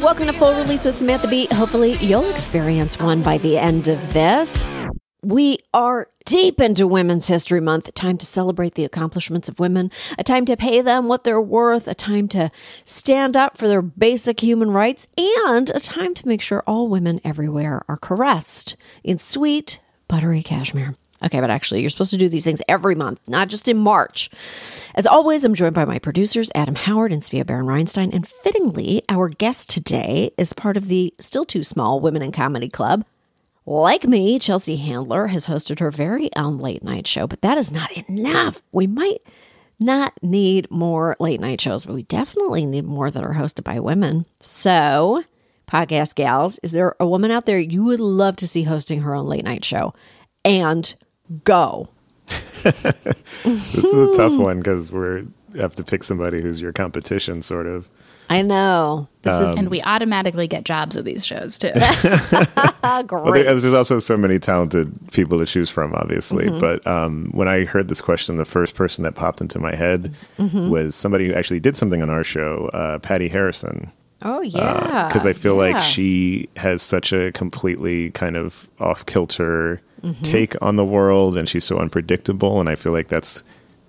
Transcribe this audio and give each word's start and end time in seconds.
welcome 0.00 0.24
to 0.24 0.32
Full 0.32 0.54
Release 0.54 0.86
with 0.86 0.96
Samantha 0.96 1.28
Bee. 1.28 1.46
Hopefully, 1.52 1.92
you'll 1.96 2.30
experience 2.30 2.98
one 2.98 3.22
by 3.22 3.36
the 3.36 3.58
end 3.58 3.86
of 3.86 4.14
this. 4.14 4.64
We 5.22 5.58
are 5.74 6.08
deep 6.24 6.58
into 6.58 6.86
Women's 6.86 7.28
History 7.28 7.60
Month, 7.60 7.92
time 7.92 8.16
to 8.16 8.24
celebrate 8.24 8.76
the 8.76 8.86
accomplishments 8.86 9.46
of 9.50 9.60
women, 9.60 9.90
a 10.18 10.24
time 10.24 10.46
to 10.46 10.56
pay 10.56 10.80
them 10.80 11.06
what 11.06 11.24
they're 11.24 11.40
worth, 11.40 11.86
a 11.86 11.94
time 11.94 12.28
to 12.28 12.50
stand 12.86 13.36
up 13.36 13.58
for 13.58 13.68
their 13.68 13.82
basic 13.82 14.40
human 14.40 14.70
rights, 14.70 15.06
and 15.18 15.68
a 15.70 15.80
time 15.80 16.14
to 16.14 16.26
make 16.26 16.40
sure 16.40 16.64
all 16.66 16.88
women 16.88 17.20
everywhere 17.22 17.82
are 17.86 17.98
caressed 17.98 18.76
in 19.04 19.18
sweet, 19.18 19.80
buttery 20.08 20.42
cashmere. 20.42 20.94
Okay, 21.22 21.40
but 21.40 21.50
actually, 21.50 21.80
you're 21.80 21.90
supposed 21.90 22.12
to 22.12 22.16
do 22.16 22.28
these 22.28 22.44
things 22.44 22.62
every 22.68 22.94
month, 22.94 23.20
not 23.28 23.48
just 23.48 23.68
in 23.68 23.76
March. 23.76 24.30
As 24.94 25.06
always, 25.06 25.44
I'm 25.44 25.54
joined 25.54 25.74
by 25.74 25.84
my 25.84 25.98
producers, 25.98 26.50
Adam 26.54 26.74
Howard 26.74 27.12
and 27.12 27.20
Svea 27.20 27.44
Baron 27.44 27.66
Reinstein. 27.66 28.14
And 28.14 28.26
fittingly, 28.26 29.02
our 29.08 29.28
guest 29.28 29.68
today 29.68 30.32
is 30.38 30.52
part 30.52 30.76
of 30.76 30.88
the 30.88 31.14
still 31.18 31.44
too 31.44 31.62
small 31.62 32.00
Women 32.00 32.22
in 32.22 32.32
Comedy 32.32 32.68
Club. 32.68 33.04
Like 33.66 34.04
me, 34.04 34.38
Chelsea 34.38 34.76
Handler 34.76 35.26
has 35.28 35.46
hosted 35.46 35.78
her 35.80 35.90
very 35.90 36.30
own 36.34 36.58
late 36.58 36.82
night 36.82 37.06
show, 37.06 37.26
but 37.26 37.42
that 37.42 37.58
is 37.58 37.70
not 37.70 37.92
enough. 38.08 38.62
We 38.72 38.86
might 38.86 39.18
not 39.78 40.14
need 40.22 40.70
more 40.70 41.16
late 41.20 41.40
night 41.40 41.60
shows, 41.60 41.84
but 41.84 41.94
we 41.94 42.02
definitely 42.04 42.64
need 42.66 42.84
more 42.84 43.10
that 43.10 43.22
are 43.22 43.34
hosted 43.34 43.64
by 43.64 43.78
women. 43.78 44.26
So, 44.40 45.24
podcast 45.68 46.14
gals, 46.14 46.58
is 46.62 46.72
there 46.72 46.96
a 46.98 47.06
woman 47.06 47.30
out 47.30 47.46
there 47.46 47.58
you 47.58 47.84
would 47.84 48.00
love 48.00 48.36
to 48.36 48.48
see 48.48 48.62
hosting 48.64 49.02
her 49.02 49.14
own 49.14 49.26
late 49.26 49.44
night 49.44 49.64
show? 49.64 49.94
And 50.44 50.94
go. 51.44 51.88
this 52.62 52.74
is 53.74 53.94
a 53.94 54.12
tough 54.16 54.38
one 54.38 54.58
because 54.58 54.92
we 54.92 55.26
have 55.58 55.74
to 55.76 55.84
pick 55.84 56.04
somebody 56.04 56.40
who's 56.40 56.60
your 56.60 56.72
competition, 56.72 57.42
sort 57.42 57.66
of. 57.66 57.88
I 58.28 58.42
know. 58.42 59.08
This 59.22 59.34
Um, 59.34 59.44
is 59.44 59.58
and 59.58 59.68
we 59.70 59.82
automatically 59.82 60.46
get 60.46 60.64
jobs 60.64 60.96
at 60.96 61.04
these 61.04 61.26
shows 61.26 61.58
too. 61.58 61.72
great. 61.72 63.10
Well, 63.10 63.32
there's 63.32 63.74
also 63.74 63.98
so 63.98 64.16
many 64.16 64.38
talented 64.38 64.96
people 65.10 65.38
to 65.40 65.46
choose 65.46 65.68
from, 65.68 65.92
obviously. 65.94 66.46
Mm-hmm. 66.46 66.60
But 66.60 66.86
um, 66.86 67.30
when 67.32 67.48
I 67.48 67.64
heard 67.64 67.88
this 67.88 68.00
question, 68.00 68.36
the 68.36 68.44
first 68.44 68.76
person 68.76 69.02
that 69.02 69.16
popped 69.16 69.40
into 69.40 69.58
my 69.58 69.74
head 69.74 70.14
Mm-hmm. 70.38 70.70
was 70.70 70.94
somebody 70.94 71.26
who 71.26 71.34
actually 71.34 71.58
did 71.60 71.76
something 71.76 72.02
on 72.02 72.10
our 72.10 72.22
show, 72.24 72.70
uh, 72.72 72.98
Patti 73.00 73.26
Harrison. 73.28 73.90
oh, 74.22 74.42
yeah. 74.42 75.08
Because 75.08 75.26
I 75.26 75.32
feel 75.32 75.54
Yeah. 75.56 75.72
like 75.74 75.82
she 75.82 76.48
has 76.56 76.82
such 76.82 77.12
a 77.12 77.32
completely 77.32 78.10
kind 78.10 78.36
of 78.36 78.68
off 78.78 79.04
kilter 79.06 79.80
Mm-hmm. 80.02 80.24
take 80.24 80.54
on 80.62 80.76
the 80.76 80.84
world, 80.84 81.36
and 81.36 81.48
she's 81.48 81.64
so 81.64 81.78
unpredictable. 81.78 82.58
And 82.60 82.68
I 82.68 82.74
feel 82.74 82.92
like 82.92 83.08
that's 83.08 83.42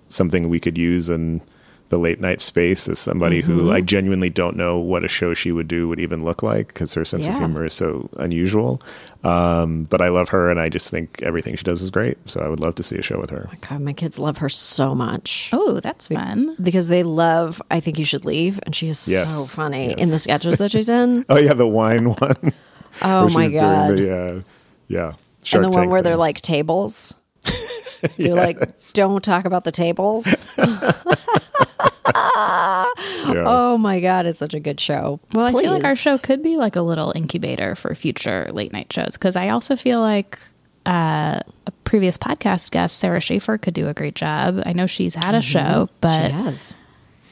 something 0.08 0.48
we 0.48 0.60
could 0.60 0.76
use 0.76 1.08
in 1.08 1.40
the 1.88 1.98
late 1.98 2.20
night 2.20 2.40
space 2.40 2.88
as 2.88 2.98
somebody 2.98 3.42
Mm-hmm. 3.42 3.52
who 3.58 3.70
I 3.72 3.82
genuinely 3.82 4.30
don't 4.30 4.56
know 4.56 4.78
what 4.78 5.04
a 5.04 5.08
show 5.08 5.34
she 5.34 5.52
would 5.52 5.68
do 5.68 5.88
would 5.88 6.00
even 6.00 6.24
look 6.24 6.42
like 6.42 6.68
because 6.68 6.94
her 6.94 7.04
sense 7.04 7.26
Yeah. 7.26 7.34
of 7.34 7.38
humor 7.40 7.66
is 7.66 7.74
so 7.74 8.08
unusual. 8.16 8.80
Um, 9.24 9.84
but 9.84 10.00
I 10.00 10.08
love 10.08 10.30
her, 10.30 10.50
and 10.50 10.58
I 10.58 10.68
just 10.70 10.90
think 10.90 11.20
everything 11.22 11.54
she 11.54 11.64
does 11.64 11.82
is 11.82 11.90
great. 11.90 12.16
So 12.28 12.40
I 12.40 12.48
would 12.48 12.60
love 12.60 12.74
to 12.76 12.82
see 12.82 12.96
a 12.96 13.02
show 13.02 13.20
with 13.20 13.28
her. 13.30 13.46
My 13.52 13.58
God, 13.68 13.80
my 13.82 13.92
kids 13.92 14.18
love 14.18 14.38
her 14.38 14.48
so 14.48 14.94
much. 14.94 15.50
oh, 15.52 15.80
that's 15.80 16.08
fun. 16.08 16.56
Because 16.62 16.88
they 16.88 17.02
love 17.02 17.60
I 17.70 17.80
Think 17.80 17.98
You 17.98 18.04
Should 18.06 18.24
Leave. 18.24 18.58
And 18.64 18.74
she 18.74 18.88
is 18.88 19.06
Yes. 19.06 19.32
so 19.32 19.44
funny 19.44 19.88
Yes. 19.90 19.98
in 19.98 20.08
the 20.10 20.18
sketches 20.18 20.58
that 20.58 20.72
she's 20.72 20.88
in. 20.88 21.24
Oh 21.28 21.38
yeah, 21.38 21.52
the 21.54 21.66
wine 21.68 22.06
one. 22.14 22.52
Oh, 23.02 23.26
where 23.26 23.34
my 23.34 23.48
God. 23.48 23.88
Doing 23.96 24.02
the, 24.08 24.16
uh, 24.16 24.42
yeah, 24.88 25.12
and 25.42 25.46
Shark 25.48 25.62
the 25.64 25.68
one 25.70 25.80
Tank 25.82 25.92
where 25.92 26.02
they're 26.02 26.16
like 26.16 26.40
tables. 26.40 27.14
You're 28.16 28.34
like, 28.34 28.58
don't 28.94 29.22
talk 29.22 29.44
about 29.44 29.64
the 29.64 29.72
tables. 29.72 30.26
yeah. 32.14 32.86
Oh 33.46 33.76
my 33.78 34.00
God, 34.00 34.26
it's 34.26 34.38
such 34.38 34.54
a 34.54 34.60
good 34.60 34.80
show. 34.80 35.20
Well, 35.32 35.46
I 35.46 35.60
feel 35.60 35.72
like 35.72 35.84
our 35.84 35.96
show 35.96 36.18
could 36.18 36.42
be 36.42 36.56
like 36.56 36.76
a 36.76 36.82
little 36.82 37.12
incubator 37.14 37.74
for 37.74 37.94
future 37.94 38.48
late 38.52 38.72
night 38.72 38.92
shows 38.92 39.12
because 39.14 39.36
I 39.36 39.48
also 39.50 39.76
feel 39.76 40.00
like 40.00 40.38
uh, 40.86 41.40
a 41.66 41.70
previous 41.84 42.18
podcast 42.18 42.70
guest, 42.70 42.98
Sarah 42.98 43.20
Schaefer, 43.20 43.58
could 43.58 43.74
do 43.74 43.88
a 43.88 43.94
great 43.94 44.14
job. 44.14 44.62
I 44.66 44.72
know 44.72 44.86
she's 44.86 45.14
had 45.14 45.34
a 45.34 45.42
show, 45.42 45.88
but 46.00 46.30
Yes. 46.32 46.74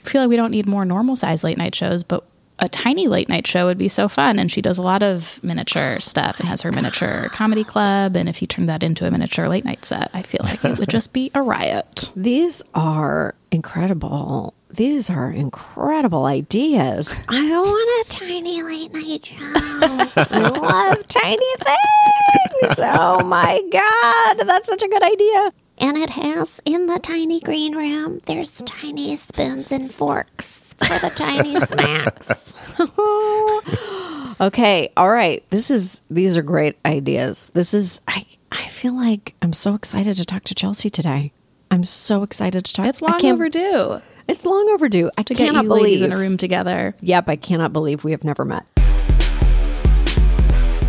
I 0.05 0.09
feel 0.09 0.23
like 0.23 0.31
we 0.31 0.37
don't 0.37 0.51
need 0.51 0.67
more 0.67 0.85
normal 0.85 1.17
size 1.17 1.45
late 1.45 1.59
night 1.59 1.75
shows, 1.75 2.03
but 2.03 2.25
a 2.61 2.69
tiny 2.69 3.09
late 3.09 3.29
night 3.29 3.47
show 3.47 3.67
would 3.67 3.79
be 3.79 3.89
so 3.89 4.09
fun. 4.09 4.39
And 4.39 4.51
she 4.51 4.63
does 4.63 4.79
a 4.79 4.83
lot 4.83 5.03
of 5.03 5.43
miniature 5.43 5.99
stuff 6.01 6.39
and 6.39 6.49
has 6.49 6.63
her 6.63 6.71
miniature 6.73 7.29
comedy 7.31 7.65
club. 7.65 8.17
And 8.17 8.29
if 8.29 8.41
you 8.41 8.47
turn 8.47 8.67
that 8.67 8.83
into 8.83 9.07
a 9.07 9.11
miniature 9.11 9.49
late 9.49 9.65
night 9.65 9.85
set, 9.85 10.11
I 10.15 10.23
feel 10.23 10.41
like 10.45 10.65
it 10.65 10.79
would 10.79 10.89
just 10.89 11.13
be 11.13 11.31
a 11.35 11.43
riot. 11.43 12.11
These 12.17 12.63
are 12.75 13.35
incredible. 13.51 14.55
These 14.71 15.11
are 15.11 15.31
incredible 15.31 16.27
ideas. 16.27 17.21
I 17.29 17.43
want 17.51 18.07
a 18.07 18.11
tiny 18.11 18.63
late 18.63 18.93
night 18.93 19.27
show. 19.27 19.37
I 20.37 20.39
love 20.41 21.09
tiny 21.09 21.55
things. 21.59 22.79
Oh 22.79 23.25
my 23.25 23.63
God. 23.73 24.47
That's 24.47 24.69
such 24.69 24.83
a 24.83 24.89
good 24.89 25.03
idea. 25.03 25.53
And 25.79 25.97
it 25.97 26.11
has 26.11 26.61
in 26.65 26.87
the 26.87 26.99
tiny 26.99 27.41
green 27.41 27.75
room, 27.75 28.21
there's 28.27 28.53
tiny 28.53 29.17
spoons 29.17 29.73
and 29.73 29.93
forks 29.93 30.60
for 30.85 30.99
the 30.99 31.13
Chinese 31.17 31.63
snacks. 31.69 32.55
Okay. 34.41 34.91
All 34.97 35.11
right. 35.11 35.45
This 35.51 35.71
is, 35.71 36.03
these 36.11 36.35
are 36.39 36.43
great 36.43 36.79
ideas. 36.87 37.51
This 37.53 37.75
is, 37.75 38.01
I, 38.09 38.25
I 38.51 38.69
feel 38.69 38.95
like 38.97 39.35
I'm 39.43 39.53
so 39.53 39.75
excited 39.75 40.17
to 40.17 40.25
talk 40.25 40.45
to 40.45 40.55
Chelsea 40.55 40.89
today. 40.89 41.33
I'm 41.71 41.85
so 41.85 42.23
excited 42.23 42.65
to 42.65 42.73
talk. 42.73 42.87
It's 42.87 43.03
I 43.03 43.11
long 43.11 43.21
can't- 43.21 43.35
overdue 43.35 44.01
It's 44.29 44.47
long 44.47 44.71
overdue. 44.73 45.11
I 45.19 45.25
to 45.25 45.35
get 45.35 45.45
cannot 45.47 45.65
you 45.65 45.69
believe 45.69 45.83
ladies 45.85 46.01
in 46.03 46.13
a 46.13 46.17
room 46.17 46.39
together. 46.39 46.95
Yep, 47.03 47.29
I 47.29 47.37
cannot 47.37 47.75
believe 47.75 48.03
we 48.03 48.13
have 48.13 48.25
never 48.25 48.47
met. 48.47 48.65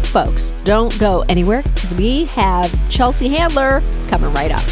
Folks, 0.07 0.51
don't 0.63 0.97
go 0.99 1.25
anywhere 1.27 1.61
because 1.63 1.93
we 1.95 2.25
have 2.27 2.71
Chelsea 2.89 3.27
Handler 3.27 3.81
coming 4.07 4.31
right 4.33 4.51
up. 4.51 4.63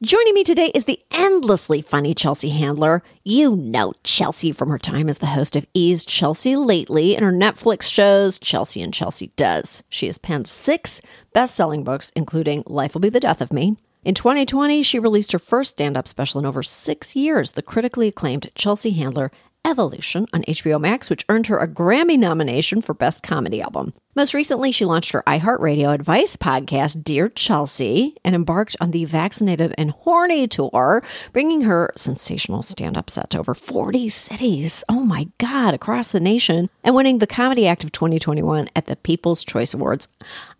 Joining 0.00 0.32
me 0.32 0.44
today 0.44 0.70
is 0.76 0.84
the 0.84 1.00
endlessly 1.10 1.82
funny 1.82 2.14
Chelsea 2.14 2.50
Handler. 2.50 3.02
You 3.24 3.56
know 3.56 3.94
Chelsea 4.04 4.52
from 4.52 4.68
her 4.68 4.78
time 4.78 5.08
as 5.08 5.18
the 5.18 5.26
host 5.26 5.56
of 5.56 5.66
E's 5.74 6.06
Chelsea 6.06 6.54
Lately 6.54 7.16
and 7.16 7.24
her 7.24 7.32
Netflix 7.32 7.92
shows 7.92 8.38
Chelsea 8.38 8.80
and 8.80 8.94
Chelsea 8.94 9.32
Does. 9.34 9.82
She 9.88 10.06
has 10.06 10.16
penned 10.16 10.46
six 10.46 11.02
best 11.32 11.56
selling 11.56 11.82
books, 11.82 12.12
including 12.14 12.62
Life 12.66 12.94
Will 12.94 13.00
Be 13.00 13.08
the 13.08 13.18
Death 13.18 13.40
of 13.40 13.52
Me. 13.52 13.76
In 14.04 14.14
2020, 14.14 14.84
she 14.84 15.00
released 15.00 15.32
her 15.32 15.38
first 15.40 15.70
stand 15.70 15.96
up 15.96 16.06
special 16.06 16.38
in 16.38 16.46
over 16.46 16.62
six 16.62 17.16
years, 17.16 17.52
the 17.52 17.60
critically 17.62 18.06
acclaimed 18.06 18.50
Chelsea 18.54 18.90
Handler 18.90 19.32
Evolution 19.68 20.26
on 20.32 20.44
HBO 20.44 20.80
Max, 20.80 21.10
which 21.10 21.26
earned 21.28 21.48
her 21.48 21.58
a 21.58 21.68
Grammy 21.68 22.18
nomination 22.18 22.80
for 22.80 22.94
Best 22.94 23.22
Comedy 23.22 23.60
Album. 23.60 23.92
Most 24.16 24.32
recently, 24.32 24.72
she 24.72 24.86
launched 24.86 25.12
her 25.12 25.22
iHeartRadio 25.26 25.92
advice 25.92 26.38
podcast, 26.38 27.04
Dear 27.04 27.28
Chelsea, 27.28 28.16
and 28.24 28.34
embarked 28.34 28.76
on 28.80 28.92
the 28.92 29.04
Vaccinated 29.04 29.74
and 29.76 29.90
Horny 29.90 30.48
tour, 30.48 31.02
bringing 31.34 31.60
her 31.60 31.92
sensational 31.96 32.62
stand 32.62 32.96
up 32.96 33.10
set 33.10 33.28
to 33.30 33.38
over 33.38 33.52
40 33.52 34.08
cities. 34.08 34.84
Oh 34.88 35.04
my 35.04 35.28
God, 35.36 35.74
across 35.74 36.08
the 36.08 36.18
nation, 36.18 36.70
and 36.82 36.94
winning 36.94 37.18
the 37.18 37.26
Comedy 37.26 37.66
Act 37.66 37.84
of 37.84 37.92
2021 37.92 38.70
at 38.74 38.86
the 38.86 38.96
People's 38.96 39.44
Choice 39.44 39.74
Awards. 39.74 40.08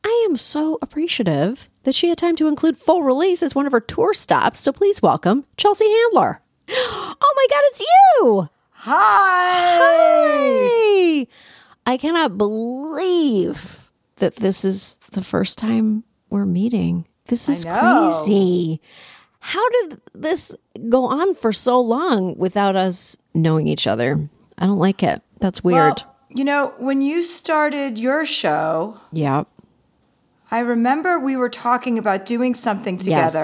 I 0.05 0.27
am 0.29 0.37
so 0.37 0.79
appreciative 0.83 1.71
that 1.85 1.95
she 1.95 2.11
had 2.11 2.19
time 2.19 2.37
to 2.37 2.47
include 2.47 2.77
full 2.77 3.03
release 3.03 3.43
as 3.43 3.55
one 3.55 3.65
of 3.65 3.73
her 3.73 3.81
tour 3.81 4.13
stops, 4.13 4.61
so 4.61 4.71
please 4.71 5.01
welcome 5.01 5.47
Chelsea 5.57 5.91
Handler. 5.91 6.43
Oh 7.21 7.35
my 7.37 7.47
God, 7.51 7.63
it's 7.65 7.81
you! 7.81 8.49
Hi! 8.89 9.79
Hi. 9.81 11.27
I 11.85 11.97
cannot 11.99 12.39
believe 12.39 13.91
that 14.17 14.37
this 14.37 14.65
is 14.65 14.95
the 15.11 15.23
first 15.23 15.59
time 15.59 16.05
we're 16.31 16.47
meeting. 16.47 17.05
This 17.27 17.51
is 17.51 17.67
crazy. 17.67 18.81
How 19.41 19.69
did 19.69 20.01
this 20.15 20.55
go 20.89 21.05
on 21.05 21.35
for 21.35 21.53
so 21.53 21.79
long 21.81 22.37
without 22.39 22.77
us 22.77 23.19
knowing 23.35 23.69
each 23.69 23.87
other? 23.87 24.29
I 24.57 24.65
don't 24.65 24.79
like 24.79 25.03
it. 25.03 25.21
That's 25.39 25.63
weird. 25.63 26.03
Well, 26.03 26.17
you 26.31 26.45
know, 26.45 26.73
when 26.79 27.03
you 27.03 27.23
started 27.23 27.99
your 27.99 28.25
show, 28.25 28.99
yeah. 29.13 29.45
I 30.51 30.61
remember 30.61 31.19
we 31.19 31.37
were 31.37 31.51
talking 31.51 31.99
about 31.99 32.25
doing 32.25 32.55
something 32.55 32.99
Yes. 33.03 33.35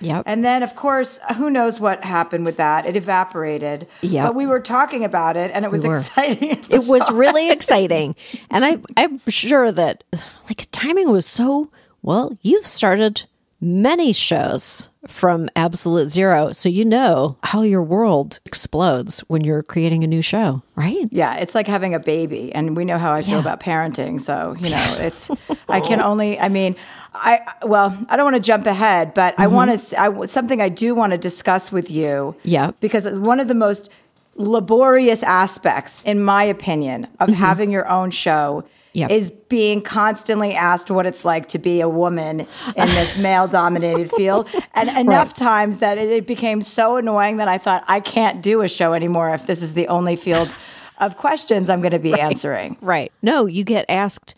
Yep. 0.00 0.24
And 0.26 0.44
then, 0.44 0.62
of 0.62 0.76
course, 0.76 1.18
who 1.36 1.50
knows 1.50 1.80
what 1.80 2.04
happened 2.04 2.44
with 2.44 2.56
that? 2.56 2.86
It 2.86 2.96
evaporated. 2.96 3.86
Yep. 4.02 4.26
But 4.28 4.34
we 4.34 4.46
were 4.46 4.60
talking 4.60 5.04
about 5.04 5.36
it, 5.36 5.50
and 5.52 5.64
it 5.64 5.70
was 5.70 5.86
were. 5.86 5.96
exciting. 5.96 6.64
it 6.70 6.86
was 6.88 7.06
time. 7.06 7.16
really 7.16 7.50
exciting 7.50 8.14
and 8.50 8.64
i 8.64 8.78
i'm 8.96 9.20
sure 9.28 9.72
that 9.72 10.04
like 10.48 10.66
timing 10.72 11.10
was 11.10 11.26
so 11.26 11.70
well 12.02 12.32
you've 12.42 12.66
started 12.66 13.22
many 13.60 14.12
shows 14.12 14.88
from 15.10 15.48
absolute 15.56 16.08
zero 16.08 16.52
so 16.52 16.68
you 16.68 16.84
know 16.84 17.36
how 17.42 17.62
your 17.62 17.82
world 17.82 18.40
explodes 18.44 19.20
when 19.28 19.42
you're 19.42 19.62
creating 19.62 20.04
a 20.04 20.06
new 20.06 20.22
show 20.22 20.62
right 20.76 21.08
Yeah, 21.10 21.36
it's 21.36 21.54
like 21.54 21.66
having 21.66 21.94
a 21.94 21.98
baby, 22.00 22.52
and 22.54 22.76
we 22.76 22.84
know 22.84 22.98
how 22.98 23.12
I 23.12 23.22
feel 23.22 23.34
Yeah. 23.34 23.40
about 23.40 23.60
parenting. 23.60 24.20
So 24.20 24.54
you 24.58 24.70
know, 24.70 24.96
it's 25.06 25.30
I 25.68 25.80
can 25.80 26.00
only. 26.00 26.38
I 26.38 26.48
mean, 26.48 26.76
I 27.14 27.40
well, 27.62 27.96
I 28.08 28.16
don't 28.16 28.24
want 28.24 28.36
to 28.36 28.42
jump 28.42 28.66
ahead, 28.66 29.12
but 29.14 29.34
I 29.38 29.44
mm-hmm. 29.44 29.54
want 29.54 29.78
to. 29.78 30.00
I 30.00 30.24
something 30.26 30.60
I 30.60 30.68
do 30.68 30.94
want 30.94 31.12
to 31.12 31.18
discuss 31.18 31.70
with 31.70 31.90
you. 31.90 32.34
Yeah. 32.42 32.72
because 32.80 33.06
one 33.18 33.40
of 33.40 33.48
the 33.48 33.54
most 33.54 33.90
laborious 34.36 35.22
aspects, 35.22 36.02
in 36.02 36.22
my 36.22 36.44
opinion, 36.44 37.08
of 37.18 37.28
mm-hmm. 37.28 37.34
having 37.34 37.70
your 37.70 37.88
own 37.88 38.10
show 38.10 38.64
Yep. 38.92 39.10
is 39.10 39.30
being 39.30 39.82
constantly 39.82 40.54
asked 40.54 40.90
what 40.90 41.06
it's 41.06 41.24
like 41.24 41.46
to 41.48 41.58
be 41.58 41.80
a 41.80 41.88
woman 41.88 42.40
in 42.40 42.86
this 42.88 43.18
male 43.22 43.46
dominated 43.46 44.10
field. 44.10 44.48
And 44.74 44.88
enough 44.88 45.32
times 45.32 45.78
that 45.78 45.96
it, 45.96 46.10
it 46.10 46.26
became 46.26 46.60
so 46.60 46.96
annoying 46.96 47.36
that 47.36 47.46
I 47.46 47.58
thought, 47.58 47.84
I 47.86 48.00
can't 48.00 48.42
do 48.42 48.62
a 48.62 48.68
show 48.68 48.92
anymore 48.92 49.32
if 49.32 49.46
this 49.46 49.62
is 49.62 49.74
the 49.74 49.86
only 49.88 50.16
field 50.16 50.54
of 50.98 51.16
questions 51.16 51.70
I'm 51.70 51.80
going 51.80 51.92
to 51.92 51.98
be 51.98 52.14
answering. 52.20 52.76
Right. 52.80 53.12
No, 53.22 53.46
you 53.46 53.64
get 53.64 53.86
asked. 53.88 54.34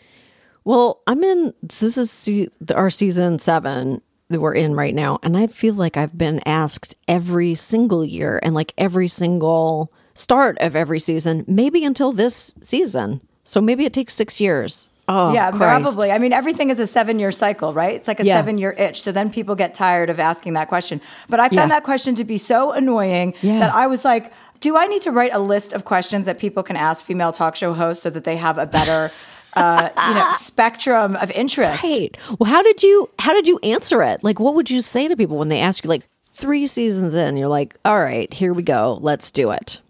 Well, 0.65 1.03
I'm 1.07 1.25
in. 1.25 1.53
This 1.63 1.97
is 1.97 2.11
se- 2.11 2.49
our 2.75 2.91
season 2.91 3.39
seven 3.39 4.01
that 4.29 4.41
we're 4.41 4.55
in 4.55 4.75
right 4.75 4.95
now, 4.95 5.19
and 5.23 5.37
I 5.37 5.47
feel 5.49 5.75
like 5.75 5.97
I've 5.97 6.17
been 6.17 6.41
asked 6.47 6.95
every 7.09 7.55
single 7.55 8.05
year, 8.05 8.39
and 8.43 8.55
like 8.55 8.73
every 8.79 9.09
single 9.09 9.93
start 10.15 10.57
of 10.61 10.77
every 10.77 11.01
season, 11.01 11.45
maybe 11.47 11.85
until 11.85 12.13
this 12.13 12.55
season. 12.63 13.21
So 13.45 13.61
maybe 13.61 13.85
it 13.85 13.93
takes 13.93 14.13
six 14.15 14.41
years. 14.41 14.89
Oh, 15.09 15.33
yeah, 15.33 15.51
Christ. 15.51 15.85
probably. 15.85 16.13
I 16.13 16.19
mean, 16.19 16.33
everything 16.33 16.71
is 16.71 16.79
a 16.79 16.87
seven 16.87 17.19
year 17.19 17.33
cycle, 17.33 17.73
right? 17.73 17.95
It's 17.95 18.07
like 18.07 18.21
a 18.21 18.25
Yeah. 18.25 18.35
seven 18.35 18.57
year 18.57 18.71
itch. 18.79 19.03
So 19.03 19.11
then 19.13 19.31
people 19.31 19.55
get 19.57 19.75
tired 19.75 20.11
of 20.11 20.21
asking 20.21 20.53
that 20.55 20.69
question. 20.69 21.01
But 21.29 21.41
I 21.41 21.45
found 21.49 21.55
Yeah. 21.71 21.77
that 21.77 21.83
question 21.85 22.15
to 22.15 22.25
be 22.25 22.39
so 22.39 22.71
annoying 22.73 23.35
Yeah. 23.43 23.59
that 23.59 23.75
I 23.75 23.89
was 23.89 24.05
like, 24.05 24.33
do 24.61 24.77
I 24.77 24.87
need 24.87 25.03
to 25.03 25.11
write 25.11 25.33
a 25.35 25.41
list 25.41 25.73
of 25.73 25.85
questions 25.85 26.27
that 26.27 26.39
people 26.39 26.63
can 26.63 26.77
ask 26.77 27.05
female 27.05 27.33
talk 27.33 27.57
show 27.57 27.73
hosts 27.75 28.03
so 28.05 28.11
that 28.11 28.23
they 28.23 28.37
have 28.37 28.59
a 28.59 28.65
better, 28.67 29.11
uh, 29.55 29.89
you 30.09 30.15
know, 30.15 30.31
spectrum 30.39 31.17
of 31.17 31.33
interest? 31.33 31.83
Right. 31.83 32.17
Well, 32.39 32.49
how 32.49 32.63
did 32.63 32.83
you 32.85 33.11
how 33.19 33.33
did 33.35 33.49
you 33.49 33.59
answer 33.65 34.03
it? 34.05 34.23
Like, 34.23 34.39
what 34.39 34.55
would 34.55 34.71
you 34.71 34.81
say 34.81 35.09
to 35.09 35.17
people 35.17 35.37
when 35.37 35.49
they 35.49 35.59
ask 35.61 35.83
you? 35.83 35.89
Like 35.91 36.05
three 36.37 36.67
seasons 36.69 37.13
in, 37.13 37.37
you're 37.37 37.49
like, 37.49 37.75
all 37.85 37.99
right, 38.01 38.33
here 38.33 38.53
we 38.55 38.63
go, 38.63 38.99
let's 39.03 39.33
do 39.33 39.51
it. 39.51 39.81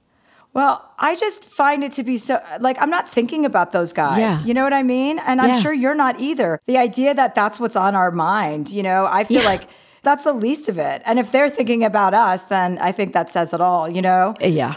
Well, 0.55 0.93
I 0.99 1.17
just 1.17 1.45
find 1.45 1.83
it 1.83 1.93
to 1.93 2.03
be 2.03 2.17
so 2.19 2.41
like 2.61 2.77
I'm 2.81 2.91
not 2.91 3.09
thinking 3.09 3.45
about 3.47 3.73
those 3.73 3.93
guys. 3.93 4.19
Yeah. 4.19 4.39
You 4.45 4.53
know 4.55 4.65
what 4.65 4.75
I 4.75 4.83
mean? 4.83 5.19
And 5.21 5.41
I'm 5.41 5.49
Yeah. 5.51 5.61
sure 5.61 5.73
you're 5.73 5.95
not 5.95 6.21
either. 6.21 6.61
The 6.67 6.77
idea 6.79 7.15
that 7.15 7.35
that's 7.35 7.59
what's 7.59 7.77
on 7.77 7.95
our 7.95 8.11
mind, 8.11 8.71
you 8.71 8.83
know, 8.83 9.07
I 9.11 9.25
feel 9.25 9.43
Yeah. 9.43 9.49
like 9.49 9.63
that's 10.03 10.25
the 10.25 10.33
least 10.35 10.69
of 10.69 10.79
it. 10.79 11.01
And 11.07 11.19
if 11.19 11.33
they're 11.33 11.49
thinking 11.49 11.85
about 11.85 12.13
us, 12.13 12.43
then 12.43 12.79
I 12.81 12.93
think 12.93 13.13
that 13.15 13.31
says 13.31 13.55
it 13.55 13.61
all, 13.61 13.89
you 13.89 14.03
know? 14.03 14.35
Uh, 14.43 14.47
Yeah. 14.49 14.75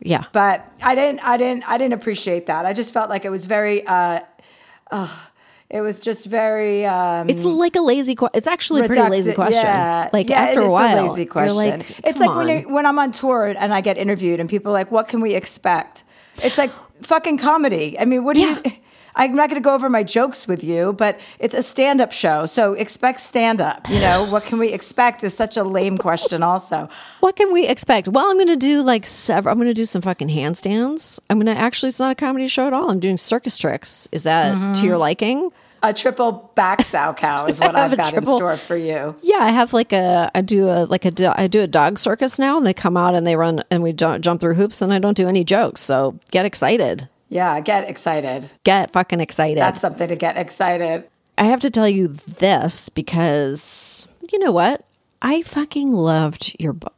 Yeah. 0.00 0.24
But 0.32 0.66
I 0.82 0.94
didn't 0.94 1.20
I 1.26 1.36
didn't 1.38 1.64
I 1.70 1.78
didn't 1.78 1.94
appreciate 1.94 2.44
that. 2.46 2.66
I 2.66 2.72
just 2.74 2.92
felt 2.92 3.08
like 3.08 3.24
it 3.24 3.30
was 3.30 3.46
very 3.46 3.86
uh 3.86 4.20
ugh, 4.90 5.08
it 5.76 5.80
was 5.80 5.96
just 6.08 6.22
very 6.40 6.86
um 6.86 7.28
It's 7.32 7.44
like 7.44 7.76
a 7.76 7.80
lazy. 7.92 8.14
Que- 8.14 8.34
it's 8.38 8.46
actually 8.56 8.80
a 8.82 8.86
pretty 8.86 9.08
lazy 9.16 9.34
question. 9.34 9.64
Yeah, 9.64 10.08
Like 10.12 10.28
yeah, 10.30 10.40
after 10.44 10.60
a 10.62 10.70
while, 10.70 11.06
lazy 11.06 11.22
you're 11.22 11.32
question. 11.32 11.56
like, 11.80 12.06
it's 12.08 12.20
like 12.20 12.34
when 12.38 12.48
you, 12.48 12.60
when 12.74 12.84
I'm 12.86 12.98
on 13.04 13.10
tour 13.10 13.46
and 13.62 13.70
I 13.78 13.80
get 13.88 13.96
interviewed 13.98 14.38
and 14.40 14.48
people 14.48 14.70
are 14.72 14.78
like, 14.80 14.90
"What 14.96 15.08
can 15.08 15.20
we 15.20 15.34
expect?" 15.34 16.04
It's 16.46 16.58
like 16.58 16.72
fucking 17.02 17.38
comedy. 17.38 17.86
I 17.98 18.04
mean, 18.04 18.22
what 18.24 18.34
do 18.36 18.42
Yeah. 18.42 18.58
you? 18.64 18.72
I'm 19.16 19.36
not 19.36 19.48
going 19.48 19.62
to 19.62 19.64
go 19.70 19.74
over 19.78 19.88
my 19.88 20.02
jokes 20.02 20.48
with 20.48 20.64
you, 20.64 20.92
but 20.92 21.20
it's 21.38 21.54
a 21.54 21.62
stand-up 21.62 22.10
show, 22.10 22.46
so 22.46 22.72
expect 22.74 23.20
stand-up. 23.20 23.88
You 23.88 24.00
know, 24.00 24.26
what 24.32 24.42
can 24.48 24.58
we 24.58 24.72
expect 24.72 25.22
is 25.22 25.32
such 25.32 25.56
a 25.56 25.62
lame 25.62 25.98
question. 25.98 26.42
Also, 26.42 26.88
What 27.20 27.36
can 27.36 27.52
we 27.52 27.62
expect? 27.74 28.08
Well, 28.08 28.26
I'm 28.28 28.34
going 28.42 28.48
to 28.58 28.66
do 28.70 28.82
like 28.82 29.06
several. 29.06 29.52
I'm 29.52 29.58
going 29.58 29.68
to 29.76 29.80
do 29.82 29.84
some 29.86 30.02
fucking 30.02 30.30
handstands. 30.30 31.20
I'm 31.30 31.38
going 31.38 31.46
to 31.54 31.60
actually. 31.68 31.90
It's 31.90 32.00
not 32.00 32.10
a 32.10 32.16
comedy 32.16 32.48
show 32.48 32.66
at 32.66 32.72
all. 32.72 32.90
I'm 32.90 32.98
doing 32.98 33.16
circus 33.16 33.56
tricks. 33.56 34.08
Is 34.10 34.24
that 34.24 34.56
Mm-hmm. 34.56 34.72
to 34.72 34.82
your 34.86 34.98
liking? 34.98 35.52
A 35.84 35.92
triple 35.92 36.50
back 36.54 36.78
Salchow 36.80 37.46
is 37.48 37.60
what 37.60 37.76
I 37.76 37.86
have 37.86 37.94
got 37.94 38.08
triple- 38.10 38.32
in 38.32 38.38
store 38.38 38.56
for 38.56 38.74
you. 38.74 39.14
Yeah, 39.20 39.36
I 39.38 39.50
have 39.50 39.74
like 39.74 39.92
a. 39.92 40.30
I 40.34 40.40
do 40.40 40.68
a 40.68 40.86
like 40.86 41.04
a. 41.04 41.38
I 41.38 41.46
do 41.46 41.60
a 41.60 41.66
dog 41.66 41.98
circus 41.98 42.38
now, 42.38 42.56
and 42.56 42.66
they 42.66 42.72
come 42.72 42.96
out 42.96 43.14
and 43.14 43.26
they 43.26 43.36
run 43.36 43.62
and 43.70 43.82
we 43.82 43.92
ju- 43.92 44.18
jump 44.18 44.40
through 44.40 44.54
hoops, 44.54 44.80
and 44.80 44.94
I 44.94 44.98
don't 44.98 45.16
do 45.16 45.28
any 45.28 45.44
jokes. 45.44 45.82
So 45.82 46.18
get 46.30 46.46
excited. 46.46 47.10
Yeah, 47.28 47.60
get 47.60 47.88
excited. 47.88 48.50
Get 48.64 48.92
fucking 48.92 49.20
excited. 49.20 49.58
That's 49.58 49.80
something 49.80 50.08
to 50.08 50.16
get 50.16 50.38
excited. 50.38 51.04
I 51.36 51.44
have 51.44 51.60
to 51.60 51.70
tell 51.70 51.88
you 51.88 52.08
this 52.08 52.88
because 52.88 54.08
you 54.32 54.38
know 54.38 54.52
what? 54.52 54.86
I 55.20 55.42
fucking 55.42 55.92
loved 55.92 56.56
your 56.58 56.72
book. 56.72 56.94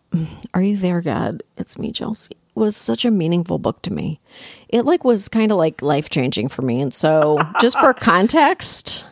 Are 0.54 0.62
you 0.62 0.76
there, 0.76 1.00
God? 1.00 1.42
It's 1.56 1.76
me, 1.76 1.90
Chelsea. 1.90 2.36
Was 2.56 2.76
such 2.76 3.04
a 3.04 3.10
meaningful 3.10 3.58
book 3.58 3.82
to 3.82 3.92
me. 3.92 4.18
It 4.68 4.86
like 4.86 5.04
was 5.04 5.28
kind 5.28 5.52
of 5.52 5.58
like 5.58 5.82
life 5.82 6.10
changing 6.10 6.48
for 6.48 6.62
me. 6.62 6.80
And 6.80 6.92
so, 6.92 7.38
just 7.60 7.78
for 7.78 7.92
context, 7.92 9.04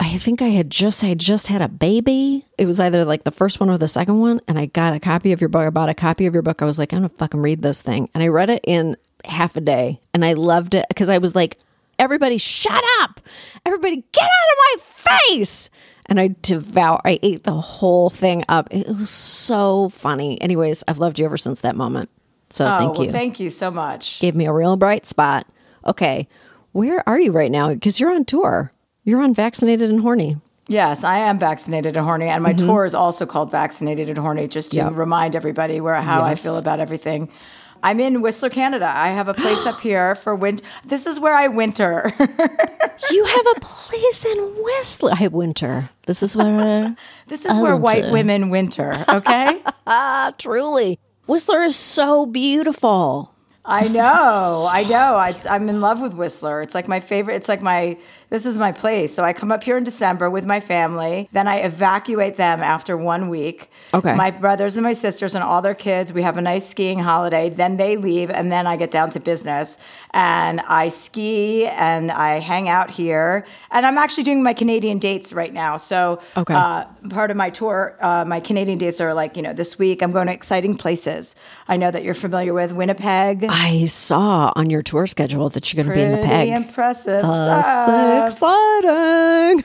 I 0.00 0.18
think 0.18 0.42
I 0.42 0.48
had 0.48 0.70
just 0.70 1.04
I 1.04 1.14
just 1.14 1.46
had 1.46 1.62
a 1.62 1.68
baby. 1.68 2.46
It 2.58 2.66
was 2.66 2.80
either 2.80 3.04
like 3.04 3.24
the 3.24 3.30
first 3.30 3.60
one 3.60 3.70
or 3.70 3.78
the 3.78 3.86
second 3.86 4.18
one, 4.18 4.40
and 4.48 4.58
I 4.58 4.66
got 4.66 4.94
a 4.94 5.00
copy 5.00 5.32
of 5.32 5.40
your 5.40 5.48
book. 5.48 5.66
I 5.66 5.70
bought 5.70 5.90
a 5.90 5.94
copy 5.94 6.26
of 6.26 6.34
your 6.34 6.42
book. 6.42 6.60
I 6.60 6.64
was 6.64 6.78
like, 6.78 6.92
I'm 6.92 7.00
gonna 7.00 7.10
fucking 7.10 7.40
read 7.40 7.62
this 7.62 7.82
thing, 7.82 8.08
and 8.14 8.22
I 8.22 8.28
read 8.28 8.50
it 8.50 8.64
in 8.66 8.96
half 9.24 9.56
a 9.56 9.60
day, 9.60 10.00
and 10.12 10.24
I 10.24 10.32
loved 10.32 10.74
it 10.74 10.86
because 10.88 11.08
I 11.08 11.18
was 11.18 11.34
like, 11.36 11.58
everybody, 11.98 12.38
shut 12.38 12.82
up! 13.00 13.20
Everybody, 13.66 14.02
get 14.12 14.24
out 14.24 14.26
of 14.26 14.58
my 14.58 14.82
face! 14.82 15.70
And 16.06 16.18
I 16.18 16.34
devour. 16.42 17.00
I 17.04 17.20
ate 17.22 17.44
the 17.44 17.52
whole 17.52 18.10
thing 18.10 18.44
up. 18.48 18.68
It 18.72 18.88
was 18.88 19.10
so 19.10 19.90
funny. 19.90 20.40
Anyways, 20.40 20.82
I've 20.88 20.98
loved 20.98 21.20
you 21.20 21.24
ever 21.26 21.36
since 21.36 21.60
that 21.60 21.76
moment. 21.76 22.10
So 22.50 22.66
Oh, 22.66 22.78
thank 22.78 22.94
well, 22.94 23.04
you. 23.06 23.12
thank 23.12 23.40
you 23.40 23.50
so 23.50 23.70
much. 23.70 24.20
Gave 24.20 24.34
me 24.34 24.46
a 24.46 24.52
real 24.52 24.76
bright 24.76 25.06
spot. 25.06 25.46
Okay, 25.86 26.28
where 26.72 27.02
are 27.08 27.18
you 27.18 27.32
right 27.32 27.50
now? 27.50 27.72
Because 27.72 27.98
you're 28.00 28.12
on 28.12 28.24
tour. 28.24 28.72
You're 29.04 29.22
on 29.22 29.34
vaccinated 29.34 29.88
and 29.90 30.00
horny. 30.00 30.36
Yes, 30.68 31.02
I 31.04 31.18
am 31.18 31.38
vaccinated 31.38 31.96
and 31.96 32.04
horny, 32.04 32.26
and 32.26 32.42
my 32.44 32.52
tour 32.52 32.84
is 32.84 32.94
also 32.94 33.26
called 33.26 33.50
Vaccinated 33.50 34.08
and 34.08 34.18
Horny, 34.18 34.46
just 34.46 34.70
to 34.72 34.78
Mm-hmm. 34.78 34.88
Yep. 34.90 34.96
remind 34.98 35.34
everybody 35.36 35.80
where 35.80 35.94
how 36.00 36.22
I 36.22 36.36
feel 36.36 36.58
about 36.58 36.78
everything. 36.78 37.28
I'm 37.82 37.98
in 37.98 38.20
Whistler, 38.20 38.50
Canada. 38.50 38.92
I 38.94 39.08
have 39.08 39.26
a 39.26 39.34
place 39.34 39.66
up 39.66 39.80
here 39.88 40.14
for 40.14 40.36
winter. 40.36 40.62
This 40.84 41.06
is 41.06 41.18
where 41.18 41.34
I 41.34 41.48
winter. 41.48 42.12
You 43.10 43.24
have 43.24 43.46
a 43.56 43.60
place 43.60 44.26
in 44.26 44.38
Whistler. 44.62 45.12
I 45.18 45.28
winter. 45.28 45.88
This 46.06 46.22
is 46.22 46.36
where. 46.36 46.94
this 47.28 47.46
is 47.46 47.58
where 47.58 47.74
white 47.74 48.12
women 48.12 48.50
winter. 48.50 49.04
Okay, 49.08 49.62
ah, 49.86 50.34
truly. 50.38 50.98
Whistler 51.30 51.62
is 51.62 51.76
so 51.76 52.26
beautiful. 52.26 53.32
I 53.64 53.84
know, 53.84 54.68
I 54.68 54.82
know. 54.82 55.14
I, 55.14 55.38
I'm 55.48 55.68
in 55.68 55.80
love 55.80 56.00
with 56.00 56.14
Whistler. 56.14 56.60
It's 56.60 56.74
like 56.74 56.88
my 56.88 56.98
favorite. 56.98 57.36
It's 57.36 57.48
like 57.48 57.62
my. 57.62 57.98
This 58.30 58.46
is 58.46 58.56
my 58.56 58.70
place. 58.70 59.12
So 59.12 59.24
I 59.24 59.32
come 59.32 59.50
up 59.50 59.64
here 59.64 59.76
in 59.76 59.82
December 59.84 60.30
with 60.30 60.46
my 60.46 60.60
family. 60.60 61.28
Then 61.32 61.48
I 61.48 61.56
evacuate 61.56 62.36
them 62.36 62.60
after 62.62 62.96
one 62.96 63.28
week. 63.28 63.70
Okay. 63.92 64.14
My 64.14 64.30
brothers 64.30 64.76
and 64.76 64.84
my 64.84 64.92
sisters 64.92 65.34
and 65.34 65.42
all 65.42 65.60
their 65.62 65.74
kids. 65.74 66.12
We 66.12 66.22
have 66.22 66.38
a 66.38 66.40
nice 66.40 66.68
skiing 66.68 67.00
holiday. 67.00 67.48
Then 67.50 67.76
they 67.76 67.96
leave, 67.96 68.30
and 68.30 68.50
then 68.52 68.66
I 68.68 68.76
get 68.76 68.92
down 68.92 69.10
to 69.10 69.20
business. 69.20 69.78
And 70.12 70.60
I 70.62 70.88
ski 70.88 71.66
and 71.66 72.10
I 72.10 72.38
hang 72.38 72.68
out 72.68 72.90
here. 72.90 73.44
And 73.70 73.84
I'm 73.84 73.98
actually 73.98 74.24
doing 74.24 74.42
my 74.42 74.54
Canadian 74.54 74.98
dates 74.98 75.32
right 75.32 75.52
now. 75.52 75.76
So 75.76 76.20
Okay. 76.36 76.54
uh, 76.54 76.84
part 77.10 77.30
of 77.30 77.36
my 77.36 77.50
tour, 77.50 77.96
uh, 78.00 78.24
my 78.24 78.40
Canadian 78.40 78.78
dates 78.78 79.00
are 79.00 79.12
like 79.12 79.36
you 79.36 79.42
know 79.42 79.52
this 79.52 79.78
week 79.78 80.02
I'm 80.02 80.12
going 80.12 80.26
to 80.28 80.32
exciting 80.32 80.76
places. 80.76 81.34
I 81.68 81.76
know 81.76 81.90
that 81.90 82.04
you're 82.04 82.14
familiar 82.14 82.54
with 82.54 82.72
Winnipeg. 82.72 83.44
I 83.48 83.86
saw 83.86 84.52
on 84.54 84.70
your 84.70 84.82
tour 84.82 85.06
schedule 85.06 85.48
that 85.50 85.72
you're 85.72 85.82
going 85.84 85.88
to 85.92 85.94
be 85.94 86.02
in 86.02 86.12
the 86.12 86.26
peg. 86.26 86.48
impressive 86.48 87.24
Uh, 87.24 87.86
so 87.86 88.19
exciting. 88.26 89.64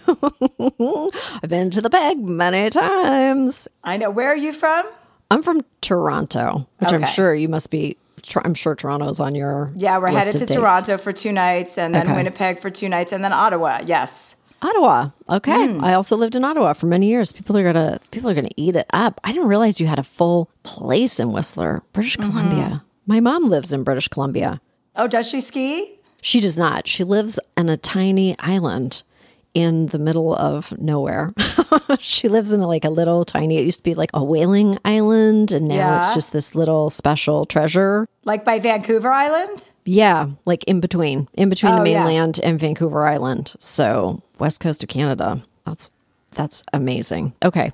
I've 1.44 1.50
been 1.50 1.70
to 1.72 1.82
the 1.82 1.90
peg 1.90 2.20
many 2.20 2.70
times. 2.70 3.68
I 3.84 3.98
know. 3.98 4.10
Where 4.10 4.30
are 4.32 4.36
you 4.36 4.54
from? 4.54 4.86
I'm 5.32 5.42
from 5.44 5.62
Toronto, 5.82 6.68
which 6.80 6.94
I'm 6.94 7.06
sure 7.06 7.34
you 7.36 7.50
must 7.50 7.70
be. 7.72 7.98
I'm 8.44 8.54
sure 8.56 8.76
Toronto's 8.76 9.20
on 9.20 9.36
your. 9.36 9.72
Yeah, 9.76 9.98
we're 10.00 10.10
headed 10.10 10.34
to 10.34 10.40
dates. 10.40 10.54
Toronto 10.54 10.98
for 10.98 11.14
two 11.14 11.32
nights, 11.32 11.78
and 11.78 11.94
then 11.94 12.08
Okay. 12.08 12.16
Winnipeg 12.16 12.60
for 12.60 12.70
two 12.70 12.90
nights, 12.90 13.12
and 13.12 13.24
then 13.24 13.34
Ottawa. 13.34 13.82
Yes. 13.86 14.36
Ottawa. 14.62 15.10
Okay. 15.30 15.68
Hmm. 15.74 15.84
I 15.84 15.94
also 15.94 16.16
lived 16.18 16.36
in 16.36 16.44
Ottawa 16.44 16.74
for 16.74 16.88
many 16.88 17.08
years. 17.08 17.32
People 17.32 17.56
are 17.58 17.64
gonna 17.64 18.00
people 18.12 18.30
are 18.30 18.34
gonna 18.34 18.50
eat 18.56 18.76
it 18.76 18.88
up. 18.94 19.20
I 19.24 19.32
didn't 19.32 19.48
realize 19.48 19.80
you 19.80 19.86
had 19.88 20.00
a 20.00 20.04
full 20.04 20.50
place 20.64 21.20
in 21.20 21.32
Whistler, 21.34 21.84
British 21.94 22.18
Mm-hmm. 22.18 22.32
Columbia. 22.32 22.84
My 23.06 23.20
mom 23.20 23.46
lives 23.50 23.72
in 23.74 23.84
British 23.84 24.08
Columbia. 24.08 24.60
Oh, 24.96 25.08
does 25.08 25.28
she 25.30 25.40
ski? 25.42 26.00
She 26.22 26.40
does 26.42 26.58
not. 26.58 26.88
She 26.88 27.04
lives 27.04 27.40
on 27.58 27.70
a 27.70 27.78
tiny 27.78 28.36
island 28.40 29.04
in 29.54 29.86
the 29.88 30.00
middle 30.00 30.36
of 30.36 30.78
nowhere. 30.80 31.34
she 32.00 32.28
lives 32.28 32.52
in 32.52 32.60
like 32.62 32.84
a 32.84 32.90
little 32.90 33.24
tiny, 33.24 33.58
it 33.58 33.64
used 33.66 33.80
to 33.80 33.84
be 33.84 33.96
like 33.96 34.10
a 34.14 34.22
whaling 34.24 34.78
island, 34.84 35.52
and 35.54 35.68
now 35.70 35.98
it's 35.98 36.14
just 36.14 36.34
this 36.34 36.56
little 36.56 36.90
special 36.90 37.46
treasure. 37.46 38.06
Like 38.26 38.44
by 38.44 38.60
Vancouver 38.60 39.10
Island? 39.12 39.70
Yeah, 39.86 40.28
like 40.46 40.64
in 40.66 40.82
between, 40.82 41.30
in 41.36 41.48
between 41.48 41.76
the 41.76 41.82
Oh, 41.82 41.86
yeah. 41.86 42.04
mainland 42.04 42.40
and 42.44 42.60
Vancouver 42.60 43.08
Island. 43.08 43.54
So 43.60 44.22
west 44.40 44.60
coast 44.60 44.84
of 44.84 44.90
Canada. 44.90 45.46
That's 45.66 45.90
that's 46.32 46.62
amazing. 46.74 47.34
Okay, 47.42 47.72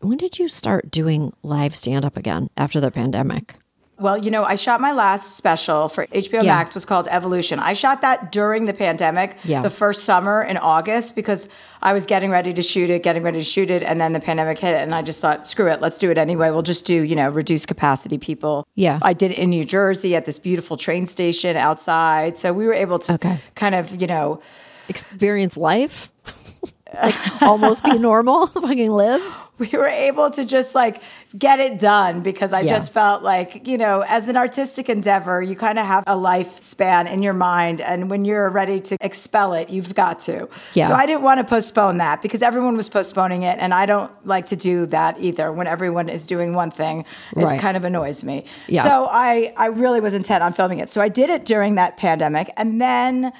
when 0.00 0.18
did 0.18 0.38
you 0.38 0.48
start 0.48 0.90
doing 0.90 1.32
live 1.42 1.74
stand 1.74 2.04
up 2.04 2.18
again 2.18 2.50
after 2.58 2.78
the 2.78 2.90
pandemic? 2.90 3.56
Well, 3.98 4.18
you 4.18 4.30
know, 4.30 4.44
I 4.44 4.56
shot 4.56 4.80
my 4.82 4.92
last 4.92 5.36
special 5.36 5.88
for 5.88 6.06
HBO 6.12 6.42
Yeah. 6.42 6.54
Max 6.56 6.74
was 6.74 6.84
called 6.84 7.08
Evolution. 7.10 7.58
I 7.58 7.72
shot 7.72 8.02
that 8.02 8.30
during 8.30 8.66
the 8.66 8.74
pandemic, 8.74 9.38
Yeah. 9.44 9.62
the 9.62 9.70
first 9.70 10.04
summer 10.04 10.42
in 10.42 10.58
August 10.58 11.14
because 11.16 11.48
I 11.80 11.94
was 11.94 12.04
getting 12.04 12.30
ready 12.30 12.52
to 12.52 12.60
shoot 12.62 12.90
it, 12.90 13.02
getting 13.02 13.22
ready 13.22 13.38
to 13.38 13.44
shoot 13.44 13.70
it, 13.70 13.82
and 13.82 13.98
then 13.98 14.12
the 14.12 14.20
pandemic 14.20 14.58
hit, 14.58 14.74
and 14.74 14.94
I 14.94 15.00
just 15.00 15.20
thought, 15.20 15.46
screw 15.46 15.68
it, 15.70 15.80
let's 15.80 15.96
do 15.96 16.10
it 16.10 16.18
anyway. 16.18 16.50
We'll 16.50 16.60
just 16.62 16.84
do, 16.84 16.94
you 16.94 17.16
know, 17.16 17.30
reduced 17.30 17.68
capacity 17.68 18.18
people. 18.18 18.66
Yeah. 18.74 18.98
I 19.00 19.14
did 19.14 19.30
it 19.30 19.38
in 19.38 19.48
New 19.48 19.64
Jersey 19.64 20.14
at 20.14 20.26
this 20.26 20.38
beautiful 20.38 20.76
train 20.76 21.06
station 21.06 21.56
outside, 21.56 22.36
so 22.36 22.52
we 22.52 22.66
were 22.66 22.74
able 22.74 22.98
to 23.00 23.14
Okay. 23.14 23.38
kind 23.54 23.74
of, 23.74 23.98
you 24.00 24.06
know, 24.06 24.40
Experience 24.88 25.56
life, 25.56 26.12
like 27.02 27.42
almost 27.42 27.84
be 27.84 27.98
normal, 27.98 28.46
fucking 28.62 28.90
live. 28.90 29.22
we 29.58 29.68
were 29.72 29.86
able 29.86 30.30
to 30.30 30.44
just 30.44 30.74
like 30.74 31.00
get 31.38 31.58
it 31.60 31.78
done 31.78 32.20
because 32.20 32.52
I 32.52 32.60
Yeah. 32.60 32.72
just 32.74 32.92
felt 32.92 33.22
like, 33.22 33.66
you 33.66 33.78
know, 33.78 34.02
as 34.06 34.28
an 34.28 34.36
artistic 34.36 34.88
endeavor, 34.90 35.40
you 35.42 35.56
kind 35.56 35.78
of 35.78 35.86
have 35.86 36.04
a 36.06 36.14
lifespan 36.14 37.10
in 37.10 37.22
your 37.22 37.32
mind. 37.32 37.80
And 37.80 38.10
when 38.10 38.24
you're 38.26 38.50
ready 38.50 38.80
to 38.80 38.96
expel 39.00 39.54
it, 39.54 39.70
you've 39.70 39.94
got 39.94 40.18
to. 40.20 40.48
Yeah. 40.74 40.88
So 40.88 40.94
I 40.94 41.06
didn't 41.06 41.22
want 41.22 41.38
to 41.40 41.44
postpone 41.44 41.96
that 41.98 42.20
because 42.20 42.42
everyone 42.42 42.76
was 42.76 42.88
postponing 42.90 43.42
it. 43.44 43.58
And 43.58 43.72
I 43.72 43.86
don't 43.86 44.10
like 44.26 44.46
to 44.46 44.56
do 44.56 44.84
that 44.86 45.18
either. 45.20 45.50
When 45.50 45.66
everyone 45.66 46.08
is 46.10 46.26
doing 46.26 46.52
one 46.52 46.70
thing, 46.70 47.04
it 47.34 47.42
Right. 47.42 47.58
kind 47.60 47.76
of 47.78 47.84
annoys 47.84 48.24
me. 48.24 48.44
Yeah. 48.68 48.82
So 48.84 49.06
I, 49.10 49.54
I 49.56 49.66
really 49.66 50.00
was 50.00 50.12
intent 50.12 50.42
on 50.42 50.52
filming 50.52 50.80
it. 50.80 50.90
So 50.90 51.00
I 51.00 51.08
did 51.08 51.30
it 51.30 51.46
during 51.46 51.76
that 51.76 51.96
pandemic. 51.96 52.50
And 52.58 52.78
then 52.80 53.32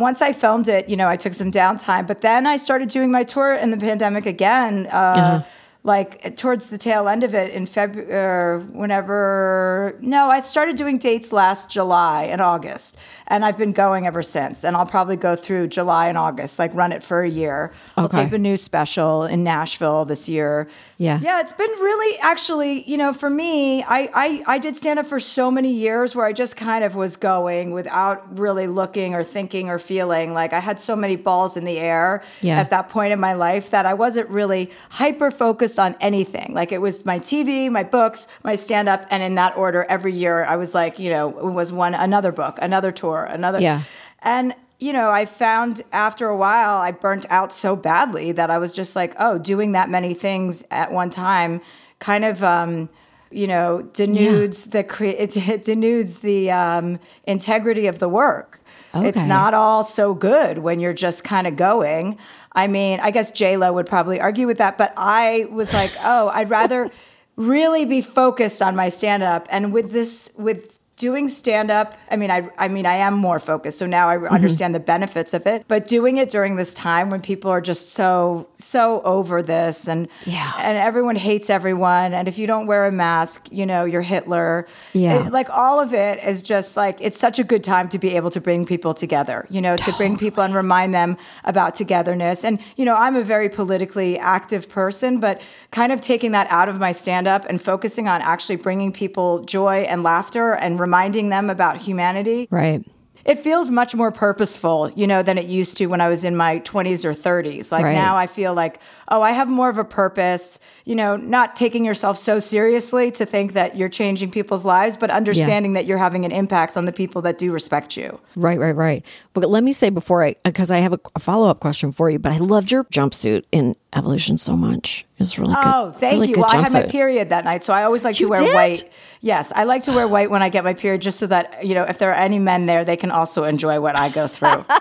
once 0.00 0.20
I 0.22 0.32
filmed 0.32 0.68
it, 0.68 0.88
you 0.88 0.96
know, 0.96 1.08
I 1.08 1.16
took 1.16 1.34
some 1.34 1.50
downtime, 1.50 2.06
but 2.06 2.20
then 2.20 2.46
I 2.46 2.56
started 2.56 2.88
doing 2.88 3.10
my 3.10 3.24
tour 3.24 3.54
in 3.54 3.70
the 3.70 3.76
pandemic 3.76 4.26
again. 4.26 4.86
Uh, 4.86 4.90
Uh-huh. 4.90 5.42
Like 5.82 6.36
towards 6.36 6.68
the 6.68 6.76
tail 6.76 7.08
end 7.08 7.24
of 7.24 7.34
it 7.34 7.52
in 7.54 7.64
February, 7.64 8.12
er, 8.12 8.66
whenever. 8.72 9.96
No, 10.00 10.30
I 10.30 10.42
started 10.42 10.76
doing 10.76 10.98
dates 10.98 11.32
last 11.32 11.70
July 11.70 12.24
and 12.24 12.42
August, 12.42 12.98
and 13.26 13.46
I've 13.46 13.56
been 13.56 13.72
going 13.72 14.06
ever 14.06 14.22
since. 14.22 14.62
And 14.62 14.76
I'll 14.76 14.84
probably 14.84 15.16
go 15.16 15.36
through 15.36 15.68
July 15.68 16.08
and 16.08 16.18
August, 16.18 16.58
like 16.58 16.74
run 16.74 16.92
it 16.92 17.02
for 17.02 17.22
a 17.22 17.28
year. 17.30 17.72
Okay. 17.72 17.80
I'll 17.96 18.08
tape 18.10 18.32
a 18.32 18.38
new 18.38 18.58
special 18.58 19.24
in 19.24 19.42
Nashville 19.42 20.04
this 20.04 20.28
year. 20.28 20.68
Yeah. 20.98 21.18
Yeah, 21.22 21.40
it's 21.40 21.54
been 21.54 21.70
really 21.70 22.18
actually, 22.20 22.82
you 22.82 22.98
know, 22.98 23.14
for 23.14 23.30
me, 23.30 23.82
I 23.82 24.10
I, 24.12 24.42
I 24.46 24.58
did 24.58 24.76
stand 24.76 24.98
up 24.98 25.06
for 25.06 25.18
so 25.18 25.50
many 25.50 25.72
years 25.72 26.14
where 26.14 26.26
I 26.26 26.34
just 26.34 26.58
kind 26.58 26.84
of 26.84 26.94
was 26.94 27.16
going 27.16 27.70
without 27.70 28.38
really 28.38 28.66
looking 28.66 29.14
or 29.14 29.24
thinking 29.24 29.70
or 29.70 29.78
feeling. 29.78 30.34
Like 30.34 30.52
I 30.52 30.60
had 30.60 30.78
so 30.78 30.94
many 30.94 31.16
balls 31.16 31.56
in 31.56 31.64
the 31.64 31.78
air 31.78 32.22
Yeah. 32.42 32.60
at 32.60 32.68
that 32.68 32.90
point 32.90 33.14
in 33.14 33.20
my 33.20 33.32
life 33.32 33.70
that 33.70 33.86
I 33.86 33.94
wasn't 33.94 34.28
really 34.28 34.70
hyper 34.90 35.30
focused 35.30 35.69
on 35.78 35.94
anything. 36.00 36.52
Like 36.54 36.72
it 36.72 36.80
was 36.80 37.04
my 37.04 37.18
TV, 37.18 37.70
my 37.70 37.82
books, 37.82 38.28
my 38.42 38.54
stand 38.54 38.88
up, 38.88 39.06
and 39.10 39.22
in 39.22 39.34
that 39.36 39.56
order 39.56 39.84
every 39.88 40.12
year 40.12 40.44
I 40.44 40.56
was 40.56 40.74
like, 40.74 40.98
you 40.98 41.10
know, 41.10 41.28
it 41.38 41.52
was 41.52 41.72
one 41.72 41.94
another 41.94 42.32
book, 42.32 42.58
another 42.60 42.92
tour, 42.92 43.24
another 43.24 43.60
Yeah. 43.60 43.82
and 44.22 44.54
you 44.78 44.94
know, 44.94 45.10
I 45.10 45.26
found 45.26 45.82
after 45.92 46.26
a 46.28 46.36
while 46.36 46.78
I 46.80 46.90
burnt 46.90 47.26
out 47.28 47.52
so 47.52 47.76
badly 47.76 48.32
that 48.32 48.50
I 48.50 48.56
was 48.56 48.72
just 48.72 48.96
like, 48.96 49.14
oh, 49.18 49.36
doing 49.38 49.72
that 49.72 49.90
many 49.90 50.14
things 50.14 50.64
at 50.70 50.90
one 50.90 51.10
time 51.10 51.60
kind 51.98 52.24
of 52.24 52.42
um 52.42 52.88
you 53.32 53.46
know, 53.46 53.88
denudes 53.92 54.72
the 54.72 54.82
cre- 54.82 55.04
it, 55.04 55.36
it 55.48 55.62
denudes 55.62 56.20
the 56.20 56.50
um, 56.50 56.98
integrity 57.24 57.86
of 57.86 58.00
the 58.00 58.08
work. 58.08 58.60
Okay. 58.92 59.08
It's 59.08 59.24
not 59.24 59.54
all 59.54 59.84
so 59.84 60.14
good 60.14 60.58
when 60.58 60.80
you're 60.80 60.92
just 60.92 61.22
kind 61.22 61.46
of 61.46 61.54
going. 61.54 62.18
I 62.52 62.66
mean, 62.66 63.00
I 63.00 63.10
guess 63.10 63.30
J 63.30 63.56
Lo 63.56 63.72
would 63.72 63.86
probably 63.86 64.20
argue 64.20 64.46
with 64.46 64.58
that, 64.58 64.76
but 64.76 64.92
I 64.96 65.46
was 65.50 65.72
like, 65.72 65.92
oh, 66.02 66.28
I'd 66.28 66.50
rather 66.50 66.90
really 67.36 67.84
be 67.84 68.00
focused 68.00 68.60
on 68.60 68.74
my 68.74 68.88
stand 68.88 69.22
up. 69.22 69.46
And 69.50 69.72
with 69.72 69.92
this, 69.92 70.32
with 70.36 70.79
doing 71.00 71.28
stand 71.28 71.70
up, 71.70 71.96
I 72.10 72.16
mean, 72.16 72.30
I, 72.30 72.50
I 72.58 72.68
mean, 72.68 72.84
I 72.84 72.96
am 72.96 73.14
more 73.14 73.38
focused. 73.40 73.78
So 73.78 73.86
now 73.86 74.08
I 74.10 74.16
Mm-hmm. 74.20 74.34
understand 74.34 74.74
the 74.74 74.80
benefits 74.80 75.32
of 75.32 75.46
it. 75.46 75.64
But 75.66 75.88
doing 75.88 76.18
it 76.18 76.28
during 76.28 76.56
this 76.56 76.74
time 76.74 77.08
when 77.08 77.22
people 77.22 77.50
are 77.50 77.62
just 77.62 77.92
so, 77.94 78.48
so 78.56 79.00
over 79.02 79.42
this 79.42 79.88
and, 79.88 80.08
Yeah. 80.26 80.52
and 80.58 80.76
everyone 80.76 81.16
hates 81.16 81.48
everyone. 81.48 82.12
And 82.12 82.28
if 82.28 82.36
you 82.38 82.46
don't 82.46 82.66
wear 82.66 82.84
a 82.86 82.92
mask, 82.92 83.48
you 83.50 83.64
know, 83.64 83.84
you're 83.86 84.02
Hitler. 84.02 84.66
Yeah. 84.92 85.26
It- 85.26 85.32
like 85.32 85.48
all 85.48 85.80
of 85.80 85.94
it 85.94 86.22
is 86.22 86.42
just 86.42 86.76
like, 86.76 86.98
it's 87.00 87.18
such 87.18 87.38
a 87.38 87.44
good 87.44 87.64
time 87.64 87.88
to 87.88 87.98
be 87.98 88.10
able 88.16 88.30
to 88.30 88.40
bring 88.42 88.66
people 88.66 88.92
together, 88.92 89.46
you 89.48 89.62
know, 89.62 89.76
to 89.78 89.92
bring 89.92 90.18
people 90.18 90.42
and 90.42 90.54
remind 90.54 90.92
them 90.92 91.16
about 91.44 91.74
togetherness. 91.76 92.44
And, 92.44 92.58
you 92.76 92.84
know, 92.84 92.96
I'm 92.96 93.16
a 93.16 93.24
very 93.24 93.48
politically 93.48 94.18
active 94.18 94.68
person, 94.68 95.18
but 95.18 95.40
kind 95.70 95.92
of 95.92 96.00
taking 96.02 96.32
that 96.32 96.46
out 96.50 96.68
of 96.68 96.78
my 96.78 96.92
stand 96.92 97.26
up 97.26 97.46
and 97.48 97.60
focusing 97.62 98.06
on 98.08 98.20
actually 98.20 98.56
bringing 98.56 98.92
people 98.92 99.44
joy 99.44 99.78
and 99.88 100.02
laughter 100.02 100.52
and 100.52 100.78
reminding 100.90 101.28
them 101.28 101.48
about 101.50 101.76
humanity. 101.76 102.48
Right. 102.50 102.84
It 103.24 103.38
feels 103.38 103.70
much 103.70 103.94
more 103.94 104.10
purposeful, 104.10 104.90
you 104.96 105.06
know, 105.06 105.22
than 105.22 105.36
it 105.38 105.44
used 105.44 105.76
to 105.76 105.86
when 105.86 106.00
I 106.00 106.08
was 106.08 106.24
in 106.24 106.34
my 106.36 106.58
20s 106.60 107.04
or 107.04 107.12
30s. 107.12 107.70
Like 107.70 107.84
Right. 107.84 107.92
now 107.92 108.16
I 108.16 108.26
feel 108.26 108.54
like, 108.54 108.80
oh, 109.08 109.20
I 109.22 109.32
have 109.32 109.46
more 109.48 109.68
of 109.68 109.76
a 109.78 109.84
purpose, 109.84 110.58
you 110.86 110.96
know, 110.96 111.16
not 111.16 111.54
taking 111.54 111.84
yourself 111.84 112.16
so 112.16 112.38
seriously 112.40 113.10
to 113.12 113.26
think 113.26 113.52
that 113.52 113.76
you're 113.76 113.90
changing 113.90 114.30
people's 114.30 114.64
lives, 114.64 114.96
but 114.96 115.10
understanding 115.10 115.74
that 115.74 115.84
you're 115.84 115.98
having 115.98 116.24
an 116.24 116.32
impact 116.32 116.76
on 116.76 116.86
the 116.86 116.92
people 116.92 117.22
that 117.22 117.38
do 117.38 117.52
respect 117.52 117.96
you. 117.96 118.18
Right, 118.34 118.58
right, 118.58 118.74
right. 118.74 119.06
But 119.34 119.48
let 119.48 119.62
me 119.62 119.72
say 119.72 119.90
before 119.90 120.24
I, 120.24 120.34
because 120.44 120.70
I 120.70 120.78
have 120.78 120.94
a, 120.94 121.00
a 121.14 121.20
follow 121.20 121.46
up 121.46 121.60
question 121.60 121.92
for 121.92 122.10
you, 122.10 122.18
but 122.18 122.32
I 122.32 122.38
loved 122.38 122.72
your 122.72 122.84
jumpsuit 122.84 123.44
in 123.52 123.76
Evolution 123.92 124.38
so 124.38 124.56
much. 124.56 125.04
It's 125.18 125.36
really 125.36 125.52
good. 125.54 125.62
Oh, 125.64 125.90
thank 125.90 126.12
really 126.14 126.28
you. 126.30 126.36
Well, 126.36 126.46
I 126.48 126.60
had 126.62 126.72
my 126.72 126.82
period 126.84 127.30
that 127.30 127.44
night, 127.44 127.64
so 127.64 127.72
I 127.72 127.82
always 127.82 128.04
like 128.04 128.20
You 128.20 128.26
to 128.26 128.30
wear 128.30 128.40
did? 128.40 128.54
white. 128.54 128.92
Yes, 129.20 129.52
I 129.56 129.64
like 129.64 129.82
to 129.84 129.92
wear 129.92 130.06
white 130.06 130.30
when 130.30 130.42
I 130.42 130.48
get 130.48 130.62
my 130.62 130.74
period, 130.74 131.02
just 131.02 131.18
so 131.18 131.26
that 131.26 131.66
you 131.66 131.74
know 131.74 131.82
if 131.82 131.98
there 131.98 132.10
are 132.10 132.14
any 132.14 132.38
men 132.38 132.66
there, 132.66 132.84
they 132.84 132.96
can 132.96 133.10
also 133.10 133.42
enjoy 133.44 133.80
what 133.80 133.96
I 133.96 134.08
go 134.08 134.26
through. 134.28 134.64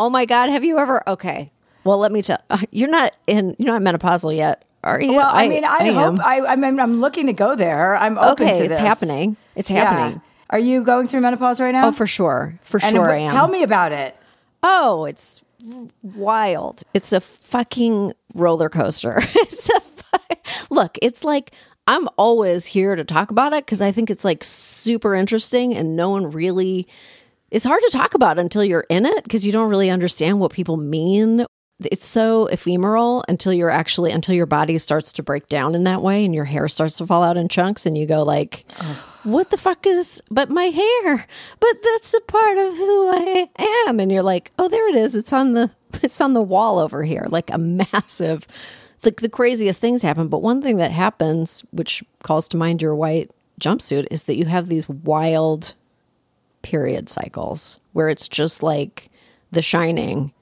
Oh 0.00 0.10
my 0.10 0.26
God, 0.26 0.50
have 0.50 0.62
you 0.64 0.78
ever? 0.78 1.02
Okay. 1.08 1.50
Well, 1.84 1.98
let 1.98 2.12
me 2.12 2.22
tell 2.22 2.38
uh, 2.50 2.58
you're 2.70 2.90
not 2.90 3.16
in, 3.26 3.56
you're 3.58 3.78
not 3.78 3.82
menopausal 4.00 4.36
yet, 4.36 4.64
are 4.84 5.00
you? 5.00 5.12
well, 5.14 5.30
I, 5.32 5.48
mean, 5.48 5.64
I, 5.64 5.76
am. 5.78 6.16
hope 6.16 6.26
I, 6.26 6.40
I 6.40 6.56
mean, 6.56 6.78
I'm 6.78 7.00
looking 7.00 7.26
to 7.26 7.32
go 7.32 7.56
there. 7.56 7.96
I'm 7.96 8.18
open 8.18 8.46
Okay, 8.46 8.64
it's 8.66 8.78
happening. 8.78 9.36
It's 9.56 9.70
Yeah. 9.70 9.84
happening. 9.84 10.20
Are 10.50 10.58
you 10.58 10.82
going 10.84 11.08
through 11.08 11.20
menopause 11.22 11.60
right 11.60 11.72
now? 11.72 11.88
Oh, 11.88 11.92
for 11.92 12.06
sure. 12.06 12.58
For 12.62 12.78
and 12.82 12.94
sure 12.94 13.10
am. 13.10 13.26
tell 13.28 13.48
me 13.48 13.62
about 13.62 13.92
it. 13.92 14.14
Oh, 14.62 15.04
it's 15.06 15.42
wild. 16.02 16.82
It's 16.94 17.12
a 17.12 17.20
fucking 17.20 18.14
roller 18.34 18.68
coaster. 18.68 19.18
it's 19.20 19.68
a 19.70 19.80
fu- 19.80 20.74
look. 20.74 20.98
It's 21.02 21.24
like 21.24 21.52
I'm 21.86 22.08
always 22.18 22.66
here 22.66 22.96
to 22.96 23.04
talk 23.04 23.30
about 23.30 23.52
it 23.52 23.64
because 23.64 23.80
I 23.80 23.92
think 23.92 24.10
it's 24.10 24.24
like 24.24 24.44
super 24.44 25.14
interesting, 25.14 25.74
and 25.74 25.96
no 25.96 26.10
one 26.10 26.30
really. 26.30 26.86
It's 27.50 27.64
hard 27.64 27.82
to 27.82 27.90
talk 27.90 28.12
about 28.12 28.38
until 28.38 28.62
you're 28.62 28.84
in 28.90 29.06
it 29.06 29.24
because 29.24 29.46
you 29.46 29.52
don't 29.52 29.70
really 29.70 29.88
understand 29.88 30.38
what 30.38 30.52
people 30.52 30.76
mean. 30.76 31.46
It's 31.80 32.06
so 32.06 32.46
ephemeral 32.46 33.24
until 33.28 33.52
you're 33.52 33.70
actually 33.70 34.10
until 34.10 34.34
your 34.34 34.46
body 34.46 34.78
starts 34.78 35.12
to 35.12 35.22
break 35.22 35.48
down 35.48 35.76
in 35.76 35.84
that 35.84 36.02
way 36.02 36.24
and 36.24 36.34
your 36.34 36.44
hair 36.44 36.66
starts 36.66 36.96
to 36.96 37.06
fall 37.06 37.22
out 37.22 37.36
in 37.36 37.48
chunks 37.48 37.86
and 37.86 37.96
you 37.96 38.04
go 38.04 38.24
like 38.24 38.64
what 39.22 39.50
the 39.50 39.56
fuck 39.56 39.86
is 39.86 40.20
but 40.28 40.50
my 40.50 40.64
hair? 40.64 41.26
But 41.60 41.76
that's 41.82 42.12
a 42.14 42.20
part 42.22 42.58
of 42.58 42.76
who 42.76 43.08
i 43.10 43.48
am. 43.86 44.00
And 44.00 44.10
you're 44.10 44.24
like 44.24 44.50
oh 44.58 44.68
there 44.68 44.88
it 44.88 44.96
is. 44.96 45.14
It's 45.14 45.32
on 45.32 45.52
the 45.52 45.70
it's 46.02 46.20
on 46.20 46.32
the 46.32 46.42
wall 46.42 46.80
over 46.80 47.04
here. 47.04 47.26
Like 47.28 47.50
a 47.50 47.58
massive 47.58 48.46
the, 49.02 49.12
the 49.12 49.28
craziest 49.28 49.80
things 49.80 50.02
happen. 50.02 50.26
But 50.26 50.42
one 50.42 50.60
thing 50.60 50.78
that 50.78 50.90
happens 50.90 51.62
which 51.70 52.02
calls 52.24 52.48
to 52.48 52.56
mind 52.56 52.82
your 52.82 52.96
white 52.96 53.30
jumpsuit 53.60 54.08
is 54.10 54.24
that 54.24 54.36
you 54.36 54.46
have 54.46 54.68
these 54.68 54.88
wild 54.88 55.74
period 56.62 57.08
cycles 57.08 57.78
where 57.92 58.08
it's 58.08 58.28
just 58.28 58.64
like 58.64 59.10
the 59.52 59.62
shining 59.62 60.32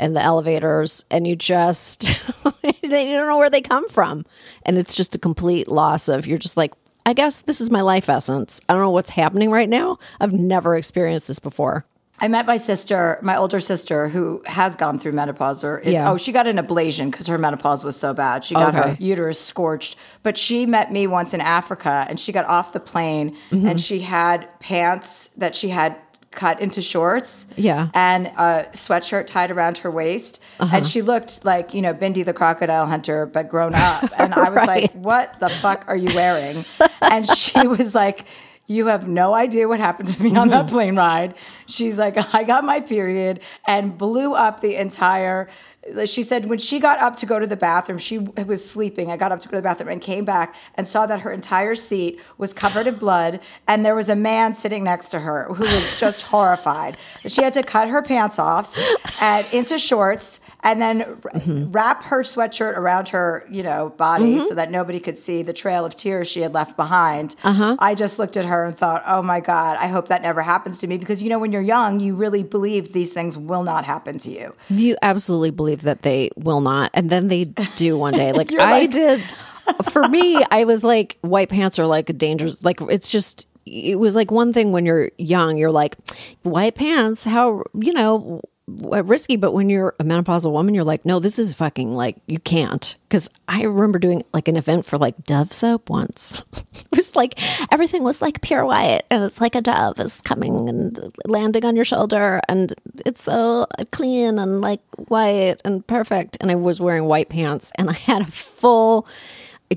and 0.00 0.16
the 0.16 0.20
elevators 0.22 1.04
and 1.10 1.26
you 1.28 1.36
just 1.36 2.08
you 2.64 2.72
don't 2.90 3.28
know 3.28 3.36
where 3.38 3.50
they 3.50 3.60
come 3.60 3.88
from 3.88 4.24
and 4.64 4.76
it's 4.78 4.94
just 4.96 5.14
a 5.14 5.18
complete 5.18 5.68
loss 5.68 6.08
of 6.08 6.26
you're 6.26 6.38
just 6.38 6.56
like 6.56 6.72
i 7.06 7.12
guess 7.12 7.42
this 7.42 7.60
is 7.60 7.70
my 7.70 7.82
life 7.82 8.08
essence 8.08 8.60
i 8.68 8.72
don't 8.72 8.82
know 8.82 8.90
what's 8.90 9.10
happening 9.10 9.50
right 9.50 9.68
now 9.68 9.98
i've 10.20 10.32
never 10.32 10.74
experienced 10.74 11.28
this 11.28 11.38
before 11.38 11.84
I 12.22 12.28
met 12.28 12.44
my 12.44 12.58
sister, 12.58 13.18
my 13.22 13.34
older 13.34 13.60
sister, 13.60 14.06
who 14.10 14.42
has 14.44 14.76
gone 14.76 14.98
through 14.98 15.12
menopause. 15.12 15.64
Or 15.64 15.78
is 15.78 15.94
Yeah. 15.94 16.10
oh, 16.10 16.18
she 16.18 16.32
got 16.32 16.46
an 16.46 16.58
ablation 16.58 17.10
because 17.10 17.26
her 17.28 17.38
menopause 17.38 17.82
was 17.82 17.96
so 17.96 18.12
bad. 18.12 18.44
She 18.44 18.52
got 18.54 18.74
her 18.74 18.94
uterus 19.00 19.40
scorched. 19.40 19.96
But 20.22 20.36
she 20.36 20.66
met 20.66 20.92
me 20.92 21.06
once 21.06 21.32
in 21.32 21.40
Africa, 21.40 22.04
and 22.10 22.20
she 22.20 22.30
got 22.30 22.44
off 22.44 22.74
the 22.74 22.78
plane, 22.80 23.38
Mm-hmm. 23.50 23.66
and 23.68 23.80
she 23.80 24.00
had 24.00 24.46
pants 24.60 25.28
that 25.38 25.54
she 25.54 25.70
had 25.70 25.96
cut 26.32 26.60
into 26.60 26.80
shorts. 26.80 27.46
Yeah. 27.56 27.88
and 27.94 28.28
a 28.28 28.66
sweatshirt 28.72 29.26
tied 29.26 29.50
around 29.50 29.78
her 29.78 29.90
waist, 29.90 30.40
Uh-huh. 30.60 30.76
and 30.76 30.86
she 30.86 31.02
looked 31.02 31.44
like 31.44 31.74
you 31.74 31.82
know 31.82 31.92
Bindi 31.94 32.24
the 32.24 32.32
crocodile 32.32 32.86
hunter, 32.86 33.26
but 33.26 33.48
grown 33.48 33.74
up. 33.74 34.04
And 34.18 34.34
I 34.34 34.50
was 34.50 34.66
like, 34.66 34.92
"What 34.92 35.38
the 35.40 35.48
fuck 35.48 35.84
are 35.88 35.96
you 35.96 36.14
wearing?" 36.14 36.64
And 37.00 37.26
she 37.26 37.66
was 37.76 37.94
like. 37.94 38.26
You 38.66 38.86
have 38.86 39.08
no 39.08 39.34
idea 39.34 39.66
what 39.66 39.80
happened 39.80 40.06
to 40.14 40.22
me 40.22 40.36
on 40.36 40.50
that 40.50 40.68
plane 40.68 40.94
ride. 40.94 41.34
She's 41.66 41.98
like, 41.98 42.16
I 42.32 42.44
got 42.44 42.62
my 42.62 42.78
period 42.78 43.40
and 43.66 43.98
blew 43.98 44.32
up 44.32 44.60
the 44.60 44.76
entire 44.76 45.48
she 46.04 46.22
said 46.22 46.46
when 46.46 46.58
she 46.58 46.78
got 46.78 46.98
up 47.00 47.16
to 47.16 47.26
go 47.26 47.38
to 47.38 47.46
the 47.46 47.56
bathroom, 47.56 47.98
she 47.98 48.18
was 48.18 48.68
sleeping. 48.68 49.10
I 49.10 49.16
got 49.16 49.32
up 49.32 49.40
to 49.40 49.48
go 49.48 49.52
to 49.52 49.56
the 49.56 49.62
bathroom 49.62 49.88
and 49.88 50.00
came 50.00 50.24
back 50.24 50.54
and 50.74 50.86
saw 50.86 51.06
that 51.06 51.20
her 51.20 51.32
entire 51.32 51.74
seat 51.74 52.20
was 52.36 52.52
covered 52.52 52.86
in 52.86 52.96
blood 52.96 53.40
and 53.66 53.84
there 53.84 53.94
was 53.94 54.08
a 54.08 54.16
man 54.16 54.52
sitting 54.52 54.84
next 54.84 55.10
to 55.10 55.20
her 55.20 55.44
who 55.54 55.64
was 55.64 55.98
just 55.98 56.22
horrified. 56.30 56.96
She 57.26 57.42
had 57.42 57.54
to 57.54 57.62
cut 57.62 57.88
her 57.88 58.02
pants 58.02 58.38
off 58.38 58.76
and 59.20 59.46
into 59.52 59.78
shorts 59.78 60.40
and 60.62 60.80
then 60.80 61.00
mm-hmm. 61.00 61.70
wrap 61.70 62.04
her 62.04 62.20
sweatshirt 62.20 62.76
around 62.76 63.10
her, 63.10 63.46
you 63.50 63.62
know, 63.62 63.90
body 63.90 64.36
mm-hmm. 64.36 64.44
so 64.44 64.54
that 64.54 64.70
nobody 64.70 65.00
could 65.00 65.18
see 65.18 65.42
the 65.42 65.52
trail 65.52 65.84
of 65.84 65.96
tears 65.96 66.28
she 66.28 66.40
had 66.40 66.54
left 66.54 66.76
behind. 66.76 67.36
Uh-huh. 67.42 67.76
I 67.78 67.94
just 67.94 68.18
looked 68.18 68.36
at 68.36 68.44
her 68.44 68.64
and 68.64 68.76
thought, 68.76 69.02
"Oh 69.06 69.22
my 69.22 69.40
god, 69.40 69.76
I 69.78 69.88
hope 69.88 70.08
that 70.08 70.22
never 70.22 70.42
happens 70.42 70.78
to 70.78 70.86
me." 70.86 70.98
Because 70.98 71.22
you 71.22 71.28
know, 71.28 71.38
when 71.38 71.52
you're 71.52 71.62
young, 71.62 72.00
you 72.00 72.14
really 72.14 72.42
believe 72.42 72.92
these 72.92 73.12
things 73.12 73.36
will 73.36 73.62
not 73.62 73.84
happen 73.84 74.18
to 74.18 74.30
you. 74.30 74.54
You 74.68 74.96
absolutely 75.02 75.50
believe 75.50 75.82
that 75.82 76.02
they 76.02 76.30
will 76.36 76.60
not, 76.60 76.90
and 76.94 77.10
then 77.10 77.28
they 77.28 77.44
do 77.76 77.98
one 77.98 78.14
day. 78.14 78.32
Like 78.40 78.52
I 78.52 78.80
like- 78.80 78.92
did. 78.92 79.22
For 79.90 80.08
me, 80.08 80.42
I 80.50 80.64
was 80.64 80.82
like, 80.82 81.18
white 81.20 81.50
pants 81.50 81.78
are 81.78 81.86
like 81.86 82.08
a 82.08 82.12
dangerous. 82.12 82.64
Like 82.64 82.80
it's 82.80 83.10
just 83.10 83.46
it 83.66 83.98
was 83.98 84.14
like 84.14 84.30
one 84.30 84.52
thing 84.52 84.72
when 84.72 84.86
you're 84.86 85.10
young, 85.18 85.56
you're 85.56 85.70
like, 85.70 85.96
white 86.42 86.74
pants, 86.74 87.24
how, 87.24 87.62
you 87.74 87.92
know, 87.92 88.40
Uh, 88.92 89.04
risky, 89.04 89.36
but 89.36 89.52
when 89.52 89.68
you're 89.70 89.94
a 89.98 90.04
menopausal 90.04 90.52
woman, 90.52 90.74
you're 90.74 90.84
like, 90.84 91.04
no, 91.04 91.18
this 91.18 91.38
is 91.38 91.54
fucking 91.54 91.94
like, 91.94 92.16
you 92.26 92.38
can't. 92.38 92.96
Because 93.08 93.30
I 93.48 93.62
remember 93.62 93.98
doing 93.98 94.24
like 94.32 94.48
an 94.48 94.56
event 94.56 94.86
for 94.86 94.96
like 94.98 95.24
Dove 95.24 95.52
soap 95.52 95.90
once. 95.90 96.40
it 96.52 96.86
was 96.96 97.14
like, 97.16 97.38
everything 97.72 98.02
was 98.02 98.22
like 98.22 98.40
pure 98.42 98.64
white, 98.64 99.02
and 99.10 99.24
it's 99.24 99.40
like 99.40 99.54
a 99.54 99.60
dove 99.60 99.98
is 100.00 100.20
coming 100.20 100.68
and 100.68 101.12
landing 101.26 101.64
on 101.64 101.76
your 101.76 101.84
shoulder, 101.84 102.40
and 102.48 102.74
it's 103.04 103.22
so 103.22 103.66
clean 103.90 104.38
and 104.38 104.60
like 104.60 104.82
white 105.08 105.56
and 105.64 105.86
perfect. 105.86 106.36
And 106.40 106.50
I 106.50 106.54
was 106.54 106.80
wearing 106.80 107.04
white 107.04 107.28
pants, 107.28 107.72
and 107.76 107.90
I 107.90 107.94
had 107.94 108.22
a 108.22 108.30
full, 108.30 109.06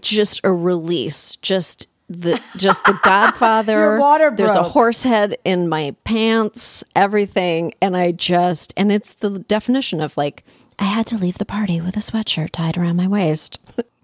just 0.02 0.42
a 0.44 0.52
release, 0.52 1.36
just 1.38 1.88
the 2.22 2.41
just 2.58 2.86
the 2.86 3.00
Godfather. 3.03 3.74
Your 3.79 4.00
water 4.00 4.29
broke. 4.29 4.38
There's 4.38 4.55
a 4.55 4.63
horse 4.63 5.03
head 5.03 5.38
in 5.43 5.67
my 5.70 5.96
pants, 6.03 6.84
everything, 6.96 7.74
and 7.82 7.96
I 7.98 8.12
just 8.12 8.74
and 8.77 8.91
it's 8.91 9.13
the 9.13 9.39
definition 9.39 10.01
of 10.01 10.15
like 10.17 10.43
I 10.79 10.86
had 10.86 11.08
to 11.08 11.17
leave 11.17 11.38
the 11.38 11.46
party 11.46 11.82
with 11.82 11.96
a 11.98 12.01
sweatshirt 12.01 12.51
tied 12.51 12.77
around 12.77 12.96
my 12.96 13.08
waist. 13.08 13.60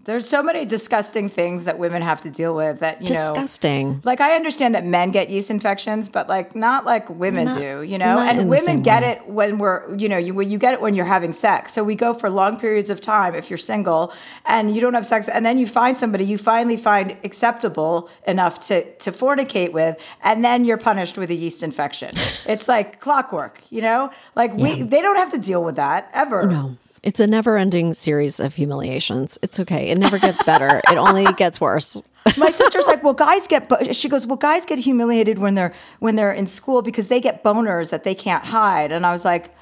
There's 0.10 0.28
so 0.28 0.42
many 0.42 0.66
disgusting 0.66 1.30
things 1.30 1.66
that 1.66 1.78
women 1.78 2.02
have 2.02 2.22
to 2.22 2.32
deal 2.32 2.56
with 2.56 2.80
that 2.80 3.00
you 3.00 3.14
know 3.14 3.28
disgusting. 3.28 3.92
know. 3.92 4.02
Like 4.04 4.22
I 4.22 4.36
understand 4.36 4.74
that 4.74 4.84
men 4.84 5.12
get 5.12 5.30
yeast 5.30 5.52
infections, 5.52 6.10
but 6.10 6.28
like 6.28 6.56
not 6.56 6.84
like 6.84 7.08
women 7.12 7.46
not, 7.46 7.54
do, 7.54 7.84
you 7.84 8.00
know. 8.00 8.18
And 8.18 8.50
women 8.50 8.82
get 8.82 9.04
way. 9.04 9.12
it 9.12 9.28
when 9.28 9.60
we're, 9.60 9.96
you 9.96 10.10
know, 10.10 10.18
you 10.18 10.34
when 10.34 10.50
you 10.50 10.58
get 10.58 10.74
it 10.74 10.82
when 10.82 10.96
you're 10.96 11.06
having 11.06 11.32
sex. 11.32 11.74
So 11.74 11.84
we 11.84 11.94
go 11.94 12.16
for 12.16 12.28
long 12.28 12.60
periods 12.60 12.90
of 12.90 13.02
time 13.02 13.36
if 13.36 13.52
you're 13.52 13.58
single 13.58 14.12
and 14.48 14.74
you 14.74 14.82
don't 14.82 14.96
have 14.96 15.06
sex, 15.06 15.30
and 15.30 15.46
then 15.46 15.60
you 15.60 15.68
find 15.68 15.96
somebody 15.96 16.26
you 16.26 16.40
finally 16.40 16.78
find 16.78 17.16
acceptable 17.24 18.10
enough 18.26 18.60
to 18.62 18.92
to 18.96 19.12
fornicate 19.12 19.74
with, 19.74 19.96
and 20.24 20.44
then 20.44 20.66
you're 20.66 20.78
punished 20.78 21.20
with 21.20 21.30
a 21.30 21.36
yeast 21.36 21.62
infection. 21.62 22.10
it's 22.48 22.68
like 22.68 23.00
clockwork, 23.00 23.62
you 23.70 23.84
know. 23.84 24.10
Like 24.34 24.56
we, 24.56 24.74
yeah. 24.74 24.86
they 24.86 25.02
don't 25.04 25.18
have 25.18 25.32
to 25.34 25.38
deal 25.38 25.64
with 25.64 25.76
that 25.76 26.10
ever. 26.16 26.48
No. 26.48 26.78
It's 27.04 27.20
a 27.20 27.28
never 27.28 27.58
ending 27.58 27.94
series 27.94 28.40
of 28.40 28.56
humiliations. 28.56 29.40
It's 29.42 29.60
okay. 29.60 29.90
It 29.90 29.98
never 29.98 30.20
gets 30.20 30.44
better. 30.44 30.82
it 30.90 30.98
only 30.98 31.26
gets 31.38 31.62
worse. 31.62 31.98
My 32.38 32.50
sister's 32.50 32.88
like, 32.88 33.04
well, 33.04 33.14
guys 33.14 33.48
get. 33.48 33.96
She 33.96 34.10
goes, 34.10 34.28
well, 34.28 34.38
guys 34.38 34.66
get 34.66 34.80
humiliated 34.80 35.40
when 35.40 35.56
they're 35.56 35.74
when 36.00 36.16
they're 36.16 36.34
in 36.34 36.48
school 36.48 36.82
because 36.82 37.08
they 37.08 37.22
get 37.22 37.44
boners 37.44 37.92
that 37.92 38.04
they 38.04 38.16
can't 38.16 38.46
hide. 38.46 38.92
And 38.92 39.06
I 39.06 39.12
was 39.12 39.24
like, 39.26 39.56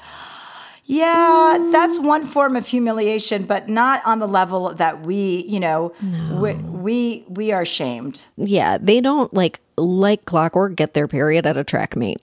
yeah, 0.87 1.57
mm. 1.59 1.71
that's 1.73 1.99
one 1.99 2.25
form 2.25 2.55
of 2.55 2.65
humiliation, 2.65 3.43
but 3.45 3.67
not 3.67 4.01
on 4.05 4.19
the 4.19 4.27
level 4.27 4.73
that 4.73 5.01
we, 5.01 5.45
you 5.47 5.59
know, 5.59 5.93
no. 6.01 6.35
we, 6.35 6.53
we 6.53 7.25
we 7.27 7.51
are 7.51 7.65
shamed. 7.65 8.23
Yeah, 8.37 8.77
they 8.79 9.01
don't 9.01 9.33
like 9.33 9.59
like 9.77 10.23
clockwork 10.25 10.75
get 10.75 10.93
their 10.93 11.07
period 11.07 11.45
at 11.45 11.57
a 11.57 11.63
track 11.65 11.97
meet, 11.97 12.21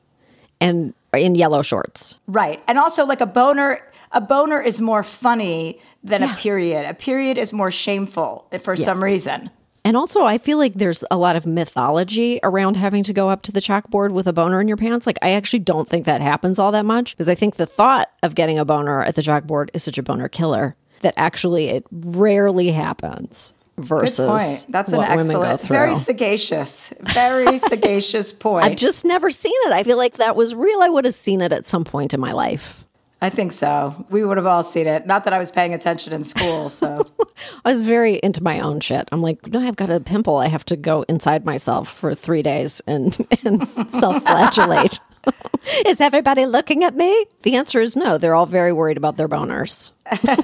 and 0.60 0.94
in 1.12 1.34
yellow 1.34 1.60
shorts. 1.60 2.16
Right, 2.26 2.62
and 2.66 2.78
also 2.78 3.04
like 3.04 3.20
a 3.20 3.26
boner 3.26 3.82
a 4.14 4.20
boner 4.20 4.60
is 4.60 4.80
more 4.80 5.02
funny 5.02 5.80
than 6.02 6.22
yeah. 6.22 6.32
a 6.32 6.36
period. 6.36 6.88
A 6.88 6.94
period 6.94 7.36
is 7.36 7.52
more 7.52 7.70
shameful 7.70 8.46
for 8.60 8.74
yeah. 8.74 8.84
some 8.84 9.02
reason. 9.02 9.50
And 9.86 9.98
also, 9.98 10.24
I 10.24 10.38
feel 10.38 10.56
like 10.56 10.74
there's 10.74 11.04
a 11.10 11.18
lot 11.18 11.36
of 11.36 11.44
mythology 11.44 12.40
around 12.42 12.78
having 12.78 13.02
to 13.02 13.12
go 13.12 13.28
up 13.28 13.42
to 13.42 13.52
the 13.52 13.60
chalkboard 13.60 14.12
with 14.12 14.26
a 14.26 14.32
boner 14.32 14.58
in 14.62 14.66
your 14.66 14.78
pants. 14.78 15.06
Like, 15.06 15.18
I 15.20 15.32
actually 15.32 15.58
don't 15.58 15.86
think 15.86 16.06
that 16.06 16.22
happens 16.22 16.58
all 16.58 16.72
that 16.72 16.86
much 16.86 17.14
because 17.14 17.28
I 17.28 17.34
think 17.34 17.56
the 17.56 17.66
thought 17.66 18.10
of 18.22 18.34
getting 18.34 18.58
a 18.58 18.64
boner 18.64 19.02
at 19.02 19.14
the 19.14 19.20
chalkboard 19.20 19.68
is 19.74 19.84
such 19.84 19.98
a 19.98 20.02
boner 20.02 20.28
killer 20.28 20.74
that 21.02 21.12
actually 21.18 21.68
it 21.68 21.84
rarely 21.92 22.70
happens 22.70 23.52
versus 23.76 24.18
Good 24.18 24.26
point. 24.26 24.66
That's 24.70 24.92
an 24.92 25.00
excellent, 25.00 25.60
very 25.62 25.94
sagacious, 25.94 26.94
very 27.00 27.58
sagacious 27.68 28.32
point. 28.32 28.64
I've 28.64 28.76
just 28.76 29.04
never 29.04 29.30
seen 29.30 29.52
it. 29.66 29.72
I 29.72 29.82
feel 29.82 29.98
like 29.98 30.14
that 30.14 30.34
was 30.34 30.54
real. 30.54 30.80
I 30.80 30.88
would 30.88 31.04
have 31.04 31.14
seen 31.14 31.42
it 31.42 31.52
at 31.52 31.66
some 31.66 31.84
point 31.84 32.14
in 32.14 32.20
my 32.20 32.32
life. 32.32 32.83
I 33.22 33.30
think 33.30 33.52
so. 33.52 34.04
We 34.10 34.24
would 34.24 34.36
have 34.36 34.46
all 34.46 34.62
seen 34.62 34.86
it. 34.86 35.06
Not 35.06 35.24
that 35.24 35.32
I 35.32 35.38
was 35.38 35.50
paying 35.50 35.72
attention 35.72 36.12
in 36.12 36.24
school. 36.24 36.68
So 36.68 37.02
I 37.64 37.72
was 37.72 37.82
very 37.82 38.16
into 38.16 38.42
my 38.42 38.60
own 38.60 38.80
shit. 38.80 39.08
I'm 39.12 39.22
like, 39.22 39.46
no, 39.46 39.60
I've 39.60 39.76
got 39.76 39.90
a 39.90 40.00
pimple. 40.00 40.36
I 40.36 40.48
have 40.48 40.64
to 40.66 40.76
go 40.76 41.02
inside 41.08 41.44
myself 41.44 41.88
for 41.88 42.14
three 42.14 42.42
days 42.42 42.82
and, 42.86 43.16
and 43.44 43.90
self 43.90 44.22
flagellate. 44.22 45.00
is 45.86 46.00
everybody 46.00 46.44
looking 46.44 46.84
at 46.84 46.96
me? 46.96 47.26
The 47.42 47.56
answer 47.56 47.80
is 47.80 47.96
no. 47.96 48.18
They're 48.18 48.34
all 48.34 48.46
very 48.46 48.72
worried 48.72 48.98
about 48.98 49.16
their 49.16 49.28
boners. 49.28 49.92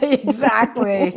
exactly. 0.02 1.12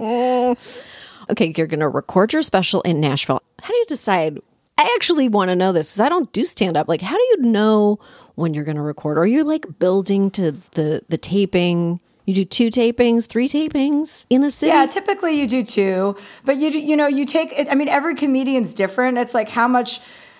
okay, 1.29 1.53
you're 1.55 1.67
going 1.67 1.79
to 1.79 1.87
record 1.87 2.33
your 2.33 2.41
special 2.41 2.81
in 2.81 2.99
Nashville. 2.99 3.41
How 3.61 3.69
do 3.69 3.75
you 3.75 3.85
decide? 3.87 4.39
I 4.77 4.91
actually 4.95 5.29
want 5.29 5.49
to 5.49 5.55
know 5.55 5.71
this 5.71 5.91
because 5.93 6.01
I 6.01 6.09
don't 6.09 6.31
do 6.33 6.43
stand 6.43 6.75
up. 6.75 6.89
Like, 6.89 7.01
how 7.01 7.15
do 7.15 7.23
you 7.23 7.37
know 7.43 7.99
when 8.35 8.53
you're 8.53 8.63
going 8.63 8.77
to 8.77 8.81
record? 8.81 9.17
Or 9.17 9.21
are 9.21 9.27
you 9.27 9.43
like 9.43 9.79
building 9.79 10.31
to 10.31 10.53
the 10.71 11.03
the 11.07 11.17
taping? 11.17 11.99
You 12.25 12.33
do 12.33 12.45
two 12.45 12.71
tapings, 12.71 13.27
three 13.27 13.49
tapings 13.49 14.25
in 14.29 14.43
a 14.43 14.51
city. 14.51 14.69
Yeah, 14.69 14.85
typically 14.85 15.37
you 15.39 15.47
do 15.47 15.63
two, 15.63 16.15
but 16.45 16.57
you 16.57 16.69
you 16.69 16.95
know 16.95 17.07
you 17.07 17.25
take. 17.25 17.53
I 17.69 17.75
mean, 17.75 17.89
every 17.89 18.15
comedian's 18.15 18.73
different. 18.73 19.17
It's 19.17 19.33
like 19.33 19.49
how 19.49 19.67
much. 19.67 19.99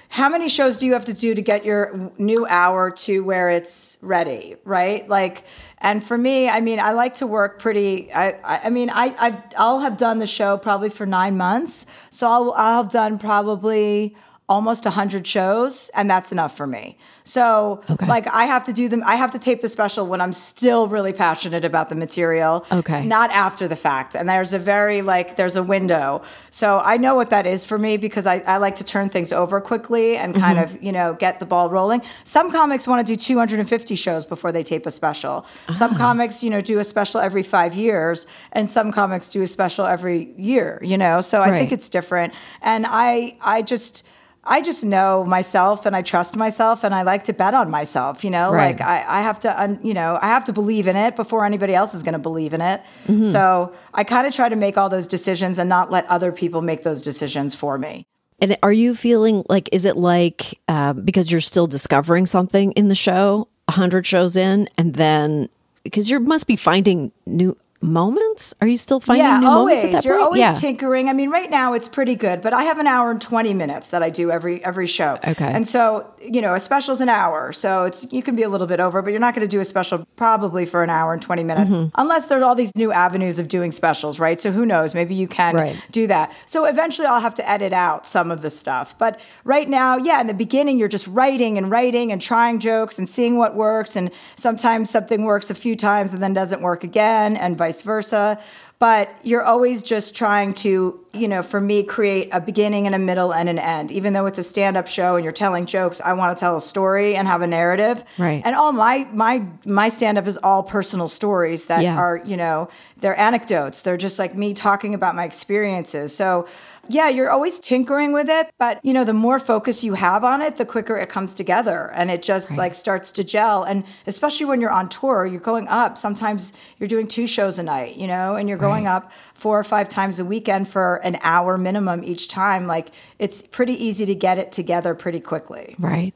How 0.09 0.29
many 0.29 0.47
shows 0.47 0.77
do 0.77 0.85
you 0.85 0.93
have 0.93 1.05
to 1.05 1.13
do 1.13 1.33
to 1.33 1.41
get 1.41 1.65
your 1.65 2.11
new 2.19 2.45
hour 2.45 2.91
to 2.91 3.23
where 3.23 3.49
it's 3.49 3.97
ready, 4.03 4.57
right? 4.63 5.09
Like, 5.09 5.43
and 5.79 6.03
for 6.03 6.15
me, 6.15 6.47
I 6.47 6.59
mean, 6.59 6.79
I 6.79 6.91
like 6.91 7.15
to 7.15 7.25
work 7.25 7.57
pretty. 7.57 8.13
I, 8.13 8.33
I, 8.43 8.61
I 8.65 8.69
mean, 8.69 8.91
I, 8.91 9.15
i 9.57 9.71
will 9.71 9.79
have 9.79 9.97
done 9.97 10.19
the 10.19 10.27
show 10.27 10.55
probably 10.55 10.89
for 10.89 11.07
nine 11.07 11.35
months, 11.35 11.87
so 12.11 12.27
I'll, 12.27 12.51
I'll 12.51 12.83
have 12.83 12.91
done 12.91 13.17
probably 13.17 14.15
almost 14.49 14.83
100 14.83 15.25
shows 15.25 15.89
and 15.93 16.09
that's 16.09 16.31
enough 16.33 16.55
for 16.55 16.67
me 16.67 16.97
so 17.23 17.81
okay. 17.89 18.05
like 18.07 18.27
i 18.27 18.43
have 18.43 18.61
to 18.61 18.73
do 18.73 18.89
them 18.89 19.01
i 19.05 19.15
have 19.15 19.31
to 19.31 19.39
tape 19.39 19.61
the 19.61 19.69
special 19.69 20.05
when 20.05 20.19
i'm 20.19 20.33
still 20.33 20.89
really 20.89 21.13
passionate 21.13 21.63
about 21.63 21.87
the 21.87 21.95
material 21.95 22.65
okay 22.69 23.05
not 23.05 23.31
after 23.31 23.69
the 23.69 23.75
fact 23.75 24.15
and 24.15 24.27
there's 24.27 24.51
a 24.51 24.59
very 24.59 25.01
like 25.01 25.37
there's 25.37 25.55
a 25.55 25.63
window 25.63 26.21
so 26.49 26.81
i 26.83 26.97
know 26.97 27.15
what 27.15 27.29
that 27.29 27.47
is 27.47 27.63
for 27.63 27.77
me 27.77 27.95
because 27.95 28.27
i, 28.27 28.39
I 28.39 28.57
like 28.57 28.75
to 28.75 28.83
turn 28.83 29.09
things 29.09 29.31
over 29.31 29.61
quickly 29.61 30.17
and 30.17 30.35
kind 30.35 30.59
mm-hmm. 30.59 30.75
of 30.75 30.83
you 30.83 30.91
know 30.91 31.13
get 31.13 31.39
the 31.39 31.45
ball 31.45 31.69
rolling 31.69 32.01
some 32.25 32.51
comics 32.51 32.85
want 32.85 33.05
to 33.05 33.13
do 33.13 33.15
250 33.15 33.95
shows 33.95 34.25
before 34.25 34.51
they 34.51 34.63
tape 34.63 34.85
a 34.85 34.91
special 34.91 35.45
some 35.71 35.93
ah. 35.93 35.97
comics 35.97 36.43
you 36.43 36.49
know 36.49 36.59
do 36.59 36.79
a 36.79 36.83
special 36.83 37.21
every 37.21 37.43
five 37.43 37.75
years 37.75 38.27
and 38.51 38.69
some 38.69 38.91
comics 38.91 39.29
do 39.29 39.41
a 39.41 39.47
special 39.47 39.85
every 39.85 40.33
year 40.35 40.79
you 40.83 40.97
know 40.97 41.21
so 41.21 41.41
i 41.41 41.49
right. 41.49 41.57
think 41.57 41.71
it's 41.71 41.87
different 41.87 42.33
and 42.61 42.85
i 42.85 43.37
i 43.39 43.61
just 43.61 44.05
I 44.45 44.61
just 44.61 44.83
know 44.83 45.23
myself 45.23 45.85
and 45.85 45.95
I 45.95 46.01
trust 46.01 46.35
myself 46.35 46.83
and 46.83 46.93
I 46.93 47.03
like 47.03 47.23
to 47.23 47.33
bet 47.33 47.53
on 47.53 47.71
myself, 47.71 48.25
you 48.25 48.29
know, 48.29 48.51
right. 48.51 48.77
like 48.77 48.81
I, 48.81 49.19
I, 49.19 49.21
have 49.21 49.39
to, 49.39 49.61
un, 49.61 49.79
you 49.81 49.93
know, 49.93 50.19
I 50.21 50.27
have 50.27 50.43
to 50.45 50.53
believe 50.53 50.85
in 50.85 50.97
it 50.97 51.15
before 51.15 51.45
anybody 51.45 51.73
else 51.73 51.93
is 51.93 52.03
going 52.03 52.13
to 52.13 52.19
believe 52.19 52.53
in 52.53 52.59
it. 52.59 52.81
Mm-hmm. 53.07 53.23
So 53.23 53.73
I 53.93 54.03
kind 54.03 54.27
of 54.27 54.33
try 54.33 54.49
to 54.49 54.57
make 54.57 54.77
all 54.77 54.89
those 54.89 55.07
decisions 55.07 55.59
and 55.59 55.69
not 55.69 55.91
let 55.91 56.05
other 56.07 56.33
people 56.33 56.61
make 56.61 56.83
those 56.83 57.01
decisions 57.01 57.55
for 57.55 57.77
me. 57.77 58.05
And 58.41 58.57
are 58.61 58.73
you 58.73 58.95
feeling 58.95 59.45
like, 59.47 59.69
is 59.71 59.85
it 59.85 59.95
like, 59.95 60.59
uh, 60.67 60.91
because 60.91 61.31
you're 61.31 61.39
still 61.39 61.67
discovering 61.67 62.25
something 62.25 62.73
in 62.73 62.89
the 62.89 62.95
show, 62.95 63.47
100 63.67 64.05
shows 64.05 64.35
in, 64.35 64.67
and 64.77 64.95
then 64.95 65.47
because 65.83 66.09
you 66.09 66.19
must 66.19 66.47
be 66.47 66.57
finding 66.57 67.13
new 67.25 67.55
moments? 67.83 68.53
Are 68.61 68.67
you 68.67 68.77
still 68.77 68.99
finding 68.99 69.25
yeah, 69.25 69.39
new 69.39 69.47
always. 69.47 69.83
moments 69.83 69.83
at 69.83 69.91
that 69.91 70.05
You're 70.05 70.15
point? 70.15 70.25
always 70.25 70.39
yeah. 70.39 70.53
tinkering. 70.53 71.09
I 71.09 71.13
mean, 71.13 71.29
right 71.29 71.49
now 71.49 71.73
it's 71.73 71.87
pretty 71.87 72.15
good, 72.15 72.41
but 72.41 72.53
I 72.53 72.63
have 72.63 72.79
an 72.79 72.87
hour 72.87 73.11
and 73.11 73.21
20 73.21 73.53
minutes 73.53 73.89
that 73.89 74.01
I 74.01 74.09
do 74.09 74.31
every 74.31 74.63
every 74.63 74.87
show. 74.87 75.19
Okay. 75.27 75.45
And 75.45 75.67
so, 75.67 76.09
you 76.21 76.41
know, 76.41 76.53
a 76.53 76.59
special's 76.59 77.01
an 77.01 77.09
hour. 77.09 77.51
So 77.51 77.83
it's 77.83 78.11
you 78.11 78.23
can 78.23 78.35
be 78.35 78.43
a 78.43 78.49
little 78.49 78.67
bit 78.67 78.79
over, 78.79 79.01
but 79.01 79.11
you're 79.11 79.19
not 79.19 79.35
going 79.35 79.45
to 79.45 79.51
do 79.51 79.59
a 79.59 79.65
special 79.65 80.07
probably 80.15 80.65
for 80.65 80.83
an 80.83 80.89
hour 80.89 81.13
and 81.13 81.21
20 81.21 81.43
minutes 81.43 81.71
mm-hmm. 81.71 81.89
unless 81.95 82.27
there's 82.27 82.41
all 82.43 82.55
these 82.55 82.75
new 82.75 82.91
avenues 82.91 83.39
of 83.39 83.47
doing 83.47 83.71
specials, 83.71 84.19
right? 84.19 84.39
So 84.39 84.51
who 84.51 84.65
knows, 84.65 84.95
maybe 84.95 85.15
you 85.15 85.27
can 85.27 85.55
right. 85.55 85.85
do 85.91 86.07
that. 86.07 86.33
So 86.45 86.65
eventually 86.65 87.07
I'll 87.07 87.19
have 87.19 87.35
to 87.35 87.49
edit 87.49 87.73
out 87.73 88.07
some 88.07 88.31
of 88.31 88.41
the 88.41 88.49
stuff. 88.49 88.97
But 88.97 89.19
right 89.43 89.67
now, 89.67 89.97
yeah, 89.97 90.21
in 90.21 90.27
the 90.27 90.33
beginning 90.33 90.77
you're 90.77 90.87
just 90.87 91.07
writing 91.07 91.57
and 91.57 91.69
writing 91.69 92.11
and 92.11 92.21
trying 92.21 92.59
jokes 92.59 92.97
and 92.97 93.07
seeing 93.09 93.37
what 93.37 93.55
works 93.55 93.95
and 93.95 94.11
sometimes 94.35 94.89
something 94.89 95.23
works 95.23 95.49
a 95.49 95.55
few 95.55 95.75
times 95.75 96.13
and 96.13 96.23
then 96.23 96.33
doesn't 96.33 96.61
work 96.61 96.83
again 96.83 97.35
and 97.35 97.57
vice 97.57 97.72
vice 97.73 97.81
versa. 97.81 98.39
But 98.79 99.15
you're 99.23 99.43
always 99.43 99.81
just 99.81 100.13
trying 100.13 100.53
to, 100.55 100.99
you 101.13 101.27
know, 101.29 101.41
for 101.41 101.61
me, 101.61 101.83
create 101.83 102.27
a 102.33 102.41
beginning 102.41 102.85
and 102.85 102.93
a 102.93 102.99
middle 102.99 103.33
and 103.33 103.47
an 103.47 103.57
end. 103.57 103.91
Even 103.93 104.11
though 104.11 104.25
it's 104.25 104.39
a 104.39 104.43
stand-up 104.43 104.87
show 104.87 105.15
and 105.15 105.23
you're 105.23 105.31
telling 105.31 105.65
jokes, 105.65 106.01
I 106.01 106.11
want 106.13 106.35
to 106.35 106.39
tell 106.39 106.57
a 106.57 106.61
story 106.61 107.15
and 107.15 107.25
have 107.25 107.41
a 107.41 107.47
narrative. 107.47 108.03
Right. 108.17 108.41
And 108.43 108.57
all 108.57 108.73
my 108.73 109.07
my 109.13 109.45
my 109.65 109.87
stand-up 109.87 110.27
is 110.27 110.37
all 110.37 110.63
personal 110.63 111.07
stories 111.07 111.67
that 111.67 111.81
Yeah. 111.81 111.95
are, 111.95 112.21
you 112.25 112.35
know, 112.35 112.67
they're 112.97 113.17
anecdotes. 113.17 113.83
They're 113.83 113.95
just 113.95 114.19
like 114.19 114.35
me 114.35 114.53
talking 114.53 114.93
about 114.93 115.15
my 115.15 115.23
experiences. 115.23 116.13
So 116.13 116.45
yeah, 116.89 117.07
you're 117.07 117.29
always 117.29 117.59
tinkering 117.59 118.11
with 118.11 118.29
it, 118.29 118.53
but 118.57 118.83
you 118.83 118.93
know, 118.93 119.05
the 119.05 119.13
more 119.13 119.39
focus 119.39 119.83
you 119.83 119.93
have 119.93 120.23
on 120.23 120.41
it, 120.41 120.57
the 120.57 120.65
quicker 120.65 120.97
it 120.97 121.07
comes 121.09 121.33
together 121.33 121.91
and 121.95 122.11
it 122.11 122.21
just 122.21 122.57
like 122.57 122.75
starts 122.75 123.11
to 123.13 123.23
gel. 123.23 123.63
And 123.63 123.85
especially 124.05 124.45
when 124.45 124.59
you're 124.59 124.71
on 124.71 124.89
tour, 124.89 125.25
you're 125.25 125.39
going 125.39 125.67
up. 125.69 125.97
Sometimes 125.97 126.51
you're 126.77 126.89
doing 126.89 127.07
two 127.07 127.25
shows 127.25 127.57
a 127.57 127.63
night, 127.63 127.95
you 127.95 128.05
know, 128.05 128.35
and 128.35 128.49
you're 128.49 128.57
going 128.57 128.85
up 128.85 129.11
four 129.33 129.57
or 129.57 129.63
five 129.63 129.87
times 129.87 130.19
a 130.19 130.25
weekend 130.25 130.67
for 130.67 130.97
an 130.97 131.17
hour 131.21 131.57
minimum 131.57 132.03
each 132.03 132.27
time. 132.27 132.67
Like 132.67 132.89
it's 133.17 133.41
pretty 133.41 133.81
easy 133.81 134.05
to 134.05 134.15
get 134.15 134.37
it 134.37 134.51
together 134.51 134.93
pretty 134.93 135.21
quickly. 135.21 135.75
Right. 135.79 136.13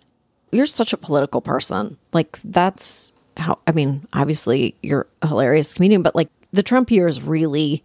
You're 0.51 0.65
such 0.65 0.91
a 0.91 0.97
political 0.97 1.39
person. 1.39 1.97
Like 2.12 2.39
that's 2.43 3.13
how 3.38 3.60
I 3.67 3.71
mean, 3.71 4.06
obviously 4.12 4.75
you're 4.84 5.08
a 5.21 5.27
hilarious 5.27 5.73
comedian, 5.73 6.01
but 6.01 6.15
like 6.15 6.30
the 6.51 6.63
Trump 6.63 6.91
years 6.91 7.21
really 7.23 7.84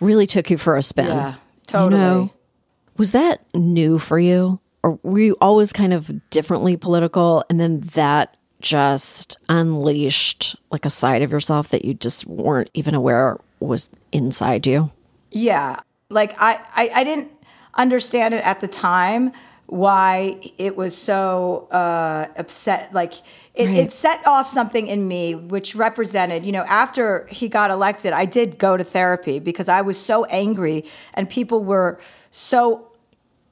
really 0.00 0.26
took 0.26 0.50
you 0.50 0.58
for 0.58 0.76
a 0.76 0.82
spin. 0.82 1.06
Yeah, 1.06 1.34
totally. 1.66 2.00
You 2.00 2.06
know? 2.08 2.30
Was 2.96 3.12
that 3.12 3.44
new 3.54 3.98
for 3.98 4.18
you? 4.18 4.60
Or 4.82 4.98
were 5.02 5.18
you 5.18 5.36
always 5.40 5.72
kind 5.72 5.92
of 5.92 6.12
differently 6.30 6.76
political 6.76 7.44
and 7.48 7.58
then 7.58 7.80
that 7.94 8.36
just 8.60 9.38
unleashed 9.48 10.56
like 10.70 10.84
a 10.84 10.90
side 10.90 11.22
of 11.22 11.30
yourself 11.30 11.68
that 11.70 11.84
you 11.84 11.94
just 11.94 12.26
weren't 12.26 12.70
even 12.74 12.94
aware 12.94 13.38
was 13.60 13.90
inside 14.12 14.66
you? 14.66 14.90
Yeah. 15.30 15.80
Like 16.10 16.40
I, 16.40 16.64
I, 16.74 16.90
I 16.94 17.04
didn't 17.04 17.30
understand 17.74 18.34
it 18.34 18.44
at 18.44 18.60
the 18.60 18.68
time 18.68 19.32
why 19.66 20.52
it 20.58 20.76
was 20.76 20.96
so 20.96 21.66
uh, 21.70 22.28
upset. 22.36 22.92
Like 22.92 23.14
it, 23.54 23.66
Right. 23.66 23.76
it 23.78 23.92
set 23.92 24.26
off 24.26 24.46
something 24.48 24.86
in 24.88 25.06
me 25.06 25.34
which 25.34 25.76
represented, 25.76 26.44
you 26.44 26.50
know, 26.52 26.64
after 26.64 27.26
he 27.30 27.48
got 27.48 27.70
elected, 27.70 28.12
I 28.12 28.24
did 28.24 28.58
go 28.58 28.76
to 28.76 28.82
therapy 28.84 29.38
because 29.38 29.68
I 29.68 29.80
was 29.82 29.96
so 29.96 30.24
angry 30.24 30.84
and 31.14 31.30
people 31.30 31.64
were 31.64 32.00
so 32.32 32.90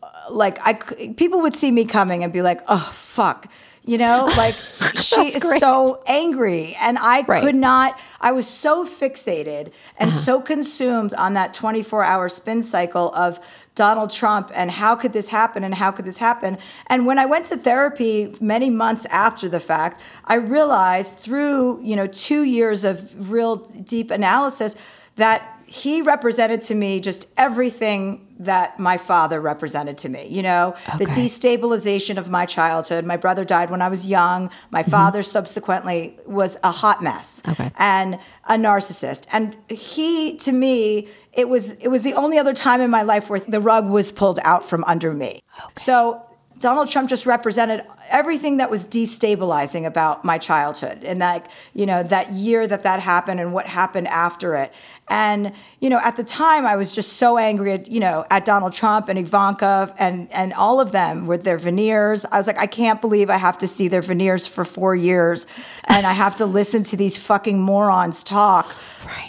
uh, 0.03 0.09
like 0.31 0.59
i 0.67 0.75
people 1.17 1.41
would 1.41 1.55
see 1.55 1.71
me 1.71 1.85
coming 1.85 2.25
and 2.25 2.33
be 2.33 2.43
like, 2.43 2.61
"Oh 2.69 2.91
fuck." 2.93 3.47
You 3.85 3.99
know, 3.99 4.27
like 4.37 4.55
she 4.95 5.27
is 5.27 5.43
great. 5.43 5.59
so 5.61 6.03
angry 6.07 6.77
and 6.81 6.97
I 6.99 7.23
Right. 7.23 7.43
could 7.43 7.57
not 7.57 7.99
I 8.21 8.31
was 8.33 8.47
so 8.47 8.85
fixated 8.87 9.73
and 9.99 10.11
uh-huh. 10.11 10.19
so 10.21 10.41
consumed 10.41 11.15
on 11.15 11.35
that 11.35 11.53
24-hour 11.53 12.29
spin 12.29 12.63
cycle 12.63 13.13
of 13.15 13.41
Donald 13.75 14.11
Trump 14.11 14.51
and 14.55 14.71
how 14.71 14.95
could 14.95 15.13
this 15.13 15.29
happen 15.29 15.65
and 15.65 15.75
how 15.75 15.91
could 15.91 16.05
this 16.05 16.19
happen? 16.19 16.59
And 16.89 17.07
when 17.07 17.19
I 17.19 17.27
went 17.27 17.47
to 17.47 17.57
therapy 17.57 18.35
many 18.41 18.69
months 18.69 19.07
after 19.07 19.49
the 19.49 19.61
fact, 19.61 20.01
I 20.27 20.35
realized 20.35 21.19
through, 21.19 21.81
you 21.83 21.97
know, 21.97 22.07
2 22.07 22.43
years 22.43 22.85
of 22.85 23.31
real 23.31 23.57
deep 23.57 24.11
analysis 24.11 24.77
that 25.17 25.49
he 25.65 26.03
represented 26.03 26.61
to 26.61 26.75
me 26.75 27.01
just 27.01 27.27
everything 27.39 28.29
that 28.39 28.79
my 28.79 28.99
father 28.99 29.41
represented 29.41 29.97
to 29.97 30.09
me. 30.09 30.27
You 30.29 30.43
know, 30.43 30.75
the 30.99 31.07
destabilization 31.07 32.19
of 32.19 32.29
my 32.29 32.45
childhood. 32.45 33.07
My 33.07 33.17
brother 33.17 33.43
died 33.43 33.71
when 33.71 33.81
I 33.81 33.89
was 33.89 34.07
young. 34.07 34.51
My 34.71 34.83
mm-hmm. 34.83 34.91
father 34.91 35.23
subsequently 35.23 36.19
was 36.27 36.59
a 36.63 36.73
hot 36.73 37.03
mess 37.03 37.41
Okay. 37.49 37.71
and 37.79 38.19
a 38.45 38.57
narcissist. 38.57 39.27
And 39.33 39.57
he, 39.71 40.37
to 40.39 40.53
me, 40.53 41.09
it 41.33 41.49
was 41.49 41.71
it 41.73 41.89
was 41.89 42.03
the 42.03 42.15
only 42.15 42.39
other 42.39 42.53
time 42.53 42.81
in 42.81 42.91
my 42.91 43.03
life 43.03 43.31
where 43.31 43.41
the 43.41 43.61
rug 43.61 43.89
was 43.89 44.13
pulled 44.13 44.39
out 44.45 44.65
from 44.65 44.85
under 44.85 45.13
me. 45.13 45.43
So 45.77 46.23
Donald 46.63 46.89
Trump 46.89 47.09
just 47.09 47.27
represented 47.27 47.85
everything 48.09 48.59
that 48.59 48.71
was 48.71 48.87
destabilizing 48.87 49.85
about 49.85 50.25
my 50.25 50.39
childhood 50.39 51.03
and 51.03 51.21
that 51.21 51.51
you 51.75 51.87
know 51.87 52.05
that 52.05 52.33
year 52.33 52.67
that 52.67 52.85
that 52.85 53.01
happened 53.01 53.41
and 53.41 53.53
what 53.53 53.67
happened 53.67 54.07
after 54.09 54.55
it. 54.55 54.73
And 55.09 55.53
you 55.81 55.91
know, 55.91 55.99
at 55.99 56.17
the 56.17 56.23
time, 56.23 56.65
I 56.65 56.77
was 56.77 56.95
just 56.95 57.15
so 57.15 57.37
angry 57.37 57.73
at 57.73 57.91
you 57.91 57.99
know 57.99 58.25
at 58.31 58.45
Donald 58.45 58.75
Trump 58.75 59.09
and 59.09 59.19
Ivanka 59.19 59.93
and 59.99 60.31
and 60.33 60.53
all 60.53 60.81
of 60.81 60.93
them 60.93 61.27
with 61.27 61.43
their 61.43 61.59
veneers. 61.59 62.25
I 62.27 62.37
was 62.37 62.47
like, 62.47 62.59
I 62.59 62.67
can't 62.67 63.01
believe 63.01 63.29
I 63.29 63.39
have 63.39 63.59
to 63.59 63.67
see 63.67 63.89
their 63.89 64.03
veneers 64.03 64.47
for 64.47 64.65
four 64.65 64.95
years, 64.95 65.49
and 65.85 66.07
I 66.07 66.13
have 66.13 66.37
to 66.37 66.47
listen 66.47 66.85
to 66.85 66.97
these 66.97 67.17
fucking 67.17 67.61
morons 67.61 68.23
talk. 68.23 68.73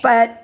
But 0.03 0.42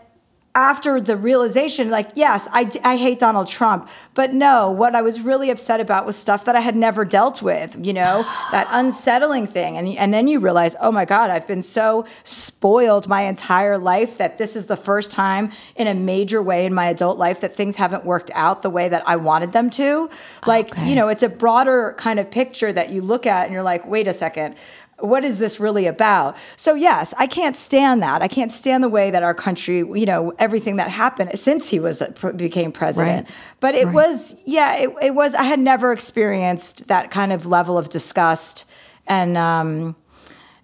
after 0.56 1.00
the 1.00 1.16
realization, 1.16 1.90
like, 1.92 2.10
yes, 2.16 2.48
I, 2.52 2.70
I 2.84 2.98
hate 2.98 3.20
Donald 3.20 3.48
Trump, 3.48 3.88
but 4.16 4.34
no, 4.34 4.72
what 4.72 4.96
I 4.96 5.02
was 5.02 5.22
really 5.22 5.52
upset 5.52 5.80
about 5.80 6.08
was 6.08 6.16
stuff 6.16 6.44
that 6.46 6.56
I 6.56 6.60
had 6.60 6.76
never 6.76 7.06
dealt 7.06 7.42
with, 7.44 7.78
you 7.86 7.94
know, 7.94 8.24
that 8.52 8.68
unsettling 8.72 9.46
thing. 9.46 9.78
And, 9.78 9.88
and 9.90 10.12
then 10.14 10.28
you 10.28 10.40
realize, 10.40 10.76
oh 10.82 10.92
my 10.92 11.06
God, 11.06 11.30
I've 11.30 11.46
been 11.48 11.62
so 11.62 12.06
spoiled 12.24 13.08
my 13.08 13.22
entire 13.22 13.78
life 13.78 14.18
that 14.18 14.38
this 14.40 14.56
is 14.56 14.66
the 14.66 14.76
first 14.76 15.12
time 15.12 15.52
in 15.76 15.86
a 15.88 15.94
major 15.94 16.42
way 16.42 16.66
in 16.66 16.74
my 16.74 16.88
adult 16.88 17.20
life 17.20 17.42
that 17.42 17.54
things 17.56 17.76
haven't 17.76 18.04
worked 18.04 18.32
out 18.34 18.64
the 18.64 18.72
way 18.72 18.90
that 18.90 19.08
I 19.08 19.18
wanted 19.18 19.52
them 19.52 19.70
to. 19.72 20.10
Like, 20.48 20.72
Okay. 20.72 20.90
you 20.90 20.96
know, 20.96 21.10
it's 21.10 21.24
a 21.24 21.30
broader 21.30 21.94
kind 21.98 22.20
of 22.20 22.30
picture 22.32 22.74
that 22.74 22.90
you 22.90 23.02
look 23.04 23.26
at 23.28 23.44
and 23.46 23.54
you're 23.54 23.64
like, 23.64 23.86
wait 23.86 24.08
a 24.08 24.14
second 24.14 24.56
what 25.02 25.24
is 25.24 25.40
this 25.40 25.60
really 25.60 25.86
about? 25.86 26.38
So 26.56 26.74
yes, 26.76 27.14
I 27.18 27.28
can't 27.28 27.56
stand 27.56 28.02
that. 28.04 28.22
I 28.22 28.28
can't 28.28 28.52
stand 28.52 28.84
the 28.84 28.90
way 28.90 29.12
that 29.12 29.24
our 29.24 29.34
country, 29.34 29.78
you 29.78 30.06
know, 30.06 30.34
everything 30.40 30.76
that 30.78 30.90
happened 30.90 31.38
since 31.40 31.70
he 31.70 31.80
was 31.80 32.04
became 32.36 32.72
president. 32.72 33.28
Right. 33.28 33.36
But 33.60 33.76
it 33.76 33.86
Right. 33.86 33.94
was, 33.96 34.36
yeah, 34.46 34.76
it, 34.76 34.90
it 35.02 35.16
was. 35.16 35.36
I 35.36 35.44
had 35.44 35.60
never 35.60 35.92
experienced 35.92 36.88
that 36.88 37.12
kind 37.12 37.32
of 37.34 37.46
level 37.46 37.78
of 37.78 37.90
disgust 37.90 38.66
and 39.08 39.38
um, 39.38 39.96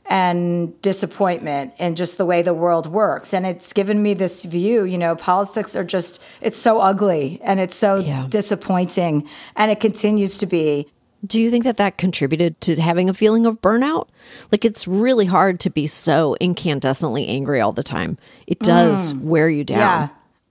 and 0.07 0.79
disappointment 0.83 1.73
in 1.79 1.95
just 1.95 2.17
the 2.17 2.25
way 2.25 2.41
the 2.43 2.53
world 2.53 2.85
works. 2.87 3.33
And 3.33 3.45
it's 3.45 3.73
given 3.73 4.03
me 4.03 4.13
this 4.13 4.45
view. 4.45 4.83
You 4.83 4.97
know, 4.99 5.15
politics 5.15 5.75
are 5.75 5.83
just 5.83 6.21
it's 6.41 6.59
so 6.59 6.79
ugly 6.79 7.39
and 7.43 7.59
it's 7.59 7.75
so 7.75 7.97
Yeah. 7.97 8.27
disappointing, 8.29 9.27
and 9.55 9.71
it 9.71 9.79
continues 9.79 10.37
to 10.39 10.45
be. 10.45 10.87
Do 11.25 11.41
you 11.41 11.49
think 11.49 11.63
that 11.63 11.77
that 11.77 11.97
contributed 11.97 12.59
to 12.61 12.79
having 12.79 13.09
a 13.09 13.13
feeling 13.13 13.45
of 13.45 13.61
burnout? 13.61 14.07
Like 14.51 14.65
it's 14.65 14.87
really 14.87 15.25
hard 15.25 15.59
to 15.61 15.69
be 15.69 15.87
so 15.87 16.35
incandescently 16.39 17.27
angry 17.27 17.61
all 17.61 17.71
the 17.71 17.83
time. 17.83 18.17
It 18.47 18.59
does 18.59 19.13
mm. 19.13 19.21
wear 19.21 19.49
you 19.49 19.63
down. 19.63 19.79
Yeah. 19.79 20.09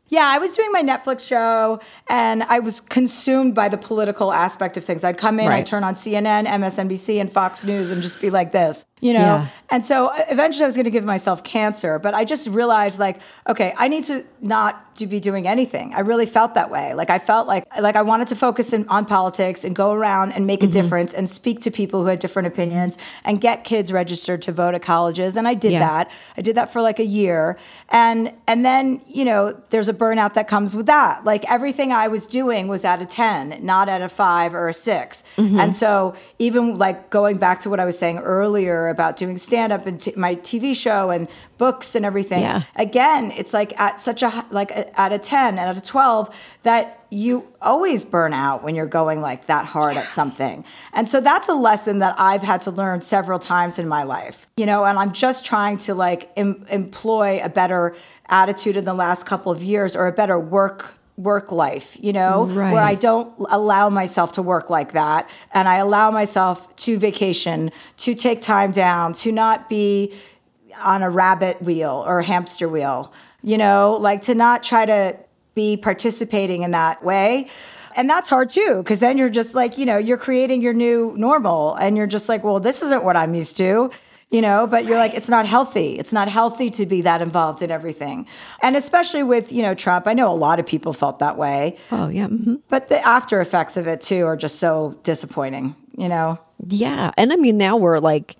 Yeah, 0.08 0.26
I 0.26 0.38
was 0.38 0.52
doing 0.52 0.70
my 0.70 0.82
Netflix 0.82 1.26
show 1.26 1.80
and 2.08 2.42
I 2.44 2.60
was 2.60 2.80
consumed 2.80 3.54
by 3.54 3.68
the 3.68 3.78
political 3.78 4.32
aspect 4.32 4.76
of 4.76 4.84
things. 4.84 5.02
I'd 5.02 5.18
come 5.18 5.40
in, 5.40 5.48
Right. 5.48 5.60
I'd 5.60 5.66
turn 5.66 5.82
on 5.82 5.94
CNN, 5.94 6.46
MSNBC, 6.46 7.20
and 7.20 7.32
Fox 7.32 7.64
News 7.64 7.90
and 7.90 8.02
just 8.02 8.20
be 8.20 8.30
like 8.30 8.52
this, 8.52 8.84
you 9.00 9.14
know? 9.14 9.18
Yeah. 9.20 9.46
And 9.70 9.84
so 9.84 10.06
uh, 10.08 10.24
eventually 10.28 10.64
I 10.64 10.66
was 10.66 10.76
going 10.76 10.84
to 10.84 10.90
give 10.90 11.04
myself 11.04 11.42
cancer, 11.42 11.98
but 11.98 12.14
I 12.14 12.24
just 12.24 12.46
realized 12.48 13.00
like, 13.00 13.18
okay, 13.48 13.74
I 13.76 13.88
need 13.88 14.04
to 14.04 14.24
not 14.40 14.94
to 14.96 15.06
be 15.08 15.18
doing 15.18 15.48
anything. 15.48 15.92
I 15.94 16.00
really 16.00 16.26
felt 16.26 16.54
that 16.54 16.70
way. 16.70 16.94
Like 16.94 17.10
I 17.10 17.18
felt 17.18 17.48
like 17.48 17.64
like 17.80 17.96
I 17.96 18.02
wanted 18.02 18.28
to 18.28 18.36
focus 18.36 18.72
in, 18.72 18.86
on 18.88 19.06
politics 19.06 19.64
and 19.64 19.74
go 19.74 19.90
around 19.90 20.30
and 20.32 20.46
make 20.46 20.62
a 20.62 20.68
difference 20.68 21.12
and 21.12 21.28
speak 21.28 21.60
to 21.62 21.70
people 21.72 22.02
who 22.02 22.06
had 22.06 22.20
different 22.20 22.46
opinions 22.46 22.96
and 23.24 23.40
get 23.40 23.64
kids 23.64 23.90
registered 23.90 24.40
to 24.42 24.52
vote 24.52 24.74
at 24.74 24.82
colleges. 24.82 25.36
And 25.36 25.48
I 25.48 25.54
did 25.54 25.72
Yeah. 25.72 25.80
that. 25.80 26.10
I 26.36 26.42
did 26.42 26.54
that 26.56 26.72
for 26.72 26.80
like 26.80 27.00
a 27.00 27.04
year. 27.04 27.58
And 27.88 28.32
and 28.46 28.64
then, 28.64 29.00
you 29.08 29.24
know, 29.24 29.60
there's 29.70 29.88
a 29.88 29.92
burnout 29.94 30.34
that 30.34 30.48
comes 30.48 30.76
with 30.76 30.86
that. 30.86 31.24
Like 31.24 31.50
everything 31.50 31.92
I 31.92 32.08
was 32.08 32.26
doing 32.26 32.68
was 32.68 32.84
at 32.84 33.00
a 33.00 33.06
10, 33.06 33.64
not 33.64 33.88
at 33.88 34.02
a 34.02 34.08
5 34.08 34.54
or 34.54 34.68
a 34.68 34.74
6. 34.74 35.24
Mm-hmm. 35.36 35.60
And 35.60 35.74
so 35.74 36.14
even 36.38 36.78
like 36.78 37.10
going 37.10 37.38
back 37.38 37.60
to 37.60 37.70
what 37.70 37.80
I 37.80 37.84
was 37.84 37.98
saying 37.98 38.18
earlier 38.18 38.88
about 38.88 39.16
doing 39.16 39.36
stand 39.36 39.72
up 39.72 39.86
and 39.86 40.00
t- 40.00 40.12
my 40.16 40.36
TV 40.36 40.74
show 40.74 41.10
and 41.10 41.28
books 41.64 41.94
and 41.96 42.04
everything. 42.04 42.40
Yeah. 42.42 42.62
Again, 42.76 43.30
it's 43.40 43.54
like 43.54 43.70
at 43.80 44.00
such 44.08 44.22
a 44.22 44.30
like 44.50 44.70
a- 44.70 44.88
at 45.00 45.12
a 45.12 45.18
10 45.18 45.58
and 45.58 45.66
at 45.72 45.78
a 45.78 45.80
12 45.80 46.28
that 46.62 46.84
you 47.10 47.32
always 47.62 48.04
burn 48.04 48.32
out 48.34 48.62
when 48.64 48.74
you're 48.74 48.92
going 49.00 49.20
like 49.22 49.46
that 49.46 49.64
hard 49.64 49.96
at 49.96 50.10
something. 50.10 50.56
And 50.92 51.08
so 51.08 51.20
that's 51.20 51.48
a 51.48 51.54
lesson 51.54 52.00
that 52.00 52.14
I've 52.18 52.42
had 52.42 52.60
to 52.62 52.70
learn 52.70 53.00
several 53.00 53.38
times 53.38 53.78
in 53.78 53.86
my 53.88 54.02
life. 54.02 54.46
You 54.58 54.66
know, 54.66 54.84
and 54.84 54.98
I'm 54.98 55.12
just 55.12 55.46
trying 55.46 55.76
to 55.86 55.94
like 55.94 56.22
em- 56.36 56.64
employ 56.68 57.40
a 57.42 57.48
better 57.48 57.94
attitude 58.28 58.76
in 58.76 58.84
the 58.84 58.94
last 58.94 59.24
couple 59.24 59.50
of 59.52 59.62
years 59.62 59.96
or 59.96 60.06
a 60.06 60.12
better 60.12 60.38
work 60.38 60.98
work 61.16 61.52
life, 61.52 61.96
you 62.00 62.12
know, 62.12 62.44
Right. 62.46 62.72
where 62.72 62.82
I 62.82 62.96
don't 62.96 63.32
allow 63.48 63.88
myself 63.88 64.32
to 64.32 64.42
work 64.42 64.68
like 64.68 64.90
that 64.92 65.30
and 65.56 65.68
I 65.68 65.76
allow 65.76 66.10
myself 66.10 66.56
to 66.84 66.98
vacation, 66.98 67.70
to 67.98 68.10
take 68.16 68.40
time 68.40 68.72
down, 68.72 69.12
to 69.22 69.30
not 69.30 69.68
be 69.68 70.12
on 70.82 71.02
a 71.02 71.10
rabbit 71.10 71.62
wheel 71.62 72.02
or 72.06 72.18
a 72.20 72.24
hamster 72.24 72.68
wheel, 72.68 73.12
you 73.42 73.58
know, 73.58 73.96
like 74.00 74.22
to 74.22 74.34
not 74.34 74.62
try 74.62 74.86
to 74.86 75.16
be 75.54 75.76
participating 75.76 76.62
in 76.62 76.72
that 76.72 77.02
way. 77.04 77.48
And 77.96 78.10
that's 78.10 78.28
hard 78.28 78.50
too, 78.50 78.78
because 78.78 78.98
then 79.00 79.18
you're 79.18 79.28
just 79.28 79.54
like, 79.54 79.78
you 79.78 79.86
know, 79.86 79.98
you're 79.98 80.18
creating 80.18 80.62
your 80.62 80.72
new 80.74 81.14
normal 81.16 81.74
and 81.76 81.96
you're 81.96 82.08
just 82.08 82.28
like, 82.28 82.42
well, 82.42 82.58
this 82.58 82.82
isn't 82.82 83.04
what 83.04 83.16
I'm 83.16 83.34
used 83.34 83.56
to. 83.58 83.90
you 84.30 84.40
know 84.42 84.66
but 84.66 84.84
you're 84.86 84.98
like 84.98 85.14
it's 85.14 85.28
not 85.28 85.46
healthy 85.46 85.96
it's 85.98 86.12
not 86.12 86.26
healthy 86.28 86.68
to 86.70 86.86
be 86.86 87.02
that 87.02 87.20
involved 87.22 87.62
in 87.62 87.70
everything 87.70 88.26
and 88.62 88.74
especially 88.74 89.22
with 89.22 89.52
you 89.52 89.62
know 89.62 89.74
trump 89.74 90.06
i 90.08 90.14
know 90.14 90.32
a 90.32 90.34
lot 90.34 90.58
of 90.58 90.66
people 90.66 90.92
felt 90.92 91.18
that 91.20 91.36
way 91.36 91.76
Oh 91.92 92.08
yeah. 92.08 92.26
mhm. 92.26 92.60
but 92.68 92.88
the 92.88 92.98
after 93.06 93.40
effects 93.40 93.76
of 93.76 93.86
it 93.86 94.00
too 94.00 94.24
are 94.26 94.34
just 94.36 94.58
so 94.58 94.98
disappointing 95.04 95.76
you 95.96 96.08
know 96.08 96.38
Yeah. 96.66 97.12
And 97.16 97.32
I 97.32 97.36
mean, 97.36 97.58
now 97.58 97.76
we're 97.76 98.00
like, 98.00 98.36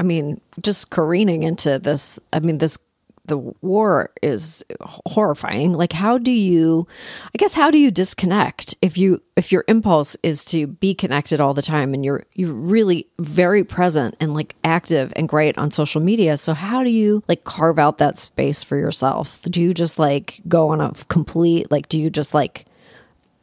I 0.00 0.02
mean, 0.02 0.40
just 0.62 0.88
careening 0.88 1.42
into 1.42 1.78
this. 1.78 2.18
I 2.32 2.40
mean, 2.40 2.56
this, 2.56 2.78
the 3.26 3.36
war 3.36 4.10
is 4.22 4.64
horrifying. 4.80 5.74
Like, 5.74 5.92
how 5.92 6.16
do 6.16 6.30
you, 6.30 6.88
I 7.26 7.36
guess, 7.36 7.54
how 7.54 7.70
do 7.70 7.76
you 7.76 7.90
disconnect 7.90 8.74
if 8.80 8.96
you, 8.96 9.20
if 9.36 9.52
your 9.52 9.62
impulse 9.68 10.16
is 10.22 10.46
to 10.46 10.66
be 10.66 10.94
connected 10.94 11.38
all 11.38 11.52
the 11.52 11.60
time 11.60 11.92
and 11.92 12.02
you're, 12.02 12.24
you're 12.32 12.54
really 12.54 13.08
very 13.18 13.62
present 13.62 14.16
and 14.20 14.32
like 14.32 14.56
active 14.64 15.12
and 15.16 15.28
great 15.28 15.58
on 15.58 15.70
social 15.70 16.00
media. 16.00 16.38
So, 16.38 16.54
how 16.54 16.82
do 16.82 16.90
you 16.90 17.22
like 17.28 17.44
carve 17.44 17.78
out 17.78 17.98
that 17.98 18.16
space 18.16 18.64
for 18.64 18.78
yourself? 18.78 19.42
Do 19.42 19.60
you 19.60 19.74
just 19.74 19.98
like 19.98 20.40
go 20.48 20.70
on 20.70 20.80
a 20.80 20.94
complete, 21.08 21.70
like, 21.70 21.90
do 21.90 22.00
you 22.00 22.08
just 22.08 22.32
like, 22.32 22.64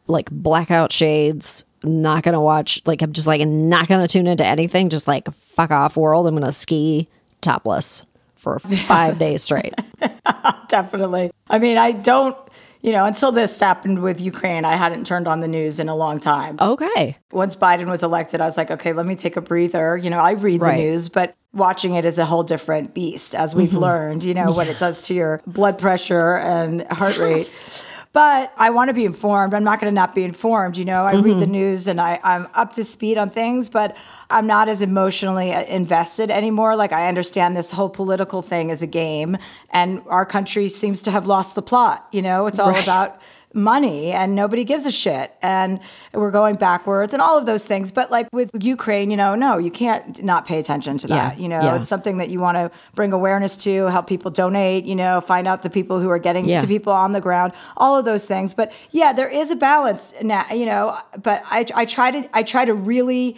like 0.08 0.32
blackout 0.32 0.91
shades 0.91 1.65
not 1.84 2.24
gonna 2.24 2.42
watch 2.42 2.82
like 2.86 3.02
i'm 3.02 3.13
just 3.13 3.28
like 3.28 3.46
not 3.48 3.88
gonna 3.88 4.08
tune 4.08 4.28
into 4.28 4.46
anything. 4.46 4.90
Just 4.90 5.08
like 5.08 5.32
fuck 5.34 5.72
off 5.72 5.98
world. 5.98 6.28
I'm 6.28 6.36
gonna 6.36 6.52
ski 6.52 7.08
topless 7.42 8.06
for 8.36 8.60
five 8.88 9.20
days 9.20 9.44
straight. 9.44 9.74
Definitely. 10.70 11.32
I 11.50 11.60
mean 11.60 11.78
i 11.78 11.92
don't 11.92 12.38
you 12.82 12.92
know 12.92 13.06
until 13.06 13.32
this 13.32 13.60
happened 13.60 14.02
with 14.02 14.22
ukraine 14.22 14.63
i 14.63 14.76
hadn't 14.76 15.08
turned 15.08 15.28
on 15.28 15.40
the 15.40 15.48
news 15.48 15.80
in 15.80 15.90
a 15.90 15.96
long 15.96 16.20
time. 16.20 16.58
Okay. 16.60 17.18
Once 17.32 17.56
Biden 17.56 17.88
was 17.90 18.04
elected, 18.04 18.42
I 18.42 18.46
was 18.46 18.58
like, 18.58 18.72
okay, 18.72 18.94
let 18.94 19.06
me 19.06 19.16
take 19.16 19.36
a 19.36 19.42
breather. 19.42 19.98
You 19.98 20.10
know, 20.10 20.20
I 20.20 20.32
read 20.32 20.62
Right. 20.62 20.78
the 20.78 20.84
news, 20.84 21.10
but 21.10 21.36
watching 21.54 21.96
it 21.96 22.06
is 22.06 22.20
a 22.20 22.26
whole 22.26 22.44
different 22.44 22.94
beast, 22.94 23.36
as 23.36 23.56
we've 23.56 23.70
mm-hmm. 23.70 23.80
learned, 23.80 24.24
you 24.24 24.34
know, 24.34 24.52
what 24.52 24.68
it 24.68 24.78
does 24.78 25.02
to 25.04 25.13
your 25.13 25.42
blood 25.48 25.78
pressure 25.78 26.38
and 26.38 26.84
heart 26.92 27.18
rate. 27.18 27.84
But 28.13 28.52
I 28.58 28.70
want 28.72 28.88
to 28.89 28.93
be 28.93 29.06
informed. 29.06 29.54
I'm 29.54 29.63
not 29.63 29.80
going 29.80 29.91
to 29.91 29.96
not 29.96 30.15
be 30.15 30.24
informed. 30.24 30.76
You 30.78 30.86
know, 30.86 31.04
I 31.04 31.15
read 31.15 31.39
the 31.39 31.46
news 31.46 31.88
and 31.88 32.02
I, 32.02 32.20
I'm 32.24 32.48
up 32.56 32.74
to 32.74 32.84
speed 32.84 33.17
on 33.17 33.30
things, 33.30 33.70
but 33.70 33.96
I'm 34.30 34.48
not 34.48 34.70
as 34.70 34.82
emotionally 34.82 35.54
uh, 35.54 35.63
invested 35.65 36.32
anymore. 36.32 36.76
Like, 36.76 36.91
I 36.91 37.08
understand 37.08 37.56
this 37.56 37.70
whole 37.72 37.89
political 37.89 38.41
thing 38.41 38.70
is 38.72 38.82
a 38.82 38.88
game, 38.88 39.38
and 39.70 40.02
our 40.08 40.26
country 40.26 40.67
seems 40.70 41.04
to 41.04 41.12
have 41.12 41.28
lost 41.28 41.56
the 41.56 41.62
plot. 41.62 42.08
You 42.12 42.22
know, 42.24 42.48
it's 42.48 42.60
all 42.60 42.72
Right. 42.72 42.84
about 42.84 43.22
money 43.54 44.12
and 44.12 44.36
nobody 44.36 44.64
gives 44.66 44.86
a 44.86 44.92
shit 44.92 45.32
and 45.42 45.80
we're 46.14 46.32
going 46.32 46.56
backwards 46.56 47.14
and 47.14 47.22
all 47.22 47.38
of 47.38 47.46
those 47.46 47.66
things 47.66 47.92
but 47.92 48.12
like 48.12 48.28
with 48.34 48.52
ukraine 48.62 49.10
you 49.10 49.16
know 49.18 49.36
no 49.36 49.58
you 49.58 49.72
can't 49.72 50.22
not 50.22 50.46
pay 50.46 50.60
attention 50.60 50.98
to 50.98 51.08
that 51.08 51.38
Yeah, 51.38 51.42
you 51.44 51.48
know 51.50 51.62
yeah. 51.62 51.76
it's 51.78 51.88
something 51.88 52.18
that 52.18 52.30
you 52.30 52.40
want 52.40 52.58
to 52.58 52.70
bring 52.94 53.14
awareness 53.14 53.56
to 53.64 53.86
help 53.86 54.06
people 54.06 54.32
donate 54.32 54.84
you 54.84 54.96
know 54.96 55.22
find 55.22 55.48
out 55.48 55.64
the 55.64 55.70
people 55.70 56.00
who 56.00 56.10
are 56.10 56.20
getting 56.20 56.46
Yeah. 56.46 56.60
to 56.60 56.68
people 56.68 56.92
on 56.92 57.14
the 57.14 57.22
ground 57.22 57.54
all 57.78 57.98
of 57.98 58.04
those 58.06 58.26
things 58.26 58.54
but 58.54 58.72
yeah 58.92 59.14
there 59.14 59.30
is 59.30 59.50
a 59.50 59.56
balance 59.56 60.14
now 60.22 60.46
you 60.54 60.66
know 60.66 60.98
but 61.24 61.42
i, 61.50 61.66
I 61.74 61.86
try 61.86 62.12
to 62.12 62.30
i 62.38 62.44
try 62.44 62.66
to 62.66 62.74
really 62.74 63.38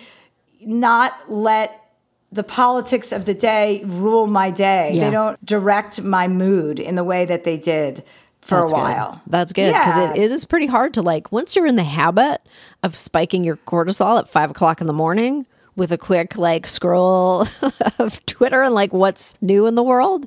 not 0.66 1.14
let 1.32 1.80
the 2.32 2.44
politics 2.44 3.12
of 3.12 3.26
the 3.26 3.34
day 3.34 3.82
rule 3.86 4.28
my 4.28 4.52
day. 4.52 4.92
They 5.00 5.10
don't 5.10 5.44
direct 5.44 6.04
my 6.04 6.28
mood 6.28 6.80
in 6.80 6.94
the 6.94 7.04
way 7.04 7.26
that 7.26 7.44
they 7.44 7.58
did 7.58 8.04
for 8.50 8.56
That's 8.60 8.72
a 8.72 8.76
good. 8.76 8.82
while. 8.82 9.22
That's 9.28 9.54
good 9.54 9.72
because 9.72 9.98
Yeah. 9.98 10.14
it 10.16 10.32
is 10.32 10.44
pretty 10.46 10.66
hard 10.68 10.94
to 10.96 11.02
like 11.02 11.32
once 11.32 11.56
you're 11.56 11.68
in 11.68 11.76
the 11.78 11.84
habit 11.84 12.42
of 12.84 12.96
spiking 12.98 13.44
your 13.46 13.56
cortisol 13.58 14.20
at 14.20 14.28
five 14.28 14.52
o'clock 14.52 14.82
in 14.82 14.88
the 14.88 14.94
morning 14.94 15.46
with 15.76 15.92
a 15.94 15.98
quick 15.98 16.36
like 16.38 16.68
scroll 16.68 17.46
of 18.00 18.26
Twitter 18.26 18.62
and 18.64 18.76
like 18.76 18.92
what's 18.92 19.36
new 19.42 19.66
in 19.68 19.76
the 19.76 19.84
world, 19.84 20.26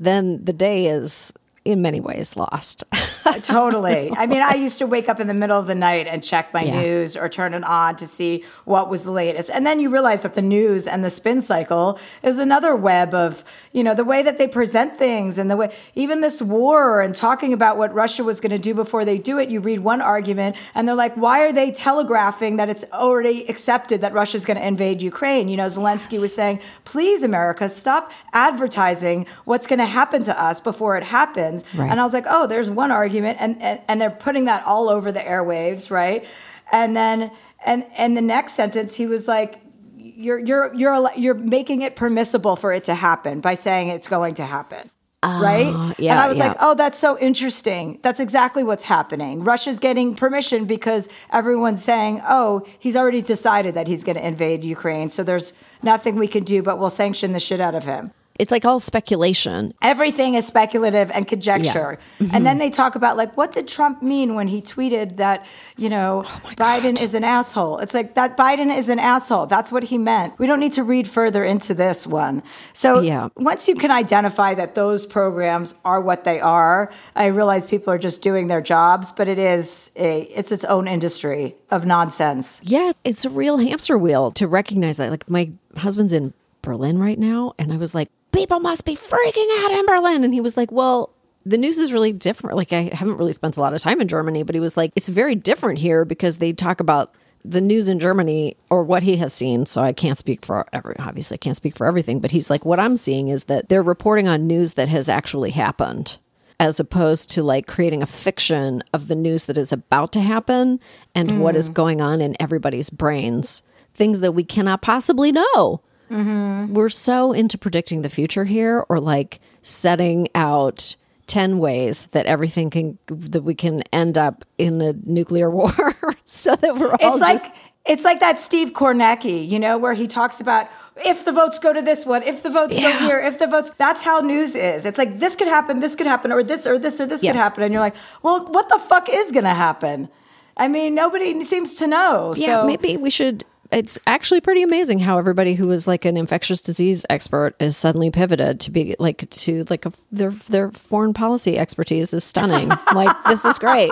then 0.00 0.42
the 0.42 0.52
day 0.54 0.86
is 0.86 1.32
in 1.64 1.82
many 1.82 2.00
ways 2.00 2.36
lost. 2.36 2.84
totally. 3.42 4.12
I 4.16 4.26
mean, 4.26 4.42
I 4.42 4.54
used 4.54 4.78
to 4.78 4.86
wake 4.86 5.08
up 5.08 5.20
in 5.20 5.26
the 5.26 5.34
middle 5.34 5.58
of 5.58 5.66
the 5.66 5.74
night 5.74 6.06
and 6.06 6.22
check 6.22 6.52
my 6.52 6.62
Yeah. 6.62 6.80
news 6.80 7.16
or 7.16 7.28
turn 7.28 7.54
it 7.54 7.64
on 7.64 7.96
to 7.96 8.06
see 8.06 8.44
what 8.64 8.88
was 8.90 9.04
the 9.04 9.10
latest. 9.10 9.50
And 9.52 9.66
then 9.66 9.80
you 9.80 9.90
realize 9.90 10.22
that 10.22 10.34
the 10.34 10.42
news 10.42 10.86
and 10.86 11.04
the 11.04 11.10
spin 11.10 11.40
cycle 11.40 11.98
is 12.22 12.38
another 12.38 12.74
web 12.74 13.14
of, 13.14 13.44
you 13.72 13.82
know, 13.84 13.94
the 13.94 14.04
way 14.04 14.22
that 14.22 14.38
they 14.38 14.46
present 14.48 14.96
things 14.96 15.38
and 15.38 15.50
the 15.50 15.56
way, 15.56 15.74
even 15.94 16.20
this 16.20 16.40
war 16.42 17.00
and 17.00 17.14
talking 17.14 17.52
about 17.52 17.76
what 17.76 17.94
Russia 17.94 18.24
was 18.24 18.40
going 18.40 18.50
to 18.50 18.58
do 18.58 18.74
before 18.74 19.04
they 19.04 19.18
do 19.18 19.38
it. 19.38 19.48
You 19.48 19.60
read 19.60 19.80
one 19.80 20.00
argument 20.00 20.56
and 20.74 20.86
they're 20.86 20.94
like, 20.94 21.14
why 21.16 21.40
are 21.40 21.52
they 21.52 21.70
telegraphing 21.70 22.56
that 22.56 22.68
it's 22.68 22.84
already 22.92 23.44
accepted 23.48 24.00
that 24.02 24.12
Russia's 24.12 24.44
going 24.44 24.56
to 24.58 24.66
invade 24.66 25.00
Ukraine? 25.02 25.48
You 25.48 25.56
know, 25.56 25.66
Zelensky 25.66 26.20
was 26.20 26.34
saying, 26.34 26.60
please, 26.84 27.22
America, 27.22 27.68
stop 27.68 28.10
advertising 28.32 29.26
what's 29.44 29.66
going 29.66 29.78
to 29.78 29.86
happen 29.86 30.22
to 30.24 30.42
us 30.42 30.60
before 30.60 30.96
it 30.96 31.04
happens. 31.04 31.64
Right. 31.74 31.90
And 31.90 32.00
I 32.00 32.02
was 32.04 32.12
like, 32.12 32.26
oh, 32.28 32.46
there's 32.46 32.70
one 32.70 32.90
argument, 32.90 33.13
and, 33.18 33.60
and 33.62 33.80
and 33.88 34.00
they're 34.00 34.10
putting 34.10 34.46
that 34.46 34.64
all 34.66 34.88
over 34.88 35.12
the 35.12 35.20
airwaves, 35.20 35.90
right? 35.90 36.26
And 36.72 36.96
then 36.96 37.30
and 37.64 37.84
and 37.96 38.16
the 38.16 38.22
next 38.22 38.54
sentence, 38.54 38.96
he 38.96 39.06
was 39.06 39.28
like, 39.28 39.60
you're 39.96 40.38
you're 40.38 40.74
you're 40.74 41.10
you're 41.16 41.34
making 41.34 41.82
it 41.82 41.96
permissible 41.96 42.56
for 42.56 42.72
it 42.72 42.84
to 42.84 42.94
happen 42.94 43.40
by 43.40 43.54
saying 43.54 43.88
it's 43.88 44.08
going 44.08 44.34
to 44.34 44.44
happen. 44.44 44.90
Right? 45.22 45.72
Ah, 45.74 45.94
yeah, 45.98 46.12
and 46.12 46.20
I 46.20 46.28
was 46.28 46.36
yeah. 46.36 46.48
like, 46.48 46.56
oh, 46.60 46.74
that's 46.74 46.98
so 46.98 47.18
interesting. 47.18 47.98
That's 48.02 48.20
exactly 48.20 48.62
what's 48.62 48.84
happening. 48.84 49.42
Russia's 49.42 49.80
getting 49.80 50.14
permission 50.14 50.66
because 50.66 51.08
everyone's 51.32 51.82
saying, 51.82 52.20
oh, 52.28 52.66
he's 52.78 52.94
already 52.94 53.22
decided 53.22 53.72
that 53.72 53.88
he's 53.88 54.04
going 54.04 54.16
to 54.16 54.26
invade 54.26 54.64
Ukraine. 54.64 55.08
So 55.08 55.22
there's 55.22 55.54
nothing 55.82 56.16
we 56.16 56.28
can 56.28 56.44
do, 56.44 56.62
but 56.62 56.78
we'll 56.78 56.90
sanction 56.90 57.32
the 57.32 57.40
shit 57.40 57.58
out 57.58 57.74
of 57.74 57.86
him 57.86 58.12
it's 58.38 58.50
like 58.50 58.64
all 58.64 58.80
speculation. 58.80 59.72
everything 59.82 60.34
is 60.34 60.46
speculative 60.46 61.10
and 61.12 61.26
conjecture. 61.28 61.98
Mm-hmm. 62.18 62.34
And 62.34 62.44
then 62.46 62.58
they 62.58 62.70
talk 62.70 62.94
about 62.96 63.16
like 63.16 63.36
what 63.36 63.52
did 63.52 63.68
Trump 63.68 64.02
mean 64.02 64.34
when 64.34 64.48
he 64.48 64.60
tweeted 64.60 65.16
that, 65.18 65.46
you 65.76 65.88
know, 65.88 66.24
Oh 66.26 66.40
Biden 66.56 67.00
is 67.00 67.14
an 67.14 67.22
asshole. 67.24 67.78
It's 67.78 67.94
like 67.94 68.14
that 68.14 68.36
Biden 68.36 68.74
is 68.76 68.88
an 68.88 68.98
asshole. 68.98 69.46
That's 69.46 69.70
what 69.70 69.84
he 69.84 69.98
meant. 69.98 70.38
We 70.38 70.46
don't 70.46 70.60
need 70.60 70.72
to 70.74 70.82
read 70.82 71.06
further 71.06 71.44
into 71.44 71.74
this 71.74 72.06
one. 72.06 72.42
So 72.72 73.00
Yeah. 73.00 73.28
once 73.36 73.68
you 73.68 73.74
can 73.76 73.90
identify 73.90 74.54
that 74.54 74.74
those 74.74 75.06
programs 75.06 75.74
are 75.84 76.00
what 76.00 76.24
they 76.24 76.40
are, 76.40 76.92
I 77.14 77.26
realize 77.26 77.66
people 77.66 77.92
are 77.92 77.98
just 77.98 78.20
doing 78.22 78.48
their 78.48 78.60
jobs, 78.60 79.12
but 79.12 79.28
it 79.28 79.38
is 79.38 79.90
a 79.96 80.22
it's 80.22 80.50
its 80.50 80.64
own 80.64 80.88
industry 80.88 81.54
of 81.70 81.86
nonsense. 81.86 82.60
Yeah, 82.64 82.92
it's 83.04 83.24
a 83.24 83.30
real 83.30 83.58
hamster 83.58 83.96
wheel 83.96 84.30
to 84.32 84.48
recognize 84.48 84.96
that. 84.96 85.10
Like 85.10 85.28
my 85.30 85.52
husband's 85.76 86.12
in 86.12 86.32
Berlin 86.62 86.98
right 86.98 87.18
now, 87.18 87.52
and 87.58 87.72
I 87.72 87.76
was 87.76 87.94
like, 87.94 88.08
people 88.34 88.60
must 88.60 88.84
be 88.84 88.96
freaking 88.96 89.64
out 89.64 89.70
in 89.70 89.86
Berlin. 89.86 90.24
And 90.24 90.34
he 90.34 90.40
was 90.40 90.56
like, 90.56 90.72
well, 90.72 91.10
the 91.46 91.58
news 91.58 91.78
is 91.78 91.92
really 91.92 92.12
different. 92.12 92.56
Like 92.56 92.72
I 92.72 92.90
haven't 92.92 93.16
really 93.16 93.32
spent 93.32 93.56
a 93.56 93.60
lot 93.60 93.74
of 93.74 93.80
time 93.80 94.00
in 94.00 94.08
Germany, 94.08 94.42
but 94.42 94.54
he 94.54 94.60
was 94.60 94.76
like, 94.76 94.92
it's 94.96 95.08
very 95.08 95.34
different 95.34 95.78
here 95.78 96.04
because 96.04 96.38
they 96.38 96.52
talk 96.52 96.80
about 96.80 97.14
the 97.44 97.60
news 97.60 97.88
in 97.88 98.00
Germany 98.00 98.56
or 98.70 98.82
what 98.84 99.02
he 99.02 99.16
has 99.18 99.32
seen. 99.32 99.66
So 99.66 99.82
I 99.82 99.92
can't 99.92 100.18
speak 100.18 100.44
for 100.44 100.66
every, 100.72 100.96
obviously 100.98 101.36
I 101.36 101.38
can't 101.38 101.56
speak 101.56 101.76
for 101.76 101.86
everything, 101.86 102.20
but 102.20 102.30
he's 102.30 102.48
like, 102.48 102.64
what 102.64 102.80
I'm 102.80 102.96
seeing 102.96 103.28
is 103.28 103.44
that 103.44 103.68
they're 103.68 103.82
reporting 103.82 104.26
on 104.26 104.46
news 104.46 104.74
that 104.74 104.88
has 104.88 105.08
actually 105.08 105.50
happened 105.50 106.16
as 106.58 106.80
opposed 106.80 107.30
to 107.32 107.42
like 107.42 107.66
creating 107.66 108.02
a 108.02 108.06
fiction 108.06 108.82
of 108.92 109.08
the 109.08 109.14
news 109.14 109.44
that 109.44 109.58
is 109.58 109.72
about 109.72 110.12
to 110.12 110.20
happen 110.20 110.80
and 111.14 111.40
what 111.42 111.56
is 111.56 111.68
mm. 111.68 111.74
going 111.74 112.00
on 112.00 112.20
in 112.20 112.36
everybody's 112.40 112.90
brains, 112.90 113.62
things 113.92 114.20
that 114.20 114.32
we 114.32 114.44
cannot 114.44 114.80
possibly 114.80 115.30
know. 115.32 115.82
Mm-hmm. 116.10 116.74
We're 116.74 116.88
so 116.88 117.32
into 117.32 117.58
predicting 117.58 118.02
the 118.02 118.08
future 118.08 118.44
here 118.44 118.84
or 118.88 119.00
like 119.00 119.40
setting 119.62 120.28
out 120.34 120.96
10 121.26 121.58
ways 121.58 122.08
that 122.08 122.26
everything 122.26 122.70
can, 122.70 122.98
that 123.06 123.42
we 123.42 123.54
can 123.54 123.82
end 123.92 124.18
up 124.18 124.44
in 124.58 124.80
a 124.80 124.92
nuclear 125.04 125.50
war 125.58 125.72
so 126.24 126.54
that 126.56 126.76
we're 126.76 126.90
all 126.92 127.12
It's 127.14 127.20
like 127.20 127.38
just. 127.38 127.52
it's 127.86 128.04
like 128.04 128.20
that 128.20 128.38
Steve 128.38 128.72
Kornacki, 128.72 129.48
you 129.48 129.58
know, 129.58 129.78
where 129.78 129.94
he 129.94 130.06
talks 130.06 130.40
about 130.40 130.68
if 131.04 131.24
the 131.24 131.32
votes 131.32 131.58
go 131.58 131.72
to 131.72 131.82
this 131.82 132.06
one, 132.06 132.22
if 132.22 132.42
the 132.42 132.50
votes 132.50 132.78
Yeah. 132.78 132.92
go 132.98 133.06
here, 133.06 133.18
if 133.20 133.38
the 133.38 133.46
votes 133.48 133.70
that's 133.76 134.02
how 134.02 134.20
news 134.20 134.54
is. 134.54 134.84
It's 134.86 134.98
like 134.98 135.18
this 135.18 135.34
could 135.34 135.48
happen, 135.48 135.80
this 135.80 135.96
could 135.96 136.06
happen, 136.06 136.30
or 136.30 136.42
this 136.44 136.66
or 136.66 136.78
this 136.78 137.00
or 137.00 137.06
this 137.06 137.22
Yes. 137.24 137.32
could 137.32 137.40
happen. 137.40 137.62
And 137.64 137.72
you're 137.72 137.80
like, 137.82 137.96
well, 138.22 138.44
what 138.46 138.68
the 138.68 138.78
fuck 138.78 139.08
is 139.10 139.32
gonna 139.32 139.54
happen? 139.54 140.08
I 140.56 140.68
mean, 140.68 140.94
nobody 140.94 141.42
seems 141.42 141.74
to 141.76 141.86
know. 141.88 142.32
Yeah, 142.36 142.60
so 142.62 142.66
maybe 142.66 142.96
we 142.96 143.10
should. 143.10 143.44
It's 143.74 143.98
actually 144.06 144.40
pretty 144.40 144.62
amazing 144.62 145.00
how 145.00 145.18
everybody 145.18 145.54
who 145.54 145.66
was 145.66 145.88
like 145.88 146.04
an 146.04 146.16
infectious 146.16 146.62
disease 146.62 147.04
expert 147.10 147.56
is 147.58 147.76
suddenly 147.76 148.12
pivoted 148.12 148.60
to 148.60 148.70
be 148.70 148.94
like 149.00 149.28
to 149.28 149.64
like 149.68 149.84
a, 149.84 149.92
their 150.12 150.30
their 150.30 150.70
foreign 150.70 151.12
policy 151.12 151.58
expertise 151.58 152.14
is 152.14 152.22
stunning. 152.22 152.68
like 152.94 153.16
this 153.24 153.44
is 153.44 153.58
great. 153.58 153.90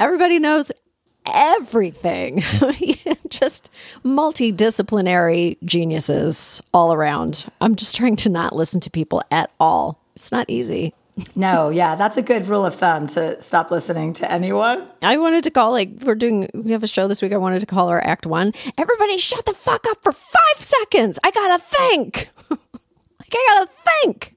everybody 0.00 0.40
knows 0.40 0.72
everything. 1.26 2.40
just 3.28 3.70
multidisciplinary 4.04 5.58
geniuses 5.64 6.60
all 6.72 6.92
around. 6.92 7.46
I'm 7.60 7.76
just 7.76 7.94
trying 7.94 8.16
to 8.16 8.28
not 8.28 8.56
listen 8.56 8.80
to 8.80 8.90
people 8.90 9.22
at 9.30 9.50
all. 9.60 10.00
It's 10.16 10.32
not 10.32 10.50
easy. 10.50 10.92
No, 11.36 11.68
yeah, 11.68 11.94
that's 11.94 12.16
a 12.16 12.22
good 12.22 12.46
rule 12.48 12.64
of 12.66 12.74
thumb 12.74 13.06
to 13.08 13.40
stop 13.40 13.70
listening 13.70 14.12
to 14.14 14.30
anyone. 14.30 14.86
I 15.02 15.16
wanted 15.18 15.44
to 15.44 15.50
call 15.50 15.70
like 15.72 15.90
we're 16.02 16.14
doing 16.14 16.48
we 16.54 16.72
have 16.72 16.82
a 16.82 16.88
show 16.88 17.06
this 17.08 17.22
week. 17.22 17.32
I 17.32 17.36
wanted 17.36 17.60
to 17.60 17.66
call 17.66 17.88
our 17.88 18.02
act 18.04 18.26
one. 18.26 18.52
Everybody 18.76 19.18
shut 19.18 19.44
the 19.46 19.54
fuck 19.54 19.86
up 19.86 20.02
for 20.02 20.12
five 20.12 20.62
seconds. 20.62 21.18
I 21.22 21.30
gotta 21.30 21.62
think. 21.62 22.30
Like 23.20 23.32
I 23.34 23.46
gotta 23.58 23.70
think. 24.02 24.36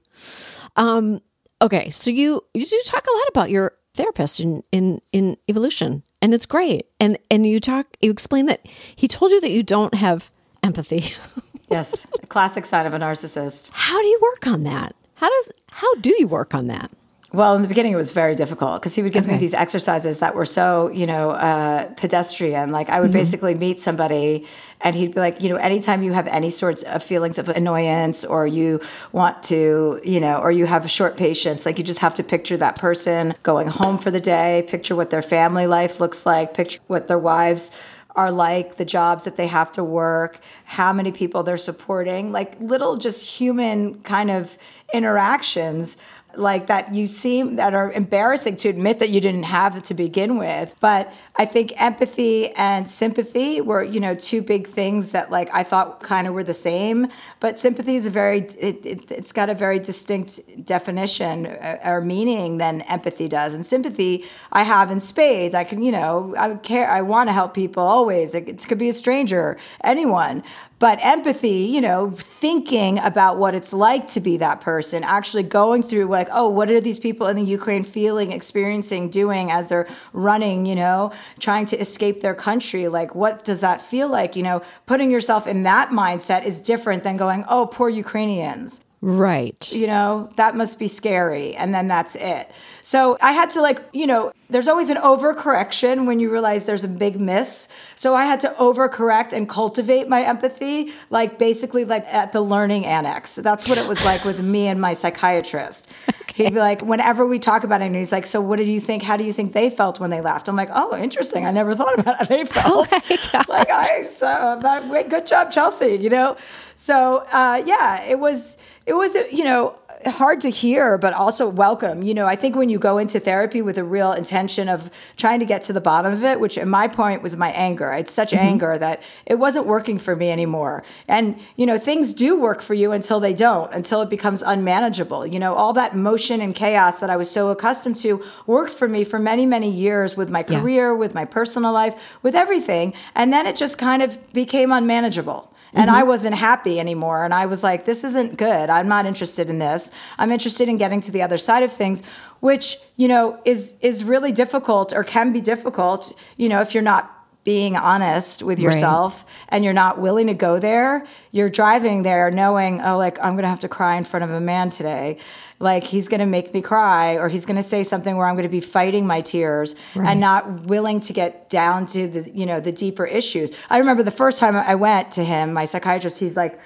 Um, 0.76 1.20
okay, 1.60 1.90
so 1.90 2.10
you 2.10 2.42
you 2.54 2.64
do 2.64 2.82
talk 2.86 3.04
a 3.06 3.16
lot 3.18 3.28
about 3.28 3.50
your 3.50 3.72
therapist 3.94 4.40
in 4.40 4.62
in 4.72 5.00
in 5.12 5.36
evolution, 5.48 6.02
and 6.22 6.32
it's 6.32 6.46
great. 6.46 6.86
And 6.98 7.18
and 7.30 7.46
you 7.46 7.60
talk 7.60 7.86
you 8.00 8.10
explain 8.10 8.46
that 8.46 8.64
he 8.96 9.06
told 9.08 9.32
you 9.32 9.40
that 9.42 9.50
you 9.50 9.62
don't 9.62 9.94
have 9.94 10.30
empathy. 10.62 11.12
Yes, 11.70 12.06
a 12.22 12.26
classic 12.28 12.64
sign 12.64 12.86
of 12.86 12.94
a 12.94 12.98
narcissist. 12.98 13.68
how 13.74 14.00
do 14.00 14.06
you 14.06 14.18
work 14.22 14.46
on 14.46 14.62
that? 14.62 14.96
How 15.16 15.28
does 15.28 15.52
how 15.78 15.94
do 16.00 16.12
you 16.18 16.26
work 16.26 16.56
on 16.56 16.66
that? 16.66 16.90
Well, 17.32 17.54
in 17.54 17.62
the 17.62 17.68
beginning, 17.68 17.92
it 17.92 17.96
was 17.96 18.10
very 18.10 18.34
difficult 18.34 18.80
because 18.80 18.96
he 18.96 19.02
would 19.02 19.12
give 19.12 19.28
me 19.28 19.36
these 19.36 19.54
exercises 19.54 20.18
that 20.18 20.34
were 20.34 20.46
so, 20.46 20.90
you 20.90 21.06
know, 21.06 21.30
uh, 21.30 21.84
pedestrian. 21.94 22.72
Like 22.72 22.88
I 22.88 23.00
would 23.00 23.12
basically 23.12 23.54
meet 23.54 23.78
somebody, 23.78 24.44
and 24.80 24.96
he'd 24.96 25.14
be 25.14 25.20
like, 25.20 25.40
you 25.40 25.48
know, 25.50 25.56
anytime 25.56 26.02
you 26.02 26.12
have 26.14 26.26
any 26.26 26.50
sorts 26.50 26.82
of 26.82 27.00
feelings 27.00 27.38
of 27.38 27.48
annoyance, 27.48 28.24
or 28.24 28.44
you 28.46 28.80
want 29.12 29.40
to, 29.44 30.00
you 30.04 30.18
know, 30.18 30.38
or 30.38 30.50
you 30.50 30.66
have 30.66 30.84
a 30.84 30.88
short 30.88 31.16
patience, 31.16 31.64
like 31.64 31.78
you 31.78 31.84
just 31.84 32.00
have 32.00 32.14
to 32.16 32.24
picture 32.24 32.56
that 32.56 32.76
person 32.76 33.34
going 33.44 33.68
home 33.68 33.98
for 33.98 34.10
the 34.10 34.20
day, 34.20 34.64
picture 34.66 34.96
what 34.96 35.10
their 35.10 35.22
family 35.22 35.68
life 35.68 36.00
looks 36.00 36.26
like, 36.26 36.54
picture 36.54 36.80
what 36.88 37.06
their 37.06 37.20
wives 37.20 37.70
are 38.18 38.32
like, 38.32 38.74
the 38.74 38.84
jobs 38.84 39.22
that 39.24 39.36
they 39.36 39.46
have 39.46 39.70
to 39.70 39.84
work, 39.84 40.40
how 40.64 40.92
many 40.92 41.12
people 41.12 41.44
they're 41.44 41.56
supporting, 41.56 42.32
like 42.32 42.58
little 42.60 42.96
just 42.96 43.24
human 43.24 44.00
kind 44.02 44.28
of 44.28 44.58
interactions 44.92 45.96
like 46.34 46.66
that 46.66 46.92
you 46.92 47.06
seem 47.06 47.56
that 47.56 47.74
are 47.74 47.92
embarrassing 47.92 48.56
to 48.56 48.68
admit 48.68 48.98
that 48.98 49.10
you 49.10 49.20
didn't 49.20 49.44
have 49.44 49.76
it 49.76 49.84
to 49.84 49.94
begin 49.94 50.36
with. 50.36 50.74
But 50.80 51.12
i 51.38 51.44
think 51.44 51.72
empathy 51.80 52.50
and 52.50 52.90
sympathy 52.90 53.60
were 53.60 53.82
you 53.82 54.00
know 54.00 54.14
two 54.14 54.42
big 54.42 54.66
things 54.66 55.12
that 55.12 55.30
like 55.30 55.48
i 55.54 55.62
thought 55.62 56.02
kind 56.02 56.26
of 56.26 56.34
were 56.34 56.44
the 56.44 56.54
same. 56.54 57.08
But 57.40 57.58
sympathy 57.58 57.96
is 57.96 58.06
a 58.06 58.10
very 58.10 58.40
it, 58.40 58.84
it, 58.84 59.10
it's 59.10 59.32
got 59.32 59.48
a 59.48 59.54
very 59.54 59.78
distinct 59.78 60.40
definition 60.64 61.46
uh, 61.46 61.78
or 61.84 62.00
meaning 62.00 62.58
than 62.58 62.82
empathy 62.82 63.28
does. 63.28 63.54
And 63.54 63.64
sympathy 63.64 64.24
i 64.52 64.62
have 64.62 64.90
in 64.90 65.00
spades. 65.00 65.54
I 65.54 65.64
can 65.64 65.82
you 65.82 65.92
know 65.92 66.34
i 66.38 66.54
care 66.56 66.90
i 66.90 67.02
want 67.02 67.28
to 67.28 67.32
help 67.32 67.54
people 67.54 67.82
always. 67.82 68.34
It, 68.34 68.48
it 68.48 68.66
could 68.66 68.78
be 68.78 68.88
a 68.88 68.92
stranger 68.92 69.56
anyone. 69.82 70.42
But 70.78 71.00
empathy, 71.02 71.64
you 71.74 71.80
know, 71.80 72.12
thinking 72.12 73.00
about 73.00 73.36
what 73.36 73.52
it's 73.56 73.72
like 73.72 74.06
to 74.08 74.20
be 74.20 74.36
that 74.36 74.60
person, 74.60 75.02
actually 75.02 75.42
going 75.42 75.82
through 75.82 76.04
like, 76.04 76.28
oh, 76.30 76.48
what 76.48 76.70
are 76.70 76.80
these 76.80 77.00
people 77.00 77.26
in 77.26 77.34
the 77.34 77.42
Ukraine 77.42 77.82
feeling, 77.82 78.30
experiencing, 78.30 79.10
doing 79.10 79.50
as 79.50 79.68
they're 79.68 79.88
running, 80.12 80.66
you 80.66 80.76
know, 80.76 81.10
trying 81.38 81.66
to 81.66 81.80
escape 81.80 82.20
their 82.20 82.34
country? 82.34 82.88
Like, 82.88 83.14
what 83.14 83.44
does 83.44 83.60
that 83.60 83.82
feel 83.82 84.08
like? 84.08 84.36
You 84.36 84.42
know, 84.42 84.62
putting 84.86 85.10
yourself 85.10 85.46
in 85.46 85.62
that 85.64 85.90
mindset 85.90 86.44
is 86.44 86.60
different 86.60 87.02
than 87.02 87.16
going, 87.16 87.44
oh, 87.48 87.66
poor 87.66 87.88
Ukrainians 87.88 88.84
Right. 89.00 89.72
you 89.72 89.86
know 89.86 90.28
that 90.36 90.56
must 90.56 90.78
be 90.78 90.88
scary 90.88 91.54
and 91.54 91.72
then 91.72 91.86
that's 91.86 92.16
it. 92.16 92.50
So 92.82 93.16
i 93.20 93.32
had 93.32 93.50
to 93.50 93.60
like 93.62 93.80
you 93.92 94.06
know 94.06 94.32
there's 94.50 94.66
always 94.66 94.88
an 94.90 94.96
overcorrection 94.96 96.06
when 96.06 96.20
you 96.20 96.30
realize 96.32 96.64
there's 96.64 96.82
a 96.84 96.88
big 96.88 97.20
miss. 97.20 97.68
So 97.94 98.14
i 98.16 98.24
had 98.24 98.40
to 98.40 98.48
overcorrect 98.58 99.32
and 99.32 99.48
cultivate 99.48 100.08
my 100.08 100.22
empathy 100.24 100.92
like 101.10 101.38
basically 101.38 101.84
like 101.84 102.06
at 102.12 102.32
the 102.32 102.40
learning 102.40 102.86
annex. 102.86 103.36
That's 103.36 103.68
what 103.68 103.78
it 103.78 103.86
was 103.86 104.04
like 104.04 104.24
with 104.24 104.40
me 104.42 104.66
and 104.66 104.80
my 104.80 104.94
psychiatrist. 104.94 105.88
He'd 106.34 106.54
be 106.54 106.60
like 106.60 106.80
whenever 106.82 107.26
we 107.26 107.38
talk 107.38 107.64
about 107.64 107.82
it 107.82 107.86
and 107.86 107.96
he's 107.96 108.12
like 108.12 108.26
so 108.26 108.40
what 108.40 108.56
did 108.56 108.68
you 108.68 108.80
think? 108.80 109.02
How 109.04 109.16
do 109.16 109.22
you 109.24 109.32
think 109.32 109.52
they 109.52 109.70
felt 109.70 110.00
when 110.00 110.10
they 110.10 110.20
left 110.20 110.48
i'm 110.48 110.56
like 110.56 110.70
oh 110.72 110.96
interesting. 110.96 111.46
I 111.46 111.52
never 111.52 111.76
thought 111.76 111.96
about 111.98 112.18
how 112.18 112.24
they 112.24 112.44
felt. 112.56 112.88
Oh 112.92 113.44
like 113.48 113.70
i 113.70 114.02
so 114.08 114.58
that, 114.62 114.88
wait, 114.88 115.08
good 115.08 115.24
job 115.26 115.52
chelsea 115.52 115.96
you 115.96 116.10
know? 116.10 116.36
So 116.74 117.18
uh, 117.32 117.62
yeah 117.64 118.02
it 118.02 118.18
was 118.18 118.56
it 118.88 118.94
was 118.94 119.14
you 119.30 119.44
know 119.44 119.78
hard 120.06 120.40
to 120.40 120.48
hear 120.48 120.96
but 120.96 121.12
also 121.12 121.48
welcome. 121.48 122.02
You 122.02 122.14
know 122.14 122.26
i 122.26 122.36
think 122.36 122.56
when 122.56 122.68
you 122.68 122.78
go 122.78 122.98
into 122.98 123.20
therapy 123.20 123.60
with 123.62 123.78
a 123.78 123.84
real 123.84 124.12
intention 124.12 124.68
of 124.68 124.90
trying 125.16 125.40
to 125.40 125.46
get 125.46 125.62
to 125.62 125.72
the 125.72 125.80
bottom 125.80 126.12
of 126.12 126.24
it 126.24 126.40
which 126.40 126.56
at 126.56 126.66
my 126.66 126.88
point 126.88 127.22
was 127.22 127.36
my 127.36 127.50
anger. 127.50 127.92
I 127.92 127.98
had 127.98 128.08
such 128.08 128.32
mm-hmm. 128.32 128.50
anger 128.50 128.78
that 128.78 129.02
it 129.26 129.34
wasn't 129.34 129.66
working 129.66 129.98
for 129.98 130.14
me 130.16 130.30
anymore. 130.30 130.84
And 131.06 131.38
you 131.56 131.66
know 131.66 131.78
things 131.78 132.14
do 132.14 132.38
work 132.40 132.62
for 132.62 132.74
you 132.74 132.92
until 132.92 133.20
they 133.20 133.34
don't 133.34 133.72
until 133.72 134.00
it 134.00 134.08
becomes 134.08 134.42
unmanageable. 134.42 135.26
You 135.26 135.38
know 135.38 135.54
all 135.54 135.72
that 135.74 135.94
motion 135.94 136.40
and 136.40 136.54
chaos 136.54 137.00
that 137.00 137.10
i 137.10 137.16
was 137.16 137.30
so 137.30 137.50
accustomed 137.50 137.98
to 137.98 138.22
worked 138.46 138.72
for 138.72 138.88
me 138.88 139.04
for 139.04 139.18
many 139.18 139.44
many 139.44 139.70
years 139.70 140.16
with 140.16 140.30
my 140.30 140.44
Yeah. 140.48 140.60
career 140.60 140.96
with 140.96 141.14
my 141.14 141.26
personal 141.26 141.72
life 141.72 142.18
with 142.22 142.34
everything. 142.34 142.94
And 143.14 143.32
then 143.32 143.46
it 143.46 143.56
just 143.56 143.76
kind 143.76 144.02
of 144.02 144.10
became 144.32 144.72
unmanageable 144.72 145.52
and 145.72 145.90
I 145.90 146.00
mm-hmm. 146.00 146.08
wasn't 146.08 146.34
happy 146.36 146.80
anymore. 146.80 147.24
And 147.24 147.34
I 147.34 147.46
was 147.46 147.62
like, 147.62 147.84
this 147.84 148.04
isn't 148.04 148.36
good. 148.36 148.70
I'm 148.70 148.88
not 148.88 149.06
interested 149.06 149.50
in 149.50 149.58
this. 149.58 149.90
I'm 150.18 150.30
interested 150.30 150.68
in 150.68 150.78
getting 150.78 151.00
to 151.02 151.10
the 151.10 151.22
other 151.22 151.38
side 151.38 151.62
of 151.62 151.72
things, 151.72 152.02
which, 152.40 152.78
you 152.96 153.08
know, 153.08 153.40
is 153.44 153.74
is 153.80 154.04
really 154.04 154.32
difficult 154.32 154.92
or 154.92 155.04
can 155.04 155.32
be 155.32 155.40
difficult, 155.40 156.12
you 156.36 156.48
know, 156.48 156.60
if 156.60 156.74
you're 156.74 156.82
not 156.82 157.17
being 157.48 157.76
honest 157.76 158.42
with 158.42 158.60
yourself 158.60 159.24
and 159.48 159.64
you're 159.64 159.72
not 159.72 159.98
willing 159.98 160.26
to 160.26 160.34
go 160.34 160.58
there, 160.58 161.06
you're 161.30 161.48
driving 161.48 162.02
there 162.02 162.30
knowing, 162.30 162.78
oh, 162.82 162.98
like 162.98 163.18
I'm 163.24 163.36
gonna 163.36 163.48
have 163.48 163.60
to 163.60 163.68
cry 163.68 163.96
in 163.96 164.04
front 164.04 164.22
of 164.22 164.30
a 164.30 164.38
man 164.38 164.68
today. 164.68 165.16
Like 165.58 165.82
he's 165.82 166.08
gonna 166.08 166.26
make 166.26 166.52
me 166.52 166.60
cry, 166.60 167.16
or 167.16 167.30
he's 167.30 167.46
gonna 167.46 167.62
say 167.62 167.84
something 167.84 168.18
where 168.18 168.26
I'm 168.26 168.36
gonna 168.36 168.50
be 168.50 168.60
fighting 168.60 169.06
my 169.06 169.22
tears 169.22 169.74
and 169.94 170.20
not 170.20 170.66
willing 170.66 171.00
to 171.00 171.14
get 171.14 171.48
down 171.48 171.86
to 171.86 172.06
the, 172.06 172.30
you 172.32 172.44
know, 172.44 172.60
the 172.60 172.70
deeper 172.70 173.06
issues. 173.06 173.50
I 173.70 173.78
remember 173.78 174.02
the 174.02 174.10
first 174.10 174.38
time 174.38 174.54
I 174.54 174.74
went 174.74 175.12
to 175.12 175.24
him, 175.24 175.54
my 175.54 175.64
psychiatrist, 175.64 176.20
he's 176.20 176.36
like, 176.36 176.60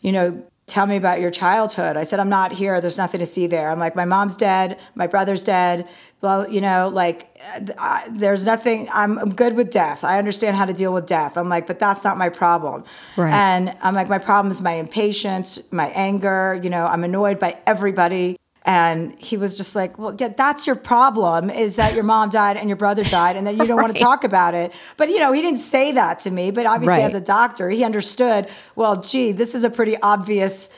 you 0.00 0.12
know, 0.12 0.44
tell 0.70 0.86
me 0.86 0.96
about 0.96 1.20
your 1.20 1.30
childhood. 1.30 1.96
I 1.96 2.04
said, 2.04 2.20
I'm 2.20 2.28
not 2.28 2.52
here. 2.52 2.80
There's 2.80 2.96
nothing 2.96 3.18
to 3.18 3.26
see 3.26 3.46
there. 3.46 3.70
I'm 3.70 3.78
like, 3.78 3.96
my 3.96 4.04
mom's 4.04 4.36
dead. 4.36 4.78
My 4.94 5.06
brother's 5.06 5.44
dead. 5.44 5.88
Well, 6.22 6.48
you 6.48 6.60
know, 6.60 6.88
like, 6.88 7.38
uh, 7.54 7.72
I, 7.78 8.08
there's 8.10 8.44
nothing. 8.46 8.88
I'm, 8.94 9.18
I'm 9.18 9.34
good 9.34 9.54
with 9.54 9.70
death. 9.70 10.04
I 10.04 10.18
understand 10.18 10.56
how 10.56 10.66
to 10.66 10.72
deal 10.72 10.92
with 10.92 11.06
death. 11.06 11.36
I'm 11.36 11.48
like, 11.48 11.66
but 11.66 11.78
that's 11.78 12.04
not 12.04 12.16
my 12.16 12.28
problem. 12.28 12.84
Right. 13.16 13.32
And 13.32 13.76
I'm 13.82 13.94
like, 13.94 14.08
my 14.08 14.18
problem 14.18 14.50
is 14.50 14.62
my 14.62 14.72
impatience, 14.72 15.58
my 15.70 15.88
anger. 15.88 16.58
You 16.62 16.70
know, 16.70 16.86
I'm 16.86 17.04
annoyed 17.04 17.38
by 17.38 17.58
everybody. 17.66 18.39
And 18.66 19.14
he 19.18 19.36
was 19.38 19.56
just 19.56 19.74
like, 19.74 19.98
well, 19.98 20.14
yeah, 20.18 20.28
that's 20.28 20.66
your 20.66 20.76
problem 20.76 21.48
is 21.48 21.76
that 21.76 21.94
your 21.94 22.04
mom 22.04 22.28
died 22.28 22.58
and 22.58 22.68
your 22.68 22.76
brother 22.76 23.02
died 23.04 23.36
and 23.36 23.46
that 23.46 23.56
you 23.56 23.64
don't 23.66 23.80
want 23.80 23.96
to 23.96 24.02
talk 24.02 24.22
about 24.22 24.54
it. 24.54 24.72
But, 24.98 25.08
you 25.08 25.18
know, 25.18 25.32
he 25.32 25.40
didn't 25.40 25.60
say 25.60 25.92
that 25.92 26.18
to 26.20 26.30
me. 26.30 26.50
But 26.50 26.66
obviously, 26.66 26.98
Right. 26.98 27.04
as 27.04 27.14
a 27.14 27.20
doctor, 27.22 27.70
he 27.70 27.84
understood, 27.84 28.48
well, 28.76 28.96
gee, 28.96 29.32
this 29.32 29.54
is 29.54 29.64
a 29.64 29.70
pretty 29.70 29.96
obvious 30.02 30.68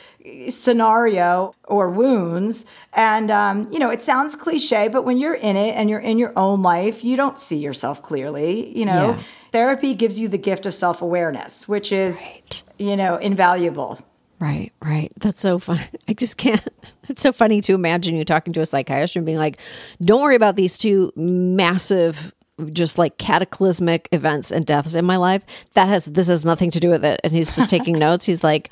scenario 0.49 1.55
or 1.65 1.91
wounds. 1.91 2.65
And, 2.93 3.31
um, 3.31 3.69
you 3.73 3.79
know, 3.79 3.91
it 3.91 4.01
sounds 4.01 4.37
cliche, 4.37 4.89
but 4.89 5.03
when 5.03 5.19
you're 5.19 5.35
in 5.35 5.57
it 5.57 5.75
and 5.75 5.91
you're 5.91 5.99
in 6.01 6.19
your 6.19 6.33
own 6.39 6.63
life, 6.63 7.03
you 7.03 7.17
don't 7.17 7.39
see 7.39 7.57
yourself 7.57 8.03
clearly. 8.03 8.77
You 8.79 8.87
know, 8.87 9.11
Yeah. 9.11 9.23
therapy 9.51 9.95
gives 9.95 10.21
you 10.21 10.29
the 10.29 10.39
gift 10.39 10.67
of 10.67 10.75
self 10.75 11.03
awareness, 11.03 11.67
which 11.69 11.91
is, 11.91 12.31
Right. 12.33 12.63
you 12.79 12.97
know, 12.97 13.17
invaluable. 13.17 13.99
Right, 14.39 14.73
right. 14.81 15.13
That's 15.19 15.41
so 15.41 15.59
fun. 15.59 15.81
I 16.09 16.13
just 16.15 16.37
can't. 16.37 16.63
It's 17.09 17.23
so 17.23 17.33
funny 17.33 17.61
to 17.63 17.75
imagine 17.75 18.17
you 18.17 18.25
talking 18.25 18.53
to 18.55 18.61
a 18.61 18.67
psychiatrist 18.67 19.17
and 19.17 19.27
being 19.27 19.39
like, 19.39 19.59
"Don't 20.01 20.23
worry 20.23 20.37
about 20.37 20.57
these 20.57 20.79
two 20.79 21.13
massive, 21.17 22.33
just 22.73 22.97
like 22.99 23.19
cataclysmic 23.19 24.09
events 24.13 24.51
and 24.53 24.65
deaths 24.65 24.95
in 24.95 25.05
my 25.05 25.17
life. 25.17 25.43
That 25.75 25.89
has 25.89 26.05
this 26.07 26.29
has 26.29 26.45
nothing 26.45 26.71
to 26.73 26.81
do 26.81 26.91
with 26.91 27.05
it." 27.05 27.21
And 27.25 27.33
he's 27.33 27.55
just 27.57 27.71
taking 27.71 27.99
notes. 27.99 28.25
He's 28.25 28.45
like, 28.45 28.71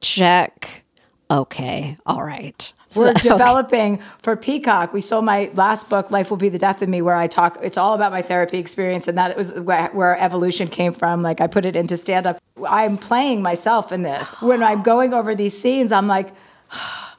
"Check. 0.00 0.84
Okay. 1.30 1.96
All 2.06 2.22
right." 2.22 2.72
We're 2.94 3.16
So- 3.18 3.30
developing 3.32 3.98
for 4.22 4.36
Peacock. 4.36 4.92
We 4.92 5.00
sold 5.00 5.24
my 5.24 5.50
last 5.54 5.88
book, 5.88 6.10
Life 6.10 6.30
Will 6.30 6.36
Be 6.36 6.48
the 6.48 6.58
Death 6.58 6.82
of 6.82 6.88
Me, 6.88 7.02
where 7.02 7.16
I 7.16 7.26
talk, 7.26 7.58
it's 7.62 7.76
all 7.76 7.94
about 7.94 8.12
my 8.12 8.22
therapy 8.22 8.58
experience. 8.58 9.08
And 9.08 9.18
that 9.18 9.36
was 9.36 9.58
where, 9.60 9.88
where 9.88 10.16
evolution 10.18 10.68
came 10.68 10.92
from. 10.92 11.20
Like 11.22 11.40
I 11.40 11.46
put 11.48 11.64
it 11.64 11.74
into 11.74 11.96
stand 11.96 12.26
up. 12.26 12.38
I'm 12.66 12.96
playing 12.96 13.42
myself 13.42 13.90
in 13.92 14.02
this. 14.02 14.32
When 14.40 14.62
I'm 14.62 14.82
going 14.82 15.12
over 15.14 15.34
these 15.34 15.58
scenes, 15.58 15.90
I'm 15.90 16.06
like, 16.06 16.28
ah, 16.70 17.15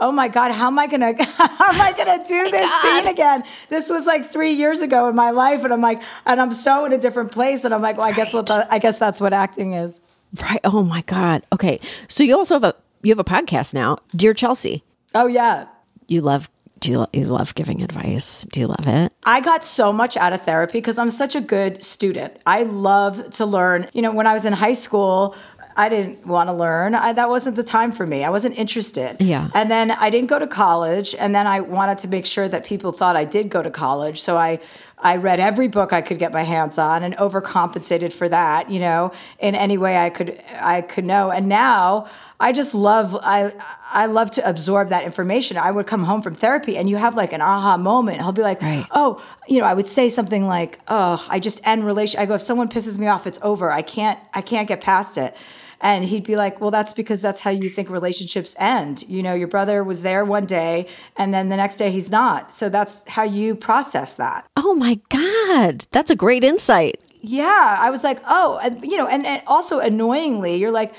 oh 0.00 0.10
my 0.10 0.28
God, 0.28 0.52
how 0.52 0.68
am 0.68 0.78
I 0.78 0.86
gonna, 0.86 1.12
how 1.24 1.72
am 1.72 1.80
I 1.80 1.92
gonna 1.92 2.24
do 2.26 2.50
this 2.50 2.82
scene 2.82 3.06
again? 3.06 3.44
This 3.68 3.90
was 3.90 4.06
like 4.06 4.30
three 4.30 4.52
years 4.52 4.80
ago 4.80 5.08
in 5.08 5.14
my 5.14 5.30
life. 5.30 5.64
And 5.64 5.72
I'm 5.72 5.80
like, 5.80 6.02
and 6.26 6.40
I'm 6.40 6.54
so 6.54 6.84
in 6.84 6.92
a 6.92 6.98
different 6.98 7.32
place. 7.32 7.64
And 7.64 7.74
I'm 7.74 7.82
like, 7.82 7.98
well, 7.98 8.06
I 8.06 8.12
guess 8.12 8.32
what 8.32 8.46
the, 8.46 8.66
I 8.72 8.78
guess 8.78 8.98
that's 8.98 9.20
what 9.20 9.32
acting 9.32 9.74
is. 9.74 10.00
Right. 10.40 10.60
Oh 10.64 10.82
my 10.82 11.02
God. 11.02 11.42
Okay. 11.52 11.80
So 12.08 12.24
you 12.24 12.36
also 12.36 12.54
have 12.54 12.64
a 12.64 12.74
you 13.02 13.10
have 13.10 13.18
a 13.18 13.24
podcast 13.24 13.74
now, 13.74 13.98
Dear 14.14 14.34
Chelsea. 14.34 14.84
Oh 15.14 15.26
yeah. 15.26 15.66
You 16.06 16.20
love 16.22 16.48
do 16.80 16.92
you, 16.92 17.06
you 17.12 17.26
love 17.26 17.54
giving 17.54 17.82
advice? 17.82 18.46
Do 18.50 18.60
you 18.60 18.66
love 18.66 18.86
it? 18.86 19.12
I 19.24 19.40
got 19.42 19.62
so 19.62 19.92
much 19.92 20.16
out 20.16 20.32
of 20.32 20.40
therapy 20.42 20.78
because 20.78 20.98
I'm 20.98 21.10
such 21.10 21.34
a 21.34 21.40
good 21.40 21.84
student. 21.84 22.38
I 22.46 22.62
love 22.62 23.30
to 23.32 23.44
learn. 23.44 23.88
You 23.92 24.00
know, 24.00 24.12
when 24.12 24.26
I 24.26 24.32
was 24.32 24.46
in 24.46 24.54
high 24.54 24.72
school, 24.72 25.36
I 25.80 25.88
didn't 25.88 26.26
want 26.26 26.48
to 26.50 26.52
learn. 26.52 26.94
I, 26.94 27.14
that 27.14 27.30
wasn't 27.30 27.56
the 27.56 27.62
time 27.62 27.90
for 27.90 28.06
me. 28.06 28.22
I 28.22 28.28
wasn't 28.28 28.58
interested. 28.58 29.16
Yeah. 29.18 29.48
And 29.54 29.70
then 29.70 29.90
I 29.90 30.10
didn't 30.10 30.28
go 30.28 30.38
to 30.38 30.46
college. 30.46 31.14
And 31.18 31.34
then 31.34 31.46
I 31.46 31.60
wanted 31.60 31.96
to 31.98 32.08
make 32.08 32.26
sure 32.26 32.46
that 32.48 32.66
people 32.66 32.92
thought 32.92 33.16
I 33.16 33.24
did 33.24 33.48
go 33.48 33.62
to 33.62 33.70
college. 33.70 34.20
So 34.20 34.36
I 34.36 34.60
I 35.02 35.16
read 35.16 35.40
every 35.40 35.68
book 35.68 35.94
I 35.94 36.02
could 36.02 36.18
get 36.18 36.34
my 36.34 36.42
hands 36.42 36.76
on 36.76 37.02
and 37.02 37.16
overcompensated 37.16 38.12
for 38.12 38.28
that, 38.28 38.70
you 38.70 38.78
know, 38.78 39.12
in 39.38 39.54
any 39.54 39.78
way 39.78 39.96
I 39.96 40.10
could 40.10 40.38
I 40.60 40.82
could 40.82 41.06
know. 41.06 41.30
And 41.30 41.48
now 41.48 42.08
I 42.38 42.52
just 42.52 42.74
love 42.74 43.16
I 43.22 43.50
I 43.90 44.04
love 44.04 44.30
to 44.32 44.46
absorb 44.46 44.90
that 44.90 45.04
information. 45.04 45.56
I 45.56 45.70
would 45.70 45.86
come 45.86 46.04
home 46.04 46.20
from 46.20 46.34
therapy 46.34 46.76
and 46.76 46.90
you 46.90 46.96
have 46.96 47.16
like 47.16 47.32
an 47.32 47.40
aha 47.40 47.78
moment. 47.78 48.18
He'll 48.18 48.32
be 48.32 48.42
like, 48.42 48.60
Right. 48.60 48.84
"Oh, 48.90 49.22
you 49.48 49.60
know, 49.60 49.64
I 49.64 49.72
would 49.72 49.86
say 49.86 50.10
something 50.10 50.46
like, 50.46 50.78
"Oh, 50.88 51.26
I 51.30 51.40
just 51.40 51.58
end 51.66 51.86
relation." 51.86 52.20
I 52.20 52.26
go, 52.26 52.34
"If 52.34 52.42
someone 52.42 52.68
pisses 52.68 52.98
me 52.98 53.06
off, 53.06 53.26
it's 53.26 53.38
over. 53.40 53.72
I 53.72 53.80
can't 53.80 54.18
I 54.34 54.42
can't 54.42 54.68
get 54.68 54.82
past 54.82 55.16
it." 55.16 55.34
And 55.80 56.04
he'd 56.04 56.24
be 56.24 56.36
like, 56.36 56.60
"Well, 56.60 56.70
that's 56.70 56.92
because 56.92 57.22
that's 57.22 57.40
how 57.40 57.50
you 57.50 57.68
think 57.70 57.88
relationships 57.90 58.54
end. 58.58 59.04
You 59.08 59.22
know, 59.22 59.34
your 59.34 59.48
brother 59.48 59.82
was 59.82 60.02
there 60.02 60.24
one 60.24 60.46
day 60.46 60.86
and 61.16 61.32
then 61.32 61.48
the 61.48 61.56
next 61.56 61.76
day 61.76 61.90
he's 61.90 62.10
not. 62.10 62.52
So 62.52 62.68
that's 62.68 63.08
how 63.08 63.22
you 63.22 63.54
process 63.54 64.16
that." 64.16 64.46
Oh 64.56 64.74
my 64.74 65.00
God. 65.08 65.86
That's 65.92 66.10
a 66.10 66.16
great 66.16 66.44
insight. 66.44 67.00
Yeah, 67.22 67.76
I 67.78 67.90
was 67.90 68.02
like, 68.02 68.20
oh, 68.26 68.58
and, 68.62 68.82
you 68.82 68.96
know, 68.96 69.06
and, 69.06 69.26
and 69.26 69.42
also 69.46 69.78
annoyingly, 69.78 70.56
you're 70.56 70.70
like, 70.70 70.94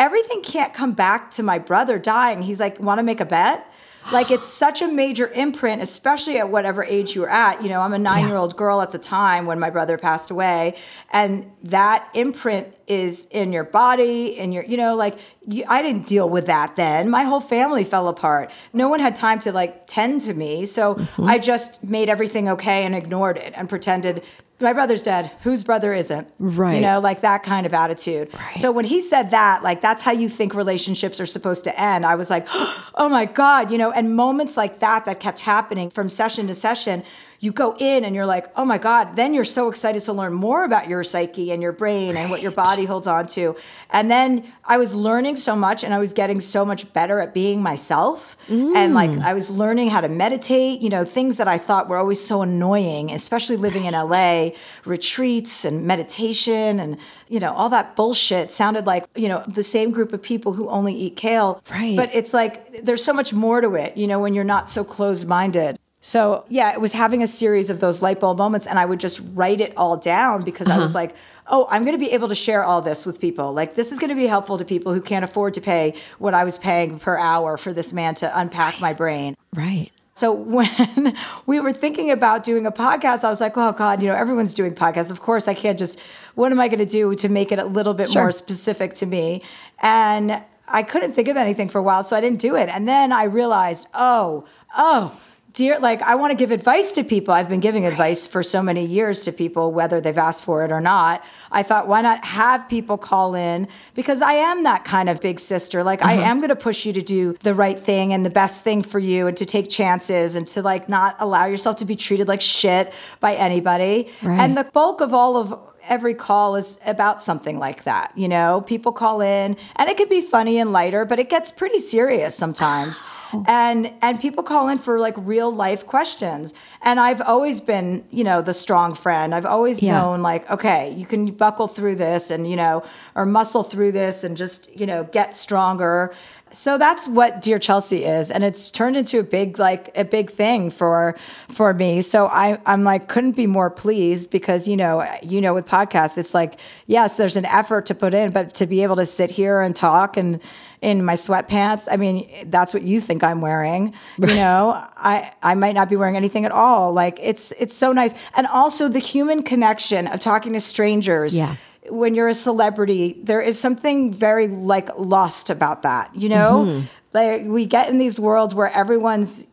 everything 0.00 0.42
can't 0.42 0.72
come 0.72 0.92
back 0.92 1.30
to 1.32 1.42
my 1.42 1.58
brother 1.58 1.98
dying. 1.98 2.42
He's 2.42 2.60
like, 2.60 2.80
want 2.80 2.98
to 2.98 3.02
make 3.02 3.20
a 3.20 3.26
bet? 3.26 3.70
Like 4.12 4.30
it's 4.30 4.46
such 4.46 4.82
a 4.82 4.88
major 4.88 5.28
imprint, 5.28 5.82
especially 5.82 6.38
at 6.38 6.48
whatever 6.48 6.84
age 6.84 7.14
you 7.14 7.22
were 7.22 7.30
at. 7.30 7.62
You 7.62 7.68
know, 7.68 7.80
I'm 7.80 7.92
a 7.92 7.98
nine 7.98 8.28
year 8.28 8.36
old 8.36 8.56
girl 8.56 8.80
at 8.80 8.90
the 8.90 8.98
time 8.98 9.46
when 9.46 9.58
my 9.58 9.70
brother 9.70 9.98
passed 9.98 10.30
away, 10.30 10.76
and 11.10 11.50
that 11.64 12.08
imprint 12.14 12.74
is 12.86 13.26
in 13.26 13.52
your 13.52 13.64
body, 13.64 14.38
in 14.38 14.52
your, 14.52 14.64
you 14.64 14.76
know, 14.76 14.94
like 14.94 15.18
you, 15.48 15.64
I 15.68 15.82
didn't 15.82 16.06
deal 16.06 16.28
with 16.28 16.46
that 16.46 16.76
then. 16.76 17.10
My 17.10 17.24
whole 17.24 17.40
family 17.40 17.84
fell 17.84 18.08
apart. 18.08 18.52
No 18.72 18.88
one 18.88 19.00
had 19.00 19.16
time 19.16 19.40
to 19.40 19.52
like 19.52 19.86
tend 19.86 20.20
to 20.22 20.34
me, 20.34 20.66
so 20.66 20.94
mm-hmm. 20.94 21.24
I 21.24 21.38
just 21.38 21.82
made 21.82 22.08
everything 22.08 22.48
okay 22.50 22.84
and 22.84 22.94
ignored 22.94 23.38
it 23.38 23.54
and 23.56 23.68
pretended 23.68 24.22
my 24.58 24.72
brother's 24.72 25.02
dead. 25.02 25.30
Whose 25.42 25.64
brother 25.64 25.92
isn't? 25.92 26.28
Right. 26.38 26.76
You 26.76 26.80
know, 26.80 26.98
like 26.98 27.20
that 27.20 27.42
kind 27.42 27.66
of 27.66 27.74
attitude. 27.74 28.30
So 28.54 28.72
when 28.72 28.86
he 28.86 29.00
said 29.00 29.30
that, 29.32 29.62
like 29.62 29.82
that's 29.82 30.02
how 30.02 30.12
you 30.12 30.28
think 30.28 30.54
relationships 30.54 31.20
are 31.20 31.26
supposed 31.26 31.64
to 31.64 31.78
end, 31.78 32.06
I 32.06 32.14
was 32.14 32.30
like, 32.30 32.46
oh 32.94 33.08
my 33.10 33.26
God, 33.26 33.70
you 33.70 33.76
know, 33.76 33.92
and 33.92 34.16
moments 34.16 34.56
like 34.56 34.78
that 34.78 35.04
that 35.04 35.20
kept 35.20 35.40
happening 35.40 35.90
from 35.90 36.08
session 36.08 36.46
to 36.46 36.54
session, 36.54 37.04
you 37.46 37.52
go 37.52 37.76
in 37.78 38.04
and 38.04 38.16
you're 38.16 38.26
like, 38.26 38.50
oh 38.56 38.64
my 38.64 38.76
God, 38.76 39.14
then 39.14 39.32
you're 39.32 39.44
so 39.44 39.68
excited 39.68 40.02
to 40.02 40.12
learn 40.12 40.32
more 40.32 40.64
about 40.64 40.88
your 40.88 41.04
psyche 41.04 41.52
and 41.52 41.62
your 41.62 41.70
brain 41.70 42.16
and 42.16 42.28
what 42.28 42.42
your 42.42 42.50
body 42.50 42.84
holds 42.84 43.06
on 43.06 43.28
to. 43.28 43.54
And 43.88 44.10
then 44.10 44.52
I 44.64 44.78
was 44.78 44.92
learning 44.92 45.36
so 45.36 45.54
much 45.54 45.84
and 45.84 45.94
I 45.94 45.98
was 45.98 46.12
getting 46.12 46.40
so 46.40 46.64
much 46.64 46.92
better 46.92 47.20
at 47.20 47.32
being 47.32 47.62
myself. 47.62 48.36
And 48.48 48.94
like 48.94 49.10
mm. 49.10 49.22
I 49.22 49.32
was 49.32 49.48
learning 49.48 49.90
how 49.90 50.00
to 50.00 50.08
meditate, 50.08 50.80
you 50.80 50.90
know, 50.90 51.04
things 51.04 51.36
that 51.36 51.46
I 51.46 51.56
thought 51.56 51.88
were 51.88 51.98
always 51.98 52.20
so 52.22 52.42
annoying, 52.42 53.12
especially 53.12 53.56
living 53.56 53.84
in 53.84 53.94
LA, 53.94 54.50
retreats 54.84 55.64
and 55.64 55.86
meditation 55.86 56.80
and, 56.80 56.98
you 57.28 57.38
know, 57.38 57.52
all 57.52 57.68
that 57.68 57.94
bullshit 57.94 58.50
sounded 58.50 58.86
like, 58.86 59.04
you 59.14 59.28
know, 59.28 59.44
the 59.46 59.62
same 59.62 59.92
group 59.92 60.12
of 60.12 60.20
people 60.20 60.54
who 60.54 60.68
only 60.68 60.94
eat 60.94 61.14
kale. 61.14 61.62
Right. 61.70 61.94
But 61.96 62.12
it's 62.12 62.34
like 62.34 62.82
there's 62.84 63.04
so 63.04 63.12
much 63.12 63.32
more 63.32 63.60
to 63.60 63.76
it, 63.76 63.96
you 63.96 64.08
know, 64.08 64.18
when 64.18 64.34
you're 64.34 64.42
not 64.42 64.68
so 64.68 64.82
closed 64.82 65.28
minded. 65.28 65.78
So, 66.06 66.44
yeah, 66.48 66.72
it 66.72 66.80
was 66.80 66.92
having 66.92 67.24
a 67.24 67.26
series 67.26 67.68
of 67.68 67.80
those 67.80 68.00
light 68.00 68.20
bulb 68.20 68.38
moments, 68.38 68.68
and 68.68 68.78
I 68.78 68.84
would 68.84 69.00
just 69.00 69.20
write 69.34 69.60
it 69.60 69.76
all 69.76 69.96
down 69.96 70.44
because 70.44 70.70
I 70.70 70.78
was 70.78 70.94
uh-huh. 70.94 71.02
like, 71.02 71.16
oh, 71.48 71.66
I'm 71.68 71.84
going 71.84 71.98
to 71.98 72.04
be 72.04 72.12
able 72.12 72.28
to 72.28 72.34
share 72.36 72.62
all 72.62 72.80
this 72.80 73.04
with 73.04 73.20
people. 73.20 73.52
Like, 73.52 73.74
this 73.74 73.90
is 73.90 73.98
going 73.98 74.10
to 74.10 74.14
be 74.14 74.28
helpful 74.28 74.56
to 74.56 74.64
people 74.64 74.94
who 74.94 75.00
can't 75.00 75.24
afford 75.24 75.54
to 75.54 75.60
pay 75.60 75.94
what 76.20 76.32
I 76.32 76.44
was 76.44 76.58
paying 76.58 77.00
per 77.00 77.18
hour 77.18 77.56
for 77.56 77.72
this 77.72 77.92
man 77.92 78.14
to 78.16 78.38
unpack 78.38 78.80
my 78.80 78.92
brain. 78.92 79.36
Right. 79.52 79.90
So 80.14 80.32
when 80.32 81.16
we 81.46 81.58
were 81.58 81.72
thinking 81.72 82.12
about 82.12 82.44
doing 82.44 82.66
a 82.66 82.72
podcast, 82.72 83.24
I 83.24 83.28
was 83.28 83.40
like, 83.40 83.56
oh 83.56 83.72
God, 83.72 84.00
you 84.00 84.06
know, 84.08 84.14
everyone's 84.14 84.54
doing 84.54 84.76
podcasts. 84.76 85.10
Of 85.10 85.22
course, 85.22 85.48
I 85.48 85.54
can't 85.54 85.76
just, 85.76 85.98
what 86.36 86.52
am 86.52 86.60
I 86.60 86.68
going 86.68 86.78
to 86.78 86.86
do 86.86 87.16
to 87.16 87.28
make 87.28 87.50
it 87.50 87.58
a 87.58 87.64
little 87.64 87.94
bit 87.94 88.10
Sure. 88.10 88.22
more 88.22 88.30
specific 88.30 88.94
to 88.94 89.06
me? 89.06 89.42
And 89.80 90.40
I 90.68 90.84
couldn't 90.84 91.14
think 91.14 91.26
of 91.26 91.36
anything 91.36 91.68
for 91.68 91.78
a 91.78 91.82
while, 91.82 92.04
so 92.04 92.16
I 92.16 92.20
didn't 92.20 92.38
do 92.38 92.54
it. 92.54 92.68
And 92.68 92.86
then 92.86 93.10
I 93.10 93.24
realized, 93.24 93.88
oh, 93.92 94.44
oh, 94.76 95.18
dear, 95.56 95.78
like 95.80 96.02
I 96.02 96.14
want 96.14 96.32
to 96.32 96.36
give 96.36 96.50
advice 96.50 96.92
to 96.92 97.02
people. 97.02 97.32
I've 97.32 97.48
been 97.48 97.60
giving 97.60 97.86
advice 97.86 98.26
for 98.26 98.42
so 98.42 98.62
many 98.62 98.84
years 98.84 99.22
to 99.22 99.32
people, 99.32 99.72
whether 99.72 100.00
they've 100.02 100.16
asked 100.16 100.44
for 100.44 100.64
it 100.64 100.70
or 100.70 100.82
not. 100.82 101.24
I 101.50 101.62
thought, 101.62 101.88
why 101.88 102.02
not 102.02 102.24
have 102.26 102.68
people 102.68 102.98
call 102.98 103.34
in? 103.34 103.66
Because 103.94 104.20
I 104.20 104.34
am 104.34 104.64
that 104.64 104.84
kind 104.84 105.08
of 105.08 105.20
big 105.20 105.40
sister. 105.40 105.82
Like 105.82 106.04
I 106.04 106.14
uh-huh. 106.14 106.24
am 106.24 106.38
going 106.38 106.50
to 106.50 106.56
push 106.56 106.84
you 106.84 106.92
to 106.92 107.02
do 107.02 107.36
the 107.40 107.54
right 107.54 107.80
thing 107.80 108.12
and 108.12 108.24
the 108.24 108.30
best 108.30 108.62
thing 108.62 108.82
for 108.82 108.98
you 108.98 109.26
and 109.26 109.36
to 109.38 109.46
take 109.46 109.70
chances 109.70 110.36
and 110.36 110.46
to 110.48 110.60
like 110.60 110.90
not 110.90 111.16
allow 111.18 111.46
yourself 111.46 111.76
to 111.76 111.86
be 111.86 111.96
treated 111.96 112.28
like 112.28 112.42
shit 112.42 112.92
by 113.20 113.34
anybody. 113.34 114.10
Right. 114.22 114.38
And 114.38 114.56
the 114.56 114.64
bulk 114.64 115.00
of 115.00 115.14
all 115.14 115.38
of 115.38 115.58
every 115.88 116.14
call 116.14 116.56
is 116.56 116.78
about 116.84 117.22
something 117.22 117.58
like 117.58 117.84
that. 117.84 118.12
You 118.14 118.28
know, 118.28 118.60
people 118.60 118.92
call 118.92 119.22
in 119.22 119.56
and 119.76 119.88
it 119.88 119.96
can 119.96 120.08
be 120.08 120.20
funny 120.20 120.58
and 120.58 120.70
lighter, 120.72 121.06
but 121.06 121.18
it 121.18 121.30
gets 121.30 121.50
pretty 121.50 121.78
serious 121.78 122.34
sometimes. 122.34 123.02
Oh. 123.32 123.44
And 123.48 123.92
and 124.02 124.20
people 124.20 124.42
call 124.42 124.68
in 124.68 124.78
for 124.78 124.98
like 124.98 125.14
real 125.18 125.50
life 125.54 125.86
questions. 125.86 126.54
And 126.82 127.00
I've 127.00 127.20
always 127.20 127.60
been, 127.60 128.04
you 128.10 128.24
know, 128.24 128.42
the 128.42 128.52
strong 128.52 128.94
friend. 128.94 129.34
I've 129.34 129.46
always 129.46 129.82
Yeah. 129.82 129.98
known 129.98 130.22
like, 130.22 130.48
okay, 130.50 130.92
you 130.92 131.06
can 131.06 131.26
buckle 131.26 131.68
through 131.68 131.96
this 131.96 132.30
and, 132.30 132.48
you 132.48 132.56
know, 132.56 132.82
or 133.14 133.26
muscle 133.26 133.62
through 133.62 133.92
this 133.92 134.24
and 134.24 134.36
just, 134.36 134.68
you 134.78 134.86
know, 134.86 135.04
get 135.04 135.34
stronger. 135.34 136.12
So 136.52 136.78
that's 136.78 137.08
what 137.08 137.42
Dear 137.42 137.58
Chelsea 137.58 138.04
is, 138.04 138.30
and 138.30 138.44
it's 138.44 138.70
turned 138.70 138.96
into 138.96 139.18
a 139.18 139.22
big 139.24 139.58
like 139.58 139.90
a 139.96 140.04
big 140.04 140.30
thing 140.30 140.70
for 140.70 141.16
for 141.48 141.74
me. 141.74 142.00
So 142.00 142.28
I 142.28 142.58
I'm 142.64 142.84
like 142.84 143.08
couldn't 143.08 143.32
be 143.36 143.48
more 143.48 143.68
pleased 143.68 144.30
because 144.30 144.68
you 144.68 144.76
know 144.76 145.04
you 145.22 145.40
know 145.40 145.52
with 145.54 145.66
podcasts 145.66 146.16
it's 146.16 146.34
like 146.34 146.58
yes 146.86 147.16
there's 147.16 147.36
an 147.36 147.46
effort 147.46 147.84
to 147.86 147.94
put 147.96 148.14
in, 148.14 148.30
but 148.30 148.54
to 148.54 148.66
be 148.66 148.82
able 148.84 148.96
to 148.96 149.06
sit 149.06 149.30
here 149.32 149.60
and 149.60 149.74
talk 149.74 150.16
and 150.16 150.40
in 150.82 151.04
my 151.04 151.14
sweatpants, 151.14 151.88
I 151.90 151.96
mean 151.96 152.28
that's 152.46 152.72
what 152.74 152.82
you 152.82 153.00
think 153.00 153.22
I'm 153.22 153.40
wearing. 153.40 153.94
You 154.18 154.34
know 154.34 154.72
I 154.96 155.32
I 155.42 155.54
might 155.54 155.74
not 155.74 155.88
be 155.88 155.96
wearing 155.96 156.16
anything 156.16 156.44
at 156.44 156.52
all. 156.52 156.92
Like 156.92 157.18
it's 157.22 157.52
it's 157.58 157.74
so 157.74 157.92
nice, 157.92 158.14
and 158.34 158.46
also 158.46 158.88
the 158.88 158.98
human 158.98 159.42
connection 159.42 160.06
of 160.06 160.20
talking 160.20 160.52
to 160.54 160.60
strangers 160.60 161.34
Yeah. 161.36 161.56
when 161.88 162.14
you're 162.14 162.28
a 162.28 162.34
celebrity, 162.34 163.16
there 163.22 163.40
is 163.40 163.58
something 163.58 164.12
very 164.12 164.48
like 164.48 164.88
lost 164.98 165.50
about 165.50 165.82
that, 165.82 166.10
you 166.14 166.28
know? 166.28 166.64
Mm-hmm. 166.66 166.86
Like 167.12 167.42
we 167.46 167.64
get 167.66 167.88
in 167.88 167.98
these 167.98 168.20
worlds 168.20 168.54
where 168.54 168.70
everyone's 168.70 169.44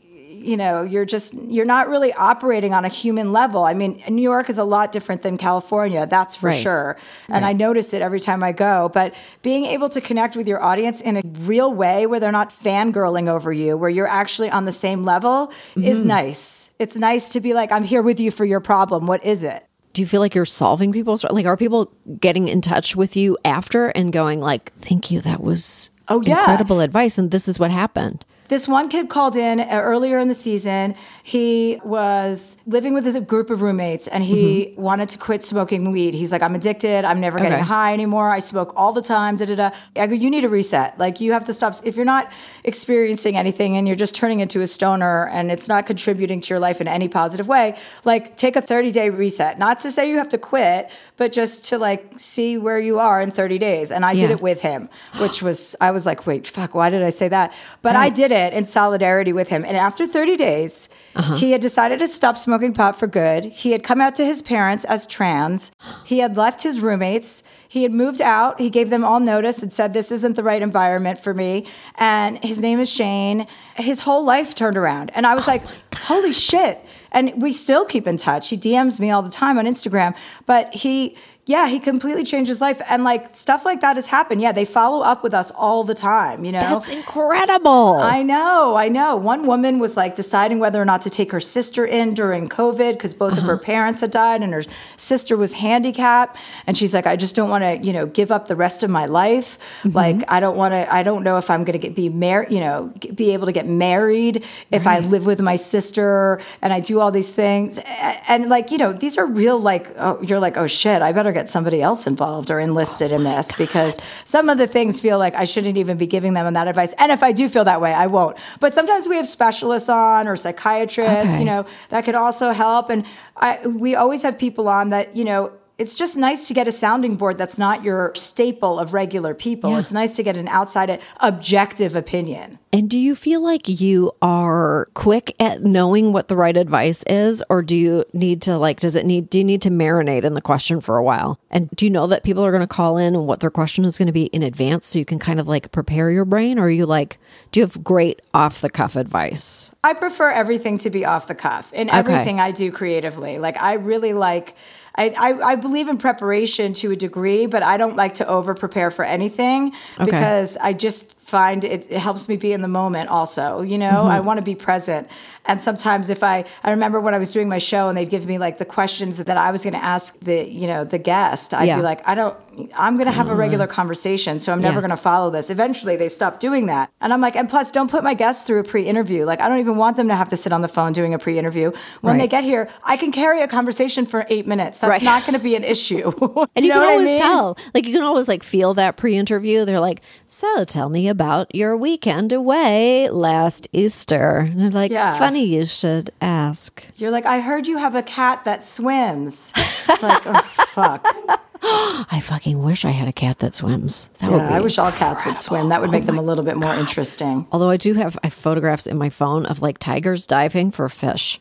you 0.43 0.57
know, 0.57 0.83
you're 0.83 1.05
just 1.05 1.33
you're 1.47 1.65
not 1.65 1.87
really 1.87 2.13
operating 2.13 2.73
on 2.73 2.85
a 2.85 2.89
human 2.89 3.31
level. 3.31 3.63
I 3.63 3.73
mean, 3.73 4.01
New 4.09 4.21
York 4.21 4.49
is 4.49 4.57
a 4.57 4.63
lot 4.63 4.91
different 4.91 5.21
than 5.21 5.37
California, 5.37 6.05
that's 6.05 6.35
for 6.35 6.47
Right. 6.47 6.55
sure. 6.61 6.97
And 7.29 7.45
I 7.45 7.53
notice 7.53 7.93
it 7.93 8.01
every 8.01 8.19
time 8.19 8.43
I 8.43 8.51
go, 8.51 8.89
but 8.93 9.13
being 9.41 9.65
able 9.65 9.89
to 9.89 10.01
connect 10.01 10.35
with 10.35 10.47
your 10.47 10.61
audience 10.61 11.01
in 11.01 11.17
a 11.17 11.21
real 11.41 11.73
way 11.73 12.05
where 12.05 12.19
they're 12.19 12.31
not 12.31 12.49
fangirling 12.49 13.27
over 13.29 13.51
you, 13.53 13.77
where 13.77 13.89
you're 13.89 14.07
actually 14.07 14.49
on 14.49 14.65
the 14.65 14.71
same 14.71 15.05
level 15.05 15.51
is 15.75 15.99
mm-hmm. 15.99 16.07
nice. 16.09 16.69
It's 16.79 16.97
nice 16.97 17.29
to 17.29 17.39
be 17.39 17.53
like 17.53 17.71
I'm 17.71 17.83
here 17.83 18.01
with 18.01 18.19
you 18.19 18.31
for 18.31 18.45
your 18.45 18.59
problem. 18.59 19.07
What 19.07 19.23
is 19.23 19.43
it? 19.43 19.65
Do 19.93 20.01
you 20.01 20.07
feel 20.07 20.21
like 20.21 20.33
you're 20.33 20.45
solving 20.45 20.91
people's 20.91 21.23
like 21.23 21.45
are 21.45 21.55
people 21.55 21.91
getting 22.19 22.47
in 22.47 22.61
touch 22.61 22.95
with 22.95 23.15
you 23.15 23.37
after 23.45 23.89
and 23.89 24.11
going 24.11 24.41
like, 24.41 24.73
"Thank 24.81 25.11
you, 25.11 25.21
that 25.21 25.41
was 25.41 25.91
Oh, 26.09 26.21
yeah. 26.21 26.39
incredible 26.39 26.79
advice 26.79 27.17
and 27.19 27.29
this 27.29 27.47
is 27.47 27.59
what 27.59 27.69
happened." 27.71 28.25
This 28.49 28.67
one 28.67 28.89
kid 28.89 29.09
called 29.09 29.37
in 29.37 29.59
uh, 29.61 29.65
earlier 29.71 30.19
in 30.19 30.27
the 30.27 30.35
season. 30.35 30.95
He 31.23 31.79
was 31.85 32.57
living 32.67 32.93
with 32.93 33.07
a 33.15 33.21
group 33.21 33.49
of 33.49 33.61
roommates 33.61 34.07
and 34.07 34.23
he 34.23 34.73
wanted 34.77 35.09
to 35.09 35.17
quit 35.17 35.43
smoking 35.43 35.91
weed. 35.91 36.13
He's 36.13 36.31
like, 36.31 36.41
I'm 36.41 36.53
addicted. 36.53 37.05
I'm 37.05 37.21
never 37.21 37.37
getting 37.39 37.53
Okay. 37.53 37.61
high 37.63 37.93
anymore. 37.93 38.29
I 38.29 38.39
smoke 38.39 38.73
all 38.75 38.91
the 38.91 39.01
time. 39.01 39.37
Da, 39.37 39.45
da, 39.45 39.55
da. 39.55 39.69
I 39.95 40.07
go, 40.07 40.13
you 40.15 40.29
need 40.29 40.43
a 40.43 40.49
reset. 40.49 40.99
Like, 40.99 41.21
you 41.21 41.31
have 41.31 41.45
to 41.45 41.53
stop. 41.53 41.73
If 41.85 41.95
you're 41.95 42.03
not 42.05 42.31
experiencing 42.65 43.37
anything 43.37 43.77
and 43.77 43.87
you're 43.87 43.95
just 43.95 44.15
turning 44.15 44.41
into 44.41 44.59
a 44.61 44.67
stoner 44.67 45.27
and 45.29 45.49
it's 45.51 45.69
not 45.69 45.85
contributing 45.85 46.41
to 46.41 46.49
your 46.49 46.59
life 46.59 46.81
in 46.81 46.87
any 46.87 47.07
positive 47.07 47.47
way, 47.47 47.77
like, 48.03 48.35
take 48.35 48.55
a 48.57 48.61
30 48.61 48.91
day 48.91 49.09
reset. 49.09 49.57
Not 49.57 49.79
to 49.79 49.91
say 49.91 50.09
you 50.09 50.17
have 50.17 50.29
to 50.29 50.37
quit, 50.37 50.91
but 51.15 51.31
just 51.31 51.63
to 51.69 51.77
like 51.77 52.19
see 52.19 52.57
where 52.57 52.79
you 52.79 52.99
are 52.99 53.21
in 53.21 53.31
30 53.31 53.57
days. 53.57 53.91
And 53.91 54.03
I 54.05 54.13
did 54.13 54.31
it 54.31 54.41
with 54.41 54.59
him, 54.61 54.89
which 55.19 55.41
was, 55.41 55.75
I 55.79 55.91
was 55.91 56.05
like, 56.05 56.27
wait, 56.27 56.45
fuck, 56.47 56.75
why 56.75 56.89
did 56.89 57.03
I 57.03 57.09
say 57.11 57.29
that? 57.29 57.53
But 57.81 57.95
I 57.95 58.09
did 58.09 58.31
it 58.33 58.53
in 58.53 58.65
solidarity 58.65 59.31
with 59.31 59.49
him. 59.49 59.63
And 59.63 59.77
after 59.77 60.05
30 60.05 60.35
days, 60.35 60.89
uh-huh. 61.15 61.35
he 61.35 61.51
had 61.51 61.61
decided 61.61 61.99
to 61.99 62.07
stop 62.07 62.35
smoking 62.35 62.73
pot 62.73 62.95
for 62.95 63.07
good. 63.07 63.45
He 63.45 63.71
had 63.71 63.83
come 63.83 64.01
out 64.01 64.15
to 64.15 64.25
his 64.25 64.41
parents 64.41 64.83
as 64.85 65.07
trans. 65.07 65.71
He 66.05 66.19
had 66.19 66.35
left 66.35 66.63
his 66.63 66.81
roommates. 66.81 67.43
He 67.67 67.83
had 67.83 67.91
moved 67.91 68.21
out. 68.21 68.59
He 68.59 68.69
gave 68.69 68.89
them 68.89 69.03
all 69.03 69.19
notice 69.19 69.63
and 69.63 69.71
said, 69.71 69.93
This 69.93 70.11
isn't 70.11 70.35
the 70.35 70.43
right 70.43 70.61
environment 70.61 71.19
for 71.19 71.33
me. 71.33 71.65
And 71.95 72.43
his 72.43 72.61
name 72.61 72.79
is 72.79 72.91
Shane. 72.91 73.47
His 73.75 74.01
whole 74.01 74.23
life 74.23 74.53
turned 74.53 74.77
around. 74.77 75.11
And 75.15 75.25
I 75.25 75.33
was 75.33 75.47
oh 75.47 75.51
like, 75.51 75.63
Holy 75.95 76.33
shit. 76.33 76.83
And 77.11 77.41
we 77.41 77.53
still 77.53 77.85
keep 77.85 78.07
in 78.07 78.17
touch. 78.17 78.49
He 78.49 78.57
DMs 78.57 78.99
me 78.99 79.11
all 79.11 79.21
the 79.21 79.31
time 79.31 79.57
on 79.57 79.65
Instagram. 79.65 80.15
But 80.45 80.73
he, 80.73 81.15
yeah, 81.45 81.67
he 81.67 81.77
completely 81.77 82.23
changed 82.23 82.47
his 82.47 82.61
life. 82.61 82.81
And 82.87 83.03
like 83.03 83.35
stuff 83.35 83.65
like 83.65 83.81
that 83.81 83.97
has 83.97 84.07
happened. 84.07 84.39
Yeah, 84.39 84.53
they 84.53 84.63
follow 84.63 85.01
up 85.01 85.23
with 85.23 85.33
us 85.33 85.51
all 85.51 85.83
the 85.83 85.93
time, 85.93 86.45
you 86.45 86.53
know? 86.53 86.61
That's 86.61 86.87
incredible. 86.89 87.97
I 87.99 88.23
know, 88.23 88.75
I 88.75 88.87
know. 88.87 89.17
One 89.17 89.45
woman 89.45 89.79
was 89.79 89.97
like 89.97 90.15
deciding 90.15 90.59
whether 90.59 90.81
or 90.81 90.85
not 90.85 91.01
to 91.01 91.09
take 91.09 91.33
her 91.33 91.41
sister 91.41 91.85
in 91.85 92.13
during 92.13 92.47
COVID 92.47 92.93
because 92.93 93.13
both 93.13 93.33
of 93.33 93.43
her 93.43 93.55
uh-huh. 93.55 93.63
parents 93.63 93.99
had 93.99 94.11
died 94.11 94.41
and 94.41 94.53
her 94.53 94.63
sister 94.95 95.35
was 95.35 95.53
handicapped. 95.53 96.37
And 96.65 96.77
she's 96.77 96.93
like, 96.93 97.05
I 97.05 97.17
just 97.17 97.35
don't 97.35 97.49
want 97.49 97.63
to, 97.63 97.77
you 97.85 97.91
know, 97.91 98.05
give 98.05 98.31
up 98.31 98.47
the 98.47 98.55
rest 98.55 98.81
of 98.81 98.89
my 98.89 99.05
life. 99.05 99.59
Mm-hmm. 99.83 99.97
Like, 99.97 100.23
I 100.29 100.39
don't 100.39 100.55
want 100.55 100.71
to, 100.71 100.93
I 100.93 101.03
don't 101.03 101.25
know 101.25 101.37
if 101.37 101.49
I'm 101.49 101.65
going 101.65 101.73
to 101.73 101.79
get 101.79 101.93
be 101.93 102.07
married, 102.07 102.53
you 102.53 102.61
know, 102.61 102.93
be 103.13 103.33
able 103.33 103.47
to 103.47 103.51
get 103.51 103.67
married 103.67 104.45
if 104.71 104.87
I 104.87 104.99
live 104.99 105.25
with 105.25 105.41
my 105.41 105.57
sister 105.57 106.39
and 106.61 106.71
I 106.71 106.79
do 106.79 107.01
all 107.01 107.11
these 107.11 107.31
things. 107.31 107.79
A- 107.79 108.31
And 108.31 108.47
like, 108.47 108.71
you 108.71 108.77
know, 108.77 108.93
these 108.93 109.17
are 109.17 109.25
real, 109.25 109.59
like, 109.59 109.93
oh, 109.97 110.21
you're 110.21 110.39
like, 110.39 110.55
oh 110.55 110.67
shit, 110.67 111.01
I 111.01 111.11
better 111.11 111.32
get 111.33 111.49
somebody 111.49 111.81
else 111.81 112.07
involved 112.07 112.49
or 112.51 112.59
enlisted 112.59 113.11
in 113.11 113.23
this 113.23 113.51
because 113.57 113.99
some 114.25 114.49
of 114.49 114.57
the 114.57 114.67
things 114.67 114.99
feel 114.99 115.17
like 115.17 115.35
I 115.35 115.43
shouldn't 115.43 115.77
even 115.77 115.97
be 115.97 116.07
giving 116.07 116.33
them 116.33 116.53
that 116.53 116.67
advice. 116.67 116.93
And 116.99 117.11
if 117.11 117.23
I 117.23 117.31
do 117.31 117.49
feel 117.49 117.63
that 117.65 117.81
way, 117.81 117.93
I 117.93 118.07
won't. 118.07 118.37
But 118.59 118.73
sometimes 118.73 119.07
we 119.07 119.15
have 119.17 119.27
specialists 119.27 119.89
on 119.89 120.27
or 120.27 120.35
psychiatrists, 120.35 121.33
Okay. 121.33 121.39
you 121.39 121.45
know, 121.45 121.65
that 121.89 122.05
could 122.05 122.15
also 122.15 122.51
help. 122.51 122.89
And 122.89 123.05
I, 123.35 123.65
we 123.67 123.95
always 123.95 124.23
have 124.23 124.37
people 124.37 124.67
on 124.69 124.89
that, 124.89 125.15
you 125.15 125.23
know, 125.23 125.51
it's 125.77 125.95
just 125.95 126.15
nice 126.15 126.47
to 126.47 126.53
get 126.53 126.67
a 126.67 126.71
sounding 126.71 127.15
board 127.15 127.37
that's 127.37 127.57
not 127.57 127.83
your 127.83 128.13
staple 128.15 128.77
of 128.77 128.93
regular 128.93 129.33
people. 129.33 129.71
Yeah. 129.71 129.79
It's 129.79 129.91
nice 129.91 130.13
to 130.13 130.23
get 130.23 130.37
an 130.37 130.47
outside 130.47 130.89
uh, 130.89 130.97
objective 131.19 131.95
opinion. 131.95 132.59
And 132.71 132.89
do 132.89 132.97
you 132.97 133.15
feel 133.15 133.41
like 133.41 133.67
you 133.67 134.11
are 134.21 134.87
quick 134.93 135.33
at 135.39 135.63
knowing 135.63 136.13
what 136.13 136.27
the 136.27 136.35
right 136.35 136.55
advice 136.55 137.03
is 137.03 137.43
or 137.49 137.61
do 137.61 137.77
you 137.77 138.05
need 138.13 138.41
to 138.43 138.57
like 138.57 138.79
does 138.79 138.95
it 138.95 139.05
need 139.05 139.29
do 139.29 139.37
you 139.37 139.43
need 139.43 139.61
to 139.63 139.69
marinate 139.69 140.23
in 140.23 140.33
the 140.33 140.41
question 140.41 140.79
for 140.79 140.97
a 140.97 141.03
while? 141.03 141.39
And 141.49 141.69
do 141.71 141.85
you 141.85 141.91
know 141.91 142.07
that 142.07 142.23
people 142.23 142.43
are 142.43 142.51
going 142.51 142.61
to 142.61 142.67
call 142.67 142.97
in 142.97 143.15
and 143.15 143.27
what 143.27 143.39
their 143.39 143.51
question 143.51 143.85
is 143.85 143.97
going 143.97 144.07
to 144.07 144.13
be 144.13 144.25
in 144.25 144.43
advance 144.43 144.85
so 144.87 144.99
you 144.99 145.05
can 145.05 145.19
kind 145.19 145.39
of 145.39 145.47
like 145.47 145.71
prepare 145.71 146.09
your 146.11 146.25
brain 146.25 146.59
or 146.59 146.63
are 146.63 146.69
you 146.69 146.85
like 146.85 147.19
do 147.51 147.59
you 147.59 147.65
have 147.65 147.83
great 147.83 148.21
off 148.33 148.61
the 148.61 148.69
cuff 148.69 148.95
advice? 148.95 149.71
I 149.83 149.93
prefer 149.93 150.31
everything 150.31 150.77
to 150.79 150.89
be 150.89 151.05
off 151.05 151.27
the 151.27 151.35
cuff 151.35 151.73
in 151.73 151.89
everything 151.89 152.39
I 152.39 152.51
do 152.51 152.71
creatively. 152.71 153.39
Like 153.39 153.61
I 153.61 153.73
really 153.73 154.13
like. 154.13 154.55
I, 154.95 155.09
I, 155.09 155.51
I 155.51 155.55
believe 155.55 155.87
in 155.87 155.97
preparation 155.97 156.73
to 156.73 156.91
a 156.91 156.95
degree, 156.95 157.45
but 157.47 157.63
I 157.63 157.77
don't 157.77 157.95
like 157.95 158.15
to 158.15 158.27
over 158.27 158.53
prepare 158.53 158.91
for 158.91 159.03
anything 159.03 159.73
Okay. 159.99 160.11
because 160.11 160.55
I 160.57 160.73
just 160.73 161.15
find 161.33 161.63
it, 161.63 161.87
it 161.89 161.97
helps 161.97 162.29
me 162.29 162.35
be 162.37 162.53
in 162.53 162.61
the 162.61 162.67
moment 162.81 163.09
also. 163.09 163.61
You 163.61 163.79
know, 163.79 164.05
I 164.05 164.17
mm-hmm. 164.17 164.27
want 164.27 164.37
to 164.37 164.43
be 164.43 164.53
present. 164.53 165.07
And 165.45 165.59
sometimes 165.59 166.09
if 166.09 166.21
I, 166.23 166.45
I 166.63 166.69
remember 166.69 167.01
when 167.01 167.13
I 167.13 167.17
was 167.17 167.31
doing 167.33 167.49
my 167.49 167.57
show 167.57 167.89
and 167.89 167.97
they'd 167.97 168.09
give 168.09 168.25
me 168.27 168.37
like 168.37 168.59
the 168.59 168.65
questions 168.65 169.17
that 169.17 169.35
I 169.35 169.49
was 169.51 169.63
going 169.63 169.73
to 169.73 169.83
ask 169.83 170.17
the, 170.19 170.47
you 170.47 170.67
know, 170.67 170.85
the 170.85 170.99
guest, 170.99 171.53
I'd 171.53 171.67
Yeah. 171.67 171.77
be 171.77 171.81
like, 171.81 172.07
I 172.07 172.13
don't, 172.15 172.37
I'm 172.77 172.95
going 172.97 173.07
to 173.07 173.11
have 173.11 173.27
a 173.27 173.31
mm-hmm. 173.31 173.39
regular 173.39 173.67
conversation. 173.67 174.37
So 174.39 174.53
I'm 174.53 174.61
never 174.61 174.75
Yeah. 174.75 174.81
going 174.81 174.91
to 174.91 175.03
follow 175.11 175.31
this. 175.31 175.49
Eventually 175.49 175.95
they 175.97 176.07
stopped 176.07 176.39
doing 176.39 176.67
that. 176.67 176.91
And 177.01 177.11
I'm 177.11 177.19
like, 177.19 177.35
and 177.35 177.49
plus 177.49 177.71
don't 177.71 177.89
put 177.89 178.03
my 178.03 178.13
guests 178.13 178.45
through 178.45 178.59
a 178.59 178.63
pre-interview. 178.63 179.25
Like 179.25 179.41
I 179.41 179.49
don't 179.49 179.59
even 179.59 179.75
want 179.75 179.97
them 179.97 180.07
to 180.09 180.15
have 180.15 180.29
to 180.29 180.37
sit 180.37 180.53
on 180.53 180.61
the 180.61 180.67
phone 180.69 180.93
doing 180.93 181.13
a 181.13 181.19
pre-interview. 181.19 181.71
When 182.01 182.19
they 182.19 182.27
get 182.27 182.43
here, 182.43 182.69
I 182.83 182.95
can 182.95 183.11
carry 183.11 183.41
a 183.41 183.47
conversation 183.47 184.05
for 184.05 184.25
eight 184.29 184.45
minutes. 184.53 184.79
That's 184.79 184.91
Right. 184.91 185.01
not 185.11 185.21
going 185.25 185.33
to 185.33 185.43
be 185.43 185.55
an 185.55 185.63
issue. 185.63 186.11
And 186.55 186.63
you, 186.65 186.69
know 186.71 186.75
can 186.75 186.81
what 186.81 186.89
I 186.89 186.93
always 186.93 187.05
mean? 187.07 187.19
tell. 187.19 187.57
Like 187.73 187.87
you 187.87 187.93
can 187.93 188.03
always 188.03 188.27
like 188.27 188.43
feel 188.43 188.75
that 188.75 188.95
pre-interview. 188.97 189.65
They're 189.65 189.79
like, 189.79 190.01
"So, 190.27 190.65
tell 190.65 190.89
me 190.89 191.07
about 191.07 191.22
your 191.53 191.75
weekend 191.77 192.31
away 192.33 193.09
last 193.09 193.67
Easter." 193.73 194.39
And 194.39 194.59
they're 194.59 194.69
like, 194.71 194.91
Yeah. 194.91 195.17
"Funny 195.17 195.45
you 195.45 195.65
should 195.65 196.11
ask." 196.21 196.83
You're 196.97 197.11
like, 197.11 197.25
I 197.25 197.39
heard 197.39 197.67
you 197.67 197.77
have 197.77 197.95
a 197.95 198.03
cat 198.03 198.43
that 198.45 198.63
swims. 198.63 199.51
It's 199.55 200.03
like, 200.03 200.21
oh, 200.25 200.41
fuck. 200.67 201.05
I 201.65 202.19
fucking 202.21 202.61
wish 202.61 202.83
I 202.83 202.89
had 202.91 203.07
a 203.07 203.13
cat 203.13 203.39
that 203.39 203.55
swims. 203.55 204.09
That 204.19 204.29
would 204.31 204.37
Yeah, 204.37 204.49
be 204.49 204.53
I 204.55 204.59
wish 204.61 204.77
all 204.77 204.91
cats 204.91 205.25
would 205.25 205.37
swim. 205.37 205.69
That 205.69 205.79
would 205.81 205.91
make 205.91 206.05
them 206.05 206.17
a 206.17 206.21
little 206.21 206.43
bit 206.43 206.57
more 206.57 206.73
interesting. 206.75 207.47
Although 207.51 207.69
I 207.69 207.77
do 207.77 207.93
have 207.93 208.17
I 208.23 208.27
have 208.27 208.33
photographs 208.33 208.85
in 208.85 208.97
my 208.97 209.09
phone 209.09 209.45
of 209.45 209.61
like 209.61 209.77
tigers 209.77 210.27
diving 210.27 210.71
for 210.71 210.89
fish. 210.89 211.39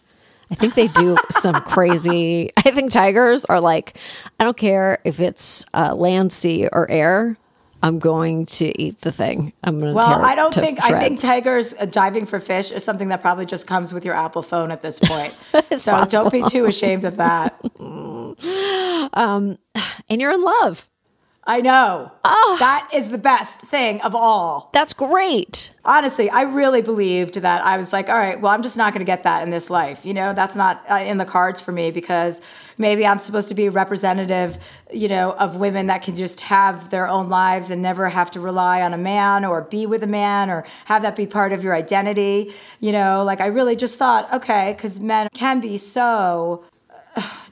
I 0.50 0.54
think 0.54 0.74
they 0.74 0.86
do 0.88 1.16
some 1.30 1.54
crazy. 1.62 2.50
I 2.58 2.70
think 2.70 2.92
tigers 2.92 3.44
are 3.46 3.58
like, 3.60 3.96
I 4.38 4.44
don't 4.44 4.56
care 4.56 4.98
if 5.04 5.18
it's 5.18 5.64
uh, 5.74 5.94
land, 5.94 6.30
sea, 6.32 6.68
or 6.70 6.88
air. 6.90 7.36
I'm 7.82 7.98
going 7.98 8.46
to 8.46 8.80
eat 8.80 9.00
the 9.00 9.10
thing. 9.10 9.52
I'm 9.64 9.80
going 9.80 9.90
to. 9.90 9.94
Well, 9.94 10.04
tear 10.04 10.24
I 10.24 10.34
don't 10.34 10.54
think 10.54 10.82
I 10.82 11.00
think 11.00 11.20
tigers 11.20 11.74
uh, 11.74 11.84
diving 11.86 12.26
for 12.26 12.38
fish 12.38 12.70
is 12.70 12.84
something 12.84 13.08
that 13.08 13.22
probably 13.22 13.44
just 13.44 13.66
comes 13.66 13.92
with 13.92 14.04
your 14.04 14.14
Apple 14.14 14.42
phone 14.42 14.70
at 14.70 14.82
this 14.82 15.00
point. 15.00 15.34
so 15.52 15.92
possible. 15.92 16.06
don't 16.06 16.32
be 16.32 16.42
too 16.48 16.66
ashamed 16.66 17.04
of 17.04 17.16
that. 17.16 17.60
and 19.12 19.58
you're 20.08 20.32
in 20.32 20.42
love. 20.42 20.88
I 21.44 21.60
know. 21.60 22.12
Ah. 22.24 22.56
That 22.60 22.88
is 22.94 23.10
the 23.10 23.18
best 23.18 23.58
thing 23.60 24.00
of 24.02 24.14
all. 24.14 24.70
That's 24.72 24.92
great. 24.92 25.72
Honestly, 25.84 26.30
I 26.30 26.42
really 26.42 26.82
believed 26.82 27.34
that 27.34 27.64
I 27.64 27.76
was 27.76 27.92
like, 27.92 28.08
all 28.08 28.16
right, 28.16 28.40
well, 28.40 28.52
I'm 28.52 28.62
just 28.62 28.76
not 28.76 28.92
going 28.92 29.04
to 29.04 29.10
get 29.10 29.24
that 29.24 29.42
in 29.42 29.50
this 29.50 29.68
life. 29.68 30.06
You 30.06 30.14
know, 30.14 30.32
that's 30.34 30.54
not 30.54 30.84
uh, 30.88 30.96
in 30.96 31.18
the 31.18 31.24
cards 31.24 31.60
for 31.60 31.72
me 31.72 31.90
because 31.90 32.40
maybe 32.78 33.04
I'm 33.04 33.18
supposed 33.18 33.48
to 33.48 33.56
be 33.56 33.66
a 33.66 33.72
representative, 33.72 34.56
you 34.92 35.08
know, 35.08 35.32
of 35.32 35.56
women 35.56 35.88
that 35.88 36.02
can 36.02 36.14
just 36.14 36.42
have 36.42 36.90
their 36.90 37.08
own 37.08 37.28
lives 37.28 37.72
and 37.72 37.82
never 37.82 38.08
have 38.08 38.30
to 38.32 38.40
rely 38.40 38.80
on 38.82 38.94
a 38.94 38.98
man 38.98 39.44
or 39.44 39.62
be 39.62 39.84
with 39.84 40.04
a 40.04 40.08
man 40.08 40.48
or 40.48 40.64
have 40.84 41.02
that 41.02 41.16
be 41.16 41.26
part 41.26 41.52
of 41.52 41.64
your 41.64 41.74
identity. 41.74 42.54
You 42.78 42.92
know, 42.92 43.24
like 43.24 43.40
I 43.40 43.46
really 43.46 43.74
just 43.74 43.96
thought, 43.96 44.32
okay, 44.32 44.74
because 44.76 45.00
men 45.00 45.28
can 45.34 45.60
be 45.60 45.76
so 45.76 46.64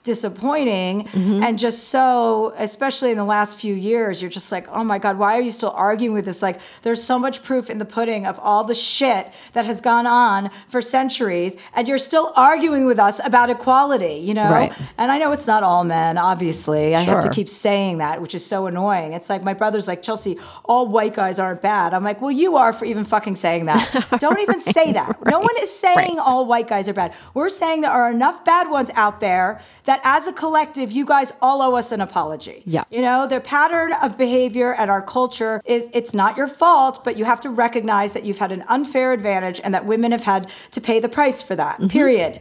disappointing 0.02 1.04
mm-hmm. 1.04 1.42
and 1.42 1.58
just 1.58 1.88
so 1.88 2.54
especially 2.56 3.10
in 3.10 3.18
the 3.18 3.24
last 3.24 3.58
few 3.58 3.74
years 3.74 4.22
you're 4.22 4.30
just 4.30 4.50
like 4.50 4.66
oh 4.68 4.82
my 4.82 4.98
god 4.98 5.18
why 5.18 5.36
are 5.36 5.40
you 5.42 5.50
still 5.50 5.70
arguing 5.70 6.14
with 6.14 6.24
this? 6.24 6.40
Like 6.40 6.60
there's 6.82 7.02
so 7.02 7.18
much 7.18 7.42
proof 7.42 7.68
in 7.68 7.78
the 7.78 7.84
pudding 7.84 8.26
of 8.26 8.38
all 8.38 8.64
the 8.64 8.74
shit 8.74 9.30
that 9.52 9.66
has 9.66 9.80
gone 9.82 10.06
on 10.06 10.50
for 10.68 10.80
centuries 10.80 11.56
and 11.74 11.86
you're 11.86 11.98
still 11.98 12.32
arguing 12.34 12.86
with 12.86 12.98
us 12.98 13.20
about 13.24 13.50
equality 13.50 14.14
you 14.14 14.32
know? 14.32 14.50
Right. 14.50 14.72
and 14.96 15.12
i 15.12 15.18
know 15.18 15.32
it's 15.32 15.46
not 15.46 15.62
all 15.62 15.84
men 15.84 16.16
obviously. 16.16 16.94
I 16.94 17.00
have 17.00 17.22
to 17.22 17.30
keep 17.30 17.48
saying 17.48 17.98
that 17.98 18.22
which 18.22 18.34
is 18.34 18.44
so 18.44 18.66
annoying. 18.66 19.12
It's 19.12 19.28
like 19.28 19.42
my 19.42 19.54
brother's 19.54 19.86
like 19.86 20.02
chelsea 20.02 20.38
all 20.64 20.86
white 20.86 21.14
guys 21.14 21.38
aren't 21.38 21.60
bad. 21.60 21.92
I'm 21.92 22.04
like 22.04 22.22
well 22.22 22.30
you 22.30 22.56
are 22.56 22.72
for 22.72 22.86
even 22.86 23.04
fucking 23.04 23.34
saying 23.34 23.66
that. 23.66 24.16
Don't 24.18 24.40
even 24.40 24.60
say 24.60 24.92
that. 24.92 25.18
No 25.26 25.40
one 25.40 25.56
is 25.60 25.70
saying 25.70 26.18
all 26.18 26.46
white 26.46 26.68
guys 26.68 26.88
are 26.88 26.94
bad. 26.94 27.14
We're 27.34 27.50
saying 27.50 27.82
there 27.82 27.90
are 27.90 28.10
enough 28.10 28.44
bad 28.44 28.70
ones 28.70 28.90
out 28.94 29.20
there 29.20 29.60
that 29.90 30.00
as 30.04 30.22
a 30.32 30.32
collective 30.44 30.88
you 30.98 31.04
guys 31.14 31.28
all 31.44 31.58
owe 31.66 31.74
us 31.80 31.88
an 31.96 32.00
apology 32.08 32.58
Yeah. 32.76 32.84
you 32.96 33.02
know 33.06 33.26
their 33.32 33.40
pattern 33.56 33.90
of 34.04 34.10
behavior 34.26 34.70
and 34.80 34.88
our 34.94 35.02
culture 35.16 35.54
is 35.64 35.82
it's 35.98 36.14
not 36.22 36.36
your 36.40 36.46
fault 36.62 36.94
but 37.06 37.12
you 37.18 37.24
have 37.32 37.40
to 37.46 37.50
recognize 37.66 38.10
that 38.14 38.22
you've 38.26 38.38
had 38.44 38.52
an 38.58 38.62
unfair 38.76 39.08
advantage 39.18 39.58
and 39.64 39.70
that 39.74 39.84
women 39.92 40.10
have 40.16 40.22
had 40.34 40.42
to 40.76 40.80
pay 40.88 40.98
the 41.06 41.08
price 41.18 41.38
for 41.48 41.54
that 41.62 41.76
Mm-hmm. 41.78 41.88
period 41.98 42.32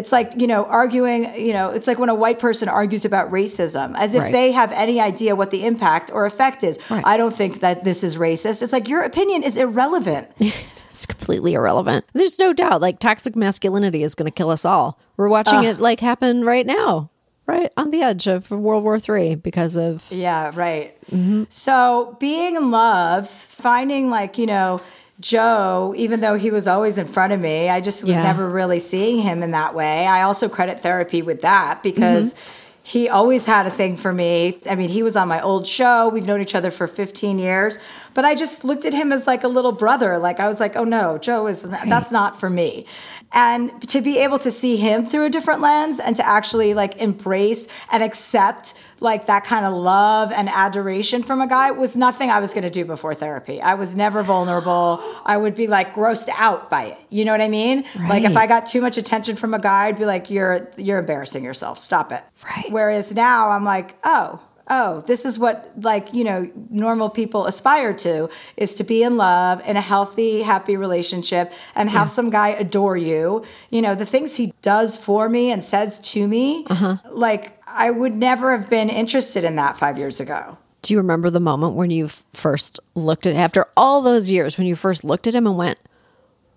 it's 0.00 0.12
like 0.16 0.28
you 0.42 0.46
know 0.52 0.62
arguing 0.82 1.20
you 1.46 1.52
know 1.56 1.66
it's 1.76 1.86
like 1.90 1.98
when 2.02 2.08
a 2.16 2.18
white 2.24 2.38
person 2.46 2.66
argues 2.80 3.04
about 3.10 3.30
racism 3.40 3.88
as 4.04 4.14
if 4.14 4.22
Right. 4.24 4.32
they 4.38 4.48
have 4.60 4.70
any 4.72 4.96
idea 5.00 5.30
what 5.40 5.50
the 5.56 5.62
impact 5.70 6.06
or 6.16 6.22
effect 6.32 6.60
is 6.70 6.78
Right. 6.90 7.04
i 7.12 7.14
don't 7.20 7.34
think 7.42 7.60
that 7.60 7.76
this 7.88 8.00
is 8.08 8.12
racist 8.16 8.62
it's 8.64 8.74
like 8.78 8.88
your 8.94 9.02
opinion 9.12 9.42
is 9.42 9.56
irrelevant 9.56 10.26
It's 10.96 11.04
completely 11.04 11.52
irrelevant. 11.52 12.06
There's 12.14 12.38
no 12.38 12.54
doubt. 12.54 12.80
Like 12.80 12.98
toxic 13.00 13.36
masculinity 13.36 14.02
is 14.02 14.14
going 14.14 14.24
to 14.32 14.34
kill 14.40 14.48
us 14.48 14.64
all. 14.64 14.98
We're 15.16 15.28
watching 15.28 15.64
it 15.64 15.80
like 15.80 16.00
happen 16.00 16.44
right 16.44 16.66
now, 16.66 17.10
right 17.46 17.72
on 17.76 17.90
the 17.90 18.02
edge 18.02 18.26
of 18.26 18.50
World 18.50 18.84
War 18.84 18.98
Three 19.00 19.34
because 19.34 19.76
of 19.76 20.10
Yeah, 20.10 20.50
right. 20.54 21.00
Mm-hmm. 21.06 21.44
So 21.48 22.16
being 22.20 22.56
in 22.56 22.70
love, 22.70 23.28
finding 23.28 24.10
like, 24.10 24.36
you 24.38 24.46
know, 24.46 24.80
Joe, 25.18 25.94
even 25.96 26.20
though 26.20 26.34
he 26.36 26.50
was 26.50 26.68
always 26.68 26.98
in 26.98 27.06
front 27.06 27.32
of 27.32 27.40
me, 27.40 27.70
I 27.70 27.80
just 27.80 28.04
was 28.04 28.16
Yeah. 28.16 28.22
never 28.22 28.48
really 28.48 28.78
seeing 28.78 29.20
him 29.22 29.42
in 29.42 29.52
that 29.52 29.74
way. 29.74 30.06
I 30.06 30.22
also 30.22 30.48
credit 30.48 30.80
therapy 30.80 31.22
with 31.22 31.40
that 31.40 31.82
because 31.82 32.34
mm-hmm. 32.34 32.80
he 32.82 33.08
always 33.08 33.46
had 33.46 33.66
a 33.66 33.70
thing 33.70 33.96
for 33.96 34.12
me. 34.12 34.58
I 34.68 34.74
mean, 34.74 34.90
he 34.90 35.02
was 35.02 35.16
on 35.16 35.28
my 35.28 35.40
old 35.40 35.66
show. 35.66 36.10
We've 36.10 36.26
known 36.26 36.42
each 36.42 36.54
other 36.54 36.70
for 36.70 36.86
15 36.86 37.38
years, 37.38 37.78
but 38.12 38.26
I 38.26 38.34
just 38.34 38.62
looked 38.62 38.84
at 38.84 38.92
him 38.92 39.10
as 39.10 39.26
like 39.26 39.42
a 39.42 39.48
little 39.48 39.72
brother. 39.72 40.18
Like 40.18 40.38
I 40.38 40.46
was 40.48 40.60
like, 40.60 40.76
oh 40.76 40.84
no, 40.84 41.16
Joe 41.16 41.46
is, 41.46 41.62
that's 41.62 42.10
not 42.10 42.38
for 42.38 42.50
me. 42.50 42.84
And 43.32 43.86
to 43.88 44.00
be 44.00 44.18
able 44.18 44.38
to 44.38 44.50
see 44.50 44.76
him 44.76 45.04
through 45.04 45.26
a 45.26 45.30
different 45.30 45.60
lens 45.60 46.00
and 46.00 46.16
to 46.16 46.26
actually 46.26 46.74
like 46.74 46.96
embrace 47.00 47.68
and 47.90 48.02
accept 48.02 48.74
like 49.00 49.26
that 49.26 49.44
kind 49.44 49.66
of 49.66 49.74
love 49.74 50.32
and 50.32 50.48
adoration 50.48 51.22
from 51.22 51.40
a 51.40 51.46
guy 51.46 51.70
was 51.70 51.96
nothing 51.96 52.30
I 52.30 52.40
was 52.40 52.54
going 52.54 52.64
to 52.64 52.70
do 52.70 52.84
before 52.84 53.14
therapy. 53.14 53.60
I 53.60 53.74
was 53.74 53.94
never 53.94 54.22
vulnerable. 54.22 55.02
I 55.24 55.36
would 55.36 55.54
be 55.54 55.66
like 55.66 55.94
grossed 55.94 56.30
out 56.34 56.70
by 56.70 56.84
it. 56.84 56.98
You 57.10 57.24
know 57.24 57.32
what 57.32 57.42
I 57.42 57.48
mean? 57.48 57.84
Like 58.08 58.24
if 58.24 58.36
I 58.36 58.46
got 58.46 58.66
too 58.66 58.80
much 58.80 58.96
attention 58.96 59.36
from 59.36 59.52
a 59.54 59.58
guy, 59.58 59.86
I'd 59.86 59.98
be 59.98 60.06
like, 60.06 60.30
"You're 60.30 60.70
you're 60.76 60.98
embarrassing 60.98 61.44
yourself. 61.44 61.78
Stop 61.78 62.12
it." 62.12 62.22
Right. 62.44 62.70
Whereas 62.70 63.14
now 63.14 63.50
I'm 63.50 63.64
like, 63.64 63.96
"Oh." 64.04 64.40
Oh, 64.68 65.00
this 65.02 65.24
is 65.24 65.38
what 65.38 65.70
like, 65.80 66.12
you 66.12 66.24
know, 66.24 66.50
normal 66.70 67.08
people 67.08 67.46
aspire 67.46 67.94
to 67.94 68.28
is 68.56 68.74
to 68.74 68.84
be 68.84 69.02
in 69.02 69.16
love 69.16 69.62
in 69.66 69.76
a 69.76 69.80
healthy, 69.80 70.42
happy 70.42 70.76
relationship 70.76 71.52
and 71.76 71.88
have 71.88 72.10
some 72.10 72.30
guy 72.30 72.48
adore 72.48 72.96
you. 72.96 73.44
You 73.70 73.82
know, 73.82 73.94
the 73.94 74.06
things 74.06 74.36
he 74.36 74.52
does 74.62 74.96
for 74.96 75.28
me 75.28 75.52
and 75.52 75.62
says 75.62 76.00
to 76.00 76.26
me, 76.26 76.66
uh-huh. 76.68 76.98
like 77.10 77.62
I 77.66 77.90
would 77.90 78.14
never 78.14 78.56
have 78.56 78.68
been 78.68 78.88
interested 78.88 79.44
in 79.44 79.54
that 79.56 79.76
five 79.76 79.98
years 79.98 80.20
ago. 80.20 80.58
Do 80.82 80.94
you 80.94 80.98
remember 80.98 81.30
the 81.30 81.40
moment 81.40 81.74
when 81.74 81.90
you 81.90 82.08
first 82.32 82.80
looked 82.94 83.26
at 83.26 83.36
after 83.36 83.66
all 83.76 84.02
those 84.02 84.28
years 84.30 84.58
when 84.58 84.66
you 84.66 84.76
first 84.76 85.04
looked 85.04 85.26
at 85.26 85.34
him 85.34 85.46
and 85.46 85.56
went, 85.56 85.78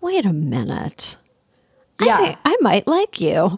"Wait 0.01 0.25
a 0.25 0.33
minute, 0.33 1.17
Yeah. 1.99 2.17
I, 2.17 2.37
I 2.45 2.57
might 2.61 2.87
like 2.87 3.21
you 3.21 3.57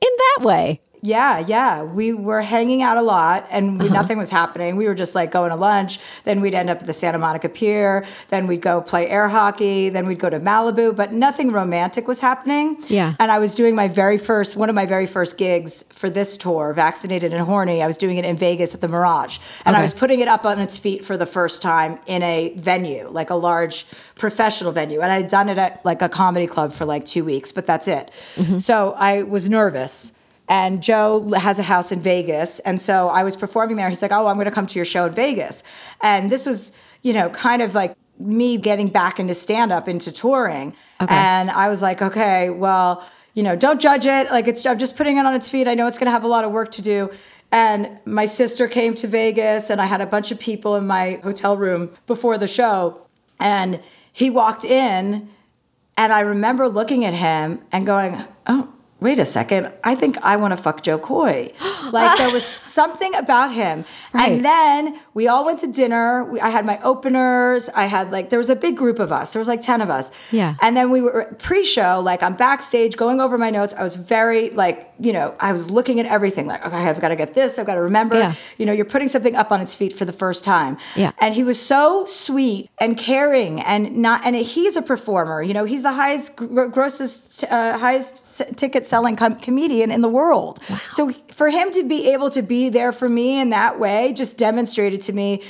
in 0.00 0.10
that 0.18 0.38
way." 0.44 0.80
Yeah, 1.02 1.38
yeah. 1.38 1.82
We 1.82 2.12
were 2.12 2.42
hanging 2.42 2.82
out 2.82 2.96
a 2.96 3.02
lot 3.02 3.46
and 3.50 3.78
we, 3.78 3.86
uh-huh. 3.86 3.94
nothing 3.94 4.18
was 4.18 4.30
happening. 4.30 4.76
We 4.76 4.86
were 4.86 4.94
just 4.94 5.14
like 5.14 5.30
going 5.30 5.50
to 5.50 5.56
lunch. 5.56 5.98
Then 6.24 6.40
we'd 6.40 6.54
end 6.54 6.70
up 6.70 6.80
at 6.80 6.86
the 6.86 6.92
Santa 6.92 7.18
Monica 7.18 7.48
Pier. 7.48 8.06
Then 8.28 8.46
we'd 8.46 8.62
go 8.62 8.80
play 8.80 9.08
air 9.08 9.28
hockey. 9.28 9.88
Then 9.88 10.06
we'd 10.06 10.18
go 10.18 10.30
to 10.30 10.40
Malibu, 10.40 10.94
but 10.94 11.12
nothing 11.12 11.52
romantic 11.52 12.08
was 12.08 12.20
happening. 12.20 12.82
Yeah. 12.88 13.14
And 13.18 13.30
I 13.30 13.38
was 13.38 13.54
doing 13.54 13.74
my 13.74 13.88
very 13.88 14.18
first, 14.18 14.56
one 14.56 14.68
of 14.68 14.74
my 14.74 14.86
very 14.86 15.06
first 15.06 15.38
gigs 15.38 15.84
for 15.90 16.10
this 16.10 16.36
tour, 16.36 16.72
Vaccinated 16.72 17.32
and 17.32 17.44
Horny. 17.44 17.82
I 17.82 17.86
was 17.86 17.96
doing 17.96 18.18
it 18.18 18.24
in 18.24 18.36
Vegas 18.36 18.74
at 18.74 18.80
the 18.80 18.88
Mirage. 18.88 19.38
And 19.64 19.76
I 19.76 19.82
was 19.82 19.94
putting 19.94 20.20
it 20.20 20.28
up 20.28 20.44
on 20.44 20.58
its 20.58 20.78
feet 20.78 21.04
for 21.04 21.16
the 21.16 21.26
first 21.26 21.62
time 21.62 21.98
in 22.06 22.22
a 22.22 22.54
venue, 22.56 23.08
like 23.08 23.30
a 23.30 23.34
large 23.34 23.86
professional 24.14 24.72
venue. 24.72 25.00
And 25.00 25.12
I 25.12 25.22
had 25.22 25.28
done 25.28 25.48
it 25.48 25.58
at 25.58 25.84
like 25.84 26.02
a 26.02 26.08
comedy 26.08 26.46
club 26.46 26.72
for 26.72 26.84
like 26.84 27.04
two 27.04 27.24
weeks, 27.24 27.52
but 27.52 27.64
that's 27.64 27.88
it. 27.88 28.10
Mm-hmm. 28.34 28.58
So 28.58 28.94
I 28.96 29.22
was 29.22 29.48
nervous. 29.48 30.12
And 30.48 30.82
Joe 30.82 31.30
has 31.32 31.58
a 31.58 31.62
house 31.62 31.92
in 31.92 32.00
Vegas. 32.00 32.58
And 32.60 32.80
so 32.80 33.08
I 33.08 33.22
was 33.22 33.36
performing 33.36 33.76
there. 33.76 33.88
He's 33.88 34.02
like, 34.02 34.12
Oh, 34.12 34.26
I'm 34.26 34.36
going 34.36 34.46
to 34.46 34.50
come 34.50 34.66
to 34.66 34.78
your 34.78 34.84
show 34.84 35.06
in 35.06 35.12
Vegas. 35.12 35.62
And 36.00 36.30
this 36.30 36.46
was, 36.46 36.72
you 37.02 37.12
know, 37.12 37.28
kind 37.30 37.62
of 37.62 37.74
like 37.74 37.96
me 38.18 38.56
getting 38.56 38.88
back 38.88 39.20
into 39.20 39.34
stand 39.34 39.72
up, 39.72 39.88
into 39.88 40.10
touring. 40.10 40.74
Okay. 41.00 41.14
And 41.14 41.50
I 41.50 41.68
was 41.68 41.82
like, 41.82 42.00
Okay, 42.00 42.50
well, 42.50 43.06
you 43.34 43.42
know, 43.42 43.54
don't 43.54 43.80
judge 43.80 44.06
it. 44.06 44.30
Like, 44.30 44.48
it's, 44.48 44.66
I'm 44.66 44.78
just 44.78 44.96
putting 44.96 45.16
it 45.18 45.24
on 45.24 45.34
its 45.34 45.48
feet. 45.48 45.68
I 45.68 45.74
know 45.74 45.86
it's 45.86 45.98
going 45.98 46.06
to 46.06 46.12
have 46.12 46.24
a 46.24 46.28
lot 46.28 46.44
of 46.44 46.50
work 46.50 46.72
to 46.72 46.82
do. 46.82 47.10
And 47.50 47.98
my 48.04 48.24
sister 48.24 48.68
came 48.68 48.94
to 48.96 49.06
Vegas, 49.06 49.70
and 49.70 49.80
I 49.80 49.86
had 49.86 50.00
a 50.00 50.06
bunch 50.06 50.30
of 50.30 50.38
people 50.38 50.74
in 50.74 50.86
my 50.86 51.20
hotel 51.22 51.56
room 51.56 51.90
before 52.06 52.36
the 52.36 52.48
show. 52.48 53.06
And 53.40 53.80
he 54.12 54.28
walked 54.28 54.64
in, 54.64 55.30
and 55.96 56.12
I 56.12 56.20
remember 56.20 56.68
looking 56.68 57.04
at 57.04 57.14
him 57.14 57.62
and 57.72 57.86
going, 57.86 58.22
oh, 58.46 58.72
wait 59.00 59.18
a 59.18 59.24
second. 59.24 59.72
I 59.84 59.94
think 59.94 60.18
I 60.18 60.36
want 60.36 60.52
to 60.52 60.56
fuck 60.56 60.82
Jo 60.82 60.98
Koy. 60.98 61.52
Like 61.88 62.18
there 62.18 62.30
was 62.30 62.44
something 62.44 63.14
about 63.14 63.50
him. 63.50 63.86
Right. 64.12 64.32
And 64.32 64.44
then 64.44 65.00
we 65.14 65.26
all 65.26 65.46
went 65.46 65.60
to 65.60 65.66
dinner. 65.66 66.22
We, 66.24 66.38
I 66.38 66.50
had 66.50 66.66
my 66.66 66.78
openers. 66.82 67.70
I 67.70 67.86
had 67.86 68.12
like, 68.12 68.28
there 68.28 68.38
was 68.38 68.50
a 68.50 68.56
big 68.56 68.76
group 68.76 68.98
of 68.98 69.10
us. 69.10 69.32
There 69.32 69.40
was 69.40 69.48
like 69.48 69.62
10 69.62 69.80
of 69.80 69.88
us. 69.88 70.10
Yeah. 70.30 70.56
And 70.60 70.76
then 70.76 70.90
we 70.90 71.00
were 71.00 71.34
pre 71.38 71.64
show, 71.64 72.00
like 72.04 72.22
I'm 72.22 72.34
backstage 72.34 72.98
going 72.98 73.22
over 73.22 73.38
my 73.38 73.48
notes. 73.48 73.72
I 73.72 73.82
was 73.82 73.96
very 73.96 74.50
like, 74.50 74.87
you 75.00 75.12
know, 75.12 75.34
I 75.38 75.52
was 75.52 75.70
looking 75.70 76.00
at 76.00 76.06
everything 76.06 76.46
like, 76.46 76.64
okay, 76.66 76.76
I've 76.88 77.00
got 77.00 77.08
to 77.08 77.16
get 77.16 77.34
this. 77.34 77.58
I've 77.58 77.66
got 77.66 77.74
to 77.76 77.82
remember. 77.82 78.16
Yeah. 78.16 78.34
You 78.56 78.66
know, 78.66 78.72
you're 78.72 78.84
putting 78.84 79.08
something 79.08 79.36
up 79.36 79.52
on 79.52 79.60
its 79.60 79.74
feet 79.74 79.92
for 79.92 80.04
the 80.04 80.12
first 80.12 80.44
time. 80.44 80.76
Yeah. 80.96 81.12
And 81.18 81.34
he 81.34 81.44
was 81.44 81.60
so 81.60 82.04
sweet 82.06 82.70
and 82.78 82.98
caring 82.98 83.60
and 83.60 83.96
not, 83.96 84.22
and 84.24 84.34
he's 84.34 84.76
a 84.76 84.82
performer. 84.82 85.42
You 85.42 85.54
know, 85.54 85.64
he's 85.64 85.82
the 85.82 85.92
highest, 85.92 86.36
grossest, 86.36 87.44
uh, 87.44 87.78
highest 87.78 88.40
s- 88.40 88.52
ticket 88.56 88.86
selling 88.86 89.16
com- 89.16 89.36
comedian 89.36 89.90
in 89.90 90.00
the 90.00 90.08
world. 90.08 90.60
Wow. 90.68 90.80
So 90.90 91.12
for 91.38 91.50
him 91.50 91.70
to 91.70 91.84
be 91.84 92.12
able 92.12 92.30
to 92.30 92.42
be 92.42 92.68
there 92.68 92.90
for 92.90 93.08
me 93.08 93.40
in 93.40 93.50
that 93.50 93.78
way 93.78 94.12
just 94.12 94.36
demonstrated 94.36 95.00
to 95.00 95.12
me 95.12 95.40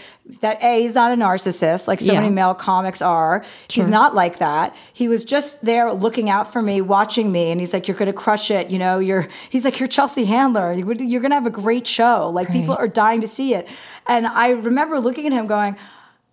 that 0.42 0.62
A, 0.62 0.82
he's 0.82 0.94
not 0.94 1.10
a 1.12 1.16
narcissist 1.16 1.88
like 1.88 2.02
so 2.02 2.12
Yeah. 2.12 2.20
many 2.20 2.30
male 2.30 2.52
comics 2.54 3.00
are. 3.00 3.42
He's 3.68 3.88
not 3.88 4.14
like 4.14 4.36
that. 4.36 4.76
He 4.92 5.08
was 5.08 5.24
just 5.24 5.64
there 5.64 5.90
looking 5.90 6.28
out 6.28 6.52
for 6.52 6.60
me, 6.60 6.82
watching 6.82 7.32
me, 7.32 7.50
and 7.50 7.58
he's 7.58 7.72
like, 7.72 7.88
"You're 7.88 7.96
to 8.08 8.12
crush 8.12 8.50
it." 8.50 8.70
You 8.70 8.78
know, 8.78 8.98
you're. 8.98 9.26
He's 9.48 9.64
like, 9.64 9.80
"You're 9.80 9.88
Chelsea 9.88 10.26
Handler. 10.26 10.74
You're 10.74 11.20
to 11.30 11.36
have 11.36 11.46
a 11.46 11.50
great 11.64 11.86
show. 11.86 12.28
Like 12.28 12.52
people 12.52 12.76
are 12.78 12.86
dying 12.88 13.22
to 13.22 13.26
see 13.26 13.54
it." 13.54 13.66
And 14.06 14.26
I 14.26 14.50
remember 14.50 15.00
looking 15.00 15.26
at 15.26 15.32
him, 15.32 15.46
going, 15.46 15.76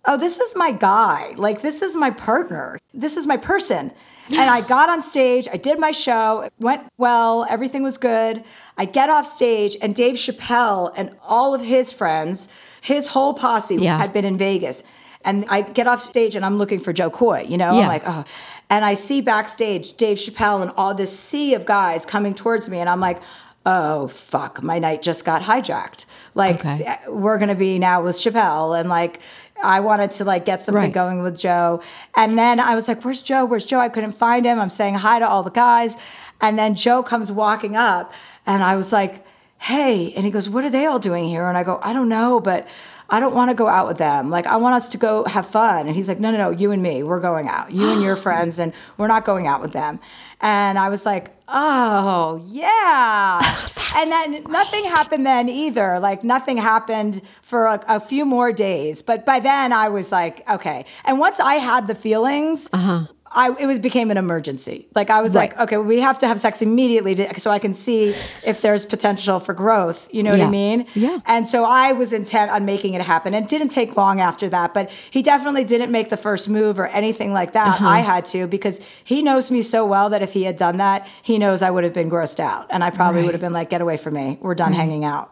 "Oh, 0.06 0.16
this 0.16 0.38
is 0.40 0.54
my 0.56 0.70
guy. 0.72 1.34
Like 1.36 1.62
this 1.62 1.82
is 1.82 1.96
my 1.96 2.10
partner. 2.10 2.78
This 2.94 3.16
is 3.16 3.26
my 3.26 3.36
person." 3.36 3.92
And 4.28 4.50
I 4.50 4.60
got 4.60 4.88
on 4.88 5.02
stage, 5.02 5.46
I 5.52 5.56
did 5.56 5.78
my 5.78 5.92
show, 5.92 6.40
it 6.40 6.52
went 6.58 6.82
well, 6.98 7.46
everything 7.48 7.84
was 7.84 7.96
good. 7.96 8.42
I 8.76 8.84
get 8.84 9.08
off 9.08 9.24
stage, 9.24 9.76
and 9.80 9.94
Dave 9.94 10.16
Chappelle 10.16 10.92
and 10.96 11.10
all 11.22 11.54
of 11.54 11.62
his 11.62 11.92
friends, 11.92 12.48
his 12.80 13.06
whole 13.06 13.34
posse 13.34 13.76
Yeah. 13.76 13.98
had 13.98 14.12
been 14.12 14.24
in 14.24 14.36
Vegas. 14.36 14.82
And 15.24 15.44
I 15.48 15.60
get 15.62 15.86
off 15.86 16.00
stage 16.00 16.34
and 16.34 16.44
I'm 16.44 16.58
looking 16.58 16.80
for 16.80 16.92
Jo 16.92 17.08
Koy, 17.08 17.46
you 17.48 17.56
know? 17.56 17.72
Yeah. 17.72 17.82
I'm 17.82 17.86
like, 17.88 18.02
oh. 18.04 18.24
And 18.68 18.84
I 18.84 18.94
see 18.94 19.20
backstage 19.20 19.92
Dave 19.96 20.16
Chappelle 20.18 20.60
and 20.60 20.72
all 20.76 20.92
this 20.92 21.16
sea 21.16 21.54
of 21.54 21.64
guys 21.64 22.04
coming 22.04 22.34
towards 22.34 22.68
me. 22.68 22.80
And 22.80 22.88
I'm 22.88 23.00
like, 23.00 23.20
oh, 23.64 24.08
fuck, 24.08 24.60
my 24.62 24.78
night 24.80 25.02
just 25.02 25.24
got 25.24 25.42
hijacked. 25.42 26.06
Like, 26.34 26.60
Okay. 26.64 26.96
we're 27.08 27.38
going 27.38 27.48
to 27.48 27.54
be 27.56 27.78
now 27.78 28.02
with 28.02 28.16
Chappelle. 28.16 28.78
And 28.78 28.88
like, 28.88 29.20
I 29.62 29.80
wanted 29.80 30.10
to 30.12 30.24
like 30.24 30.44
get 30.44 30.62
something 30.62 30.82
Right. 30.82 30.92
going 30.92 31.22
with 31.22 31.38
Joe. 31.38 31.80
And 32.14 32.38
then 32.38 32.60
I 32.60 32.74
was 32.74 32.88
like, 32.88 33.04
where's 33.04 33.22
Joe? 33.22 33.44
Where's 33.44 33.64
Joe? 33.64 33.80
I 33.80 33.88
couldn't 33.88 34.12
find 34.12 34.44
him. 34.44 34.60
I'm 34.60 34.70
saying 34.70 34.94
hi 34.96 35.18
to 35.18 35.28
all 35.28 35.42
the 35.42 35.50
guys. 35.50 35.96
And 36.40 36.58
then 36.58 36.74
Joe 36.74 37.02
comes 37.02 37.32
walking 37.32 37.76
up 37.76 38.12
and 38.46 38.62
I 38.62 38.76
was 38.76 38.92
like, 38.92 39.24
hey. 39.58 40.12
And 40.14 40.24
he 40.24 40.30
goes, 40.30 40.48
what 40.48 40.64
are 40.64 40.70
they 40.70 40.86
all 40.86 40.98
doing 40.98 41.24
here? 41.24 41.46
And 41.48 41.56
I 41.56 41.62
go, 41.64 41.80
I 41.82 41.92
don't 41.92 42.08
know, 42.08 42.40
but 42.40 42.68
I 43.08 43.20
don't 43.20 43.34
want 43.34 43.50
to 43.50 43.54
go 43.54 43.68
out 43.68 43.86
with 43.86 43.98
them. 43.98 44.30
Like, 44.30 44.46
I 44.46 44.56
want 44.56 44.74
us 44.74 44.88
to 44.90 44.98
go 44.98 45.24
have 45.24 45.46
fun. 45.46 45.86
And 45.86 45.94
he's 45.94 46.08
like, 46.08 46.18
no, 46.20 46.30
no, 46.32 46.36
no, 46.38 46.50
you 46.50 46.72
and 46.72 46.82
me, 46.82 47.02
we're 47.04 47.20
going 47.20 47.48
out. 47.48 47.70
You 47.72 47.90
and 47.90 48.02
your 48.02 48.16
friends, 48.26 48.58
and 48.58 48.72
we're 48.98 49.06
not 49.06 49.24
going 49.24 49.46
out 49.46 49.60
with 49.62 49.72
them. 49.72 50.00
And 50.40 50.76
I 50.78 50.88
was 50.88 51.06
like, 51.06 51.32
oh, 51.48 52.40
yeah. 52.46 53.66
and 53.96 54.10
then 54.10 54.52
nothing 54.52 54.84
happened 54.84 55.26
then 55.26 55.48
either. 55.48 55.98
Like, 56.00 56.24
nothing 56.24 56.56
happened 56.56 57.22
for 57.42 57.66
a, 57.66 57.84
a 57.88 58.00
few 58.00 58.24
more 58.24 58.52
days. 58.52 59.02
But 59.02 59.24
by 59.24 59.40
then, 59.40 59.72
I 59.72 59.88
was 59.88 60.12
like, 60.12 60.48
okay. 60.48 60.84
And 61.04 61.18
once 61.18 61.40
I 61.40 61.54
had 61.54 61.86
the 61.86 61.94
feelings, 61.94 62.68
uh-huh. 62.72 63.06
I, 63.36 63.50
it 63.60 63.66
was 63.66 63.78
became 63.78 64.10
an 64.10 64.16
emergency. 64.16 64.88
Like 64.94 65.10
I 65.10 65.20
was 65.22 65.34
Right. 65.34 65.50
like, 65.50 65.60
okay, 65.60 65.76
we 65.76 66.00
have 66.00 66.18
to 66.20 66.26
have 66.26 66.40
sex 66.40 66.62
immediately 66.62 67.14
to, 67.16 67.38
so 67.38 67.50
I 67.50 67.58
can 67.58 67.74
see 67.74 68.14
if 68.44 68.62
there's 68.62 68.86
potential 68.86 69.38
for 69.38 69.52
growth. 69.54 70.08
You 70.10 70.22
know 70.22 70.30
what 70.32 70.40
I 70.40 70.48
mean? 70.48 70.86
Yeah. 70.94 71.18
And 71.26 71.46
so 71.46 71.64
I 71.64 71.92
was 71.92 72.12
intent 72.14 72.50
on 72.50 72.64
making 72.64 72.94
it 72.94 73.02
happen. 73.02 73.34
It 73.34 73.46
didn't 73.46 73.68
take 73.68 73.96
long 73.96 74.20
after 74.20 74.48
that, 74.48 74.72
but 74.72 74.90
he 75.10 75.20
definitely 75.22 75.64
didn't 75.64 75.92
make 75.92 76.08
the 76.08 76.16
first 76.16 76.48
move 76.48 76.78
or 76.78 76.86
anything 76.88 77.32
like 77.34 77.52
that. 77.52 77.68
Uh-huh. 77.68 77.86
I 77.86 78.00
had 78.00 78.24
to 78.26 78.46
because 78.46 78.80
he 79.04 79.22
knows 79.22 79.50
me 79.50 79.60
so 79.60 79.84
well 79.84 80.08
that 80.10 80.22
if 80.22 80.32
he 80.32 80.44
had 80.44 80.56
done 80.56 80.78
that, 80.78 81.06
he 81.22 81.36
knows 81.38 81.60
I 81.60 81.70
would 81.70 81.84
have 81.84 81.92
been 81.92 82.10
grossed 82.10 82.40
out, 82.40 82.66
and 82.70 82.82
I 82.82 82.88
probably 82.88 83.22
would 83.22 83.34
have 83.34 83.40
been 83.42 83.52
like, 83.52 83.68
"Get 83.68 83.82
away 83.82 83.98
from 83.98 84.14
me. 84.14 84.38
We're 84.40 84.54
done 84.54 84.72
hanging 84.72 85.04
out." 85.04 85.30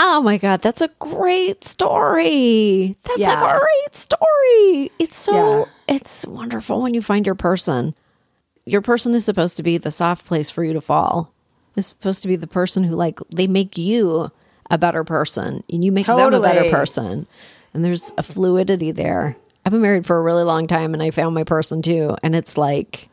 Oh 0.00 0.22
my 0.22 0.38
God, 0.38 0.62
that's 0.62 0.80
a 0.80 0.88
great 1.00 1.64
story. 1.64 2.96
That's 3.02 3.18
Yeah. 3.20 3.56
a 3.56 3.58
great 3.58 3.96
story. 3.96 4.92
It's 5.00 5.16
so, 5.16 5.34
Yeah. 5.34 5.64
it's 5.88 6.24
wonderful 6.26 6.80
when 6.80 6.94
you 6.94 7.02
find 7.02 7.26
your 7.26 7.34
person. 7.34 7.94
Your 8.64 8.80
person 8.80 9.12
is 9.14 9.24
supposed 9.24 9.56
to 9.56 9.62
be 9.64 9.76
the 9.76 9.90
soft 9.90 10.24
place 10.24 10.50
for 10.50 10.62
you 10.62 10.72
to 10.74 10.80
fall. 10.80 11.32
It's 11.74 11.88
supposed 11.88 12.22
to 12.22 12.28
be 12.28 12.36
the 12.36 12.46
person 12.46 12.84
who, 12.84 12.94
like, 12.94 13.18
they 13.32 13.48
make 13.48 13.76
you 13.76 14.30
a 14.70 14.78
better 14.78 15.02
person 15.02 15.64
and 15.68 15.84
you 15.84 15.90
make 15.90 16.06
them 16.06 16.32
a 16.32 16.40
better 16.40 16.70
person. 16.70 17.26
And 17.74 17.84
there's 17.84 18.12
a 18.16 18.22
fluidity 18.22 18.92
there. 18.92 19.36
I've 19.66 19.72
been 19.72 19.80
married 19.82 20.06
for 20.06 20.16
a 20.16 20.22
really 20.22 20.44
long 20.44 20.66
time 20.68 20.94
and 20.94 21.02
I 21.02 21.10
found 21.10 21.34
my 21.34 21.44
person 21.44 21.82
too. 21.82 22.16
And 22.22 22.36
it's 22.36 22.56
like 22.56 23.08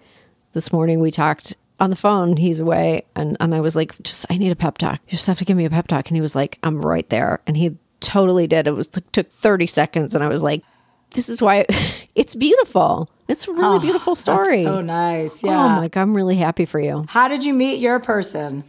this 0.54 0.72
morning 0.72 1.00
we 1.00 1.10
talked 1.12 1.56
on 1.80 1.90
the 1.90 1.96
phone. 1.96 2.38
He's 2.38 2.60
away. 2.60 3.04
And, 3.16 3.36
and 3.40 3.54
I 3.54 3.60
was 3.62 3.76
like, 3.76 4.02
just, 4.04 4.26
I 4.30 4.38
need 4.38 4.52
a 4.52 4.56
pep 4.56 4.78
talk. 4.78 5.00
You 5.08 5.12
just 5.12 5.28
have 5.28 5.40
to 5.40 5.46
give 5.46 5.58
me 5.58 5.66
a 5.66 5.70
pep 5.70 5.88
talk. 5.88 6.08
And 6.10 6.16
he 6.18 6.22
was 6.22 6.36
like, 6.36 6.58
I'm 6.64 6.82
right 6.82 7.08
there. 7.10 7.42
And 7.48 7.56
he 7.58 7.78
totally 8.00 8.48
did. 8.48 8.68
It 8.68 8.72
was 8.72 8.88
took 8.88 9.30
30 9.30 9.68
seconds. 9.68 10.16
And 10.16 10.24
I 10.24 10.28
was 10.28 10.42
like, 10.44 10.64
this 11.12 11.30
is 11.30 11.42
why 11.42 11.66
it's 12.16 12.36
beautiful. 12.36 13.10
It's 13.28 13.48
a 13.48 13.54
really 13.54 13.80
beautiful 13.80 14.16
story. 14.16 14.62
Oh, 14.62 14.64
so 14.78 14.82
nice. 14.82 15.44
Oh 15.44 15.48
Yeah. 15.50 15.76
my 15.76 15.88
God. 15.88 16.02
I'm 16.02 16.16
really 16.16 16.36
happy 16.36 16.66
for 16.66 16.80
you. 16.80 17.06
How 17.10 17.28
did 17.28 17.44
you 17.44 17.54
meet 17.54 17.80
your 17.80 18.00
person? 18.00 18.64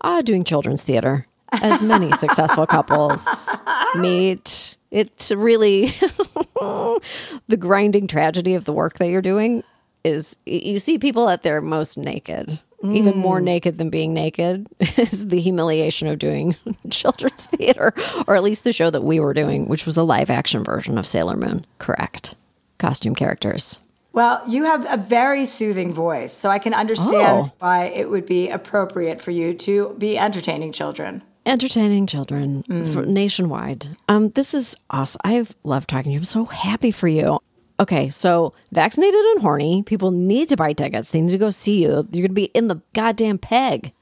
Ah, 0.00 0.22
doing 0.22 0.44
children's 0.44 0.82
theater, 0.82 1.26
as 1.52 1.82
many 1.82 2.10
successful 2.16 2.66
couples 2.66 3.48
meet. 3.96 4.76
It's 4.90 5.30
really 5.30 5.86
the 6.54 7.56
grinding 7.58 8.06
tragedy 8.06 8.54
of 8.54 8.64
the 8.64 8.72
work 8.72 8.98
that 8.98 9.08
you're 9.08 9.22
doing 9.22 9.62
is 10.04 10.36
you 10.46 10.78
see 10.78 10.98
people 10.98 11.28
at 11.28 11.42
their 11.42 11.60
most 11.60 11.96
naked. 11.98 12.58
Even 12.82 13.14
more 13.18 13.42
naked 13.42 13.76
than 13.76 13.90
being 13.90 14.14
naked 14.14 14.66
is 14.96 15.28
the 15.28 15.38
humiliation 15.38 16.08
of 16.08 16.18
doing 16.18 16.56
children's 16.90 17.44
theater, 17.44 17.92
or 18.26 18.34
at 18.36 18.42
least 18.42 18.64
the 18.64 18.72
show 18.72 18.88
that 18.88 19.02
we 19.02 19.20
were 19.20 19.34
doing, 19.34 19.68
which 19.68 19.84
was 19.84 19.98
a 19.98 20.02
live 20.02 20.30
action 20.30 20.64
version 20.64 20.96
of 20.96 21.06
Sailor 21.06 21.36
Moon. 21.36 21.66
Correct. 21.78 22.34
Costume 22.78 23.14
characters. 23.14 23.80
Well, 24.14 24.42
you 24.48 24.64
have 24.64 24.86
a 24.90 24.96
very 24.96 25.44
soothing 25.44 25.92
voice, 25.92 26.32
so 26.32 26.48
I 26.48 26.58
can 26.58 26.72
understand 26.72 27.38
Oh. 27.38 27.52
why 27.58 27.84
it 27.84 28.08
would 28.08 28.24
be 28.24 28.48
appropriate 28.48 29.20
for 29.20 29.30
you 29.30 29.52
to 29.52 29.94
be 29.98 30.16
entertaining 30.16 30.72
children. 30.72 31.20
entertaining 31.44 32.06
children 32.06 32.62
for 32.92 33.04
nationwide. 33.04 33.88
Um, 34.08 34.30
this 34.30 34.54
is 34.54 34.74
awesome. 34.88 35.20
I've 35.24 35.54
loved 35.64 35.88
talking 35.90 36.10
to 36.10 36.14
you. 36.14 36.18
I'm 36.20 36.24
so 36.24 36.44
happy 36.46 36.90
for 36.92 37.08
you. 37.08 37.40
Okay, 37.80 38.10
so 38.10 38.52
vaccinated 38.72 39.18
and 39.18 39.40
horny 39.40 39.82
people 39.82 40.10
need 40.10 40.50
to 40.50 40.56
buy 40.56 40.74
tickets. 40.74 41.10
They 41.10 41.22
need 41.22 41.30
to 41.30 41.38
go 41.38 41.48
see 41.48 41.82
you. 41.82 41.88
You're 42.12 42.22
going 42.22 42.28
to 42.28 42.28
be 42.28 42.44
in 42.44 42.68
the 42.68 42.82
goddamn 42.92 43.38
peg. 43.38 43.92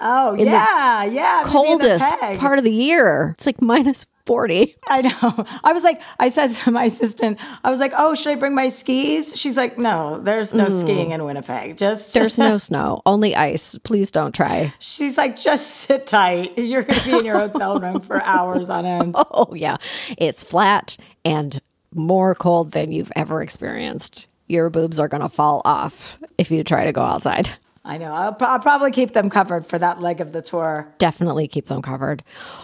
Oh 0.00 0.34
in 0.34 0.46
yeah, 0.46 1.04
yeah. 1.04 1.42
coldest 1.44 2.12
part 2.38 2.58
of 2.58 2.64
the 2.64 2.72
year. 2.72 3.34
It's 3.36 3.46
like 3.46 3.60
minus 3.60 4.06
40. 4.26 4.76
I 4.88 5.02
know. 5.02 5.46
I 5.64 5.72
was 5.72 5.84
like, 5.84 6.00
I 6.18 6.28
said 6.28 6.50
to 6.50 6.70
my 6.70 6.84
assistant, 6.84 7.38
I 7.62 7.70
was 7.70 7.80
like, 7.80 7.92
"Oh, 7.96 8.14
should 8.14 8.32
I 8.32 8.34
bring 8.36 8.54
my 8.54 8.68
skis?" 8.68 9.36
She's 9.36 9.56
like, 9.56 9.78
"No, 9.78 10.18
there's 10.18 10.54
no 10.54 10.66
mm. 10.66 10.80
skiing 10.80 11.10
in 11.10 11.24
Winnipeg. 11.24 11.76
Just 11.76 12.14
There's 12.14 12.38
no 12.38 12.58
snow, 12.68 13.02
only 13.06 13.36
ice. 13.36 13.78
Please 13.84 14.10
don't 14.10 14.34
try. 14.34 14.72
She's 14.78 15.18
like, 15.18 15.38
just 15.38 15.68
sit 15.68 16.06
tight. 16.06 16.58
You're 16.58 16.82
going 16.82 16.98
to 17.00 17.10
be 17.10 17.18
in 17.18 17.24
your 17.24 17.38
hotel 17.48 17.78
room 17.78 18.00
for 18.00 18.22
hours 18.22 18.70
on 18.70 18.86
end. 18.86 19.14
Oh, 19.16 19.54
yeah. 19.54 19.76
It's 20.18 20.42
flat 20.42 20.96
and 21.24 21.60
more 21.94 22.34
cold 22.34 22.72
than 22.72 22.92
you've 22.92 23.12
ever 23.16 23.42
experienced. 23.42 24.26
Your 24.46 24.70
boobs 24.70 25.00
are 25.00 25.08
going 25.08 25.22
to 25.22 25.28
fall 25.28 25.62
off 25.64 26.18
if 26.38 26.50
you 26.50 26.62
try 26.64 26.84
to 26.84 26.92
go 26.92 27.02
outside. 27.02 27.50
I 27.86 27.98
know. 27.98 28.12
I'll, 28.12 28.32
pro- 28.32 28.48
I'll 28.48 28.60
probably 28.60 28.90
keep 28.90 29.12
them 29.12 29.28
covered 29.28 29.66
for 29.66 29.78
that 29.78 30.00
leg 30.00 30.20
of 30.20 30.32
the 30.32 30.40
tour. 30.40 30.92
Definitely 30.98 31.48
keep 31.48 31.66
them 31.66 31.82
covered. 31.82 32.22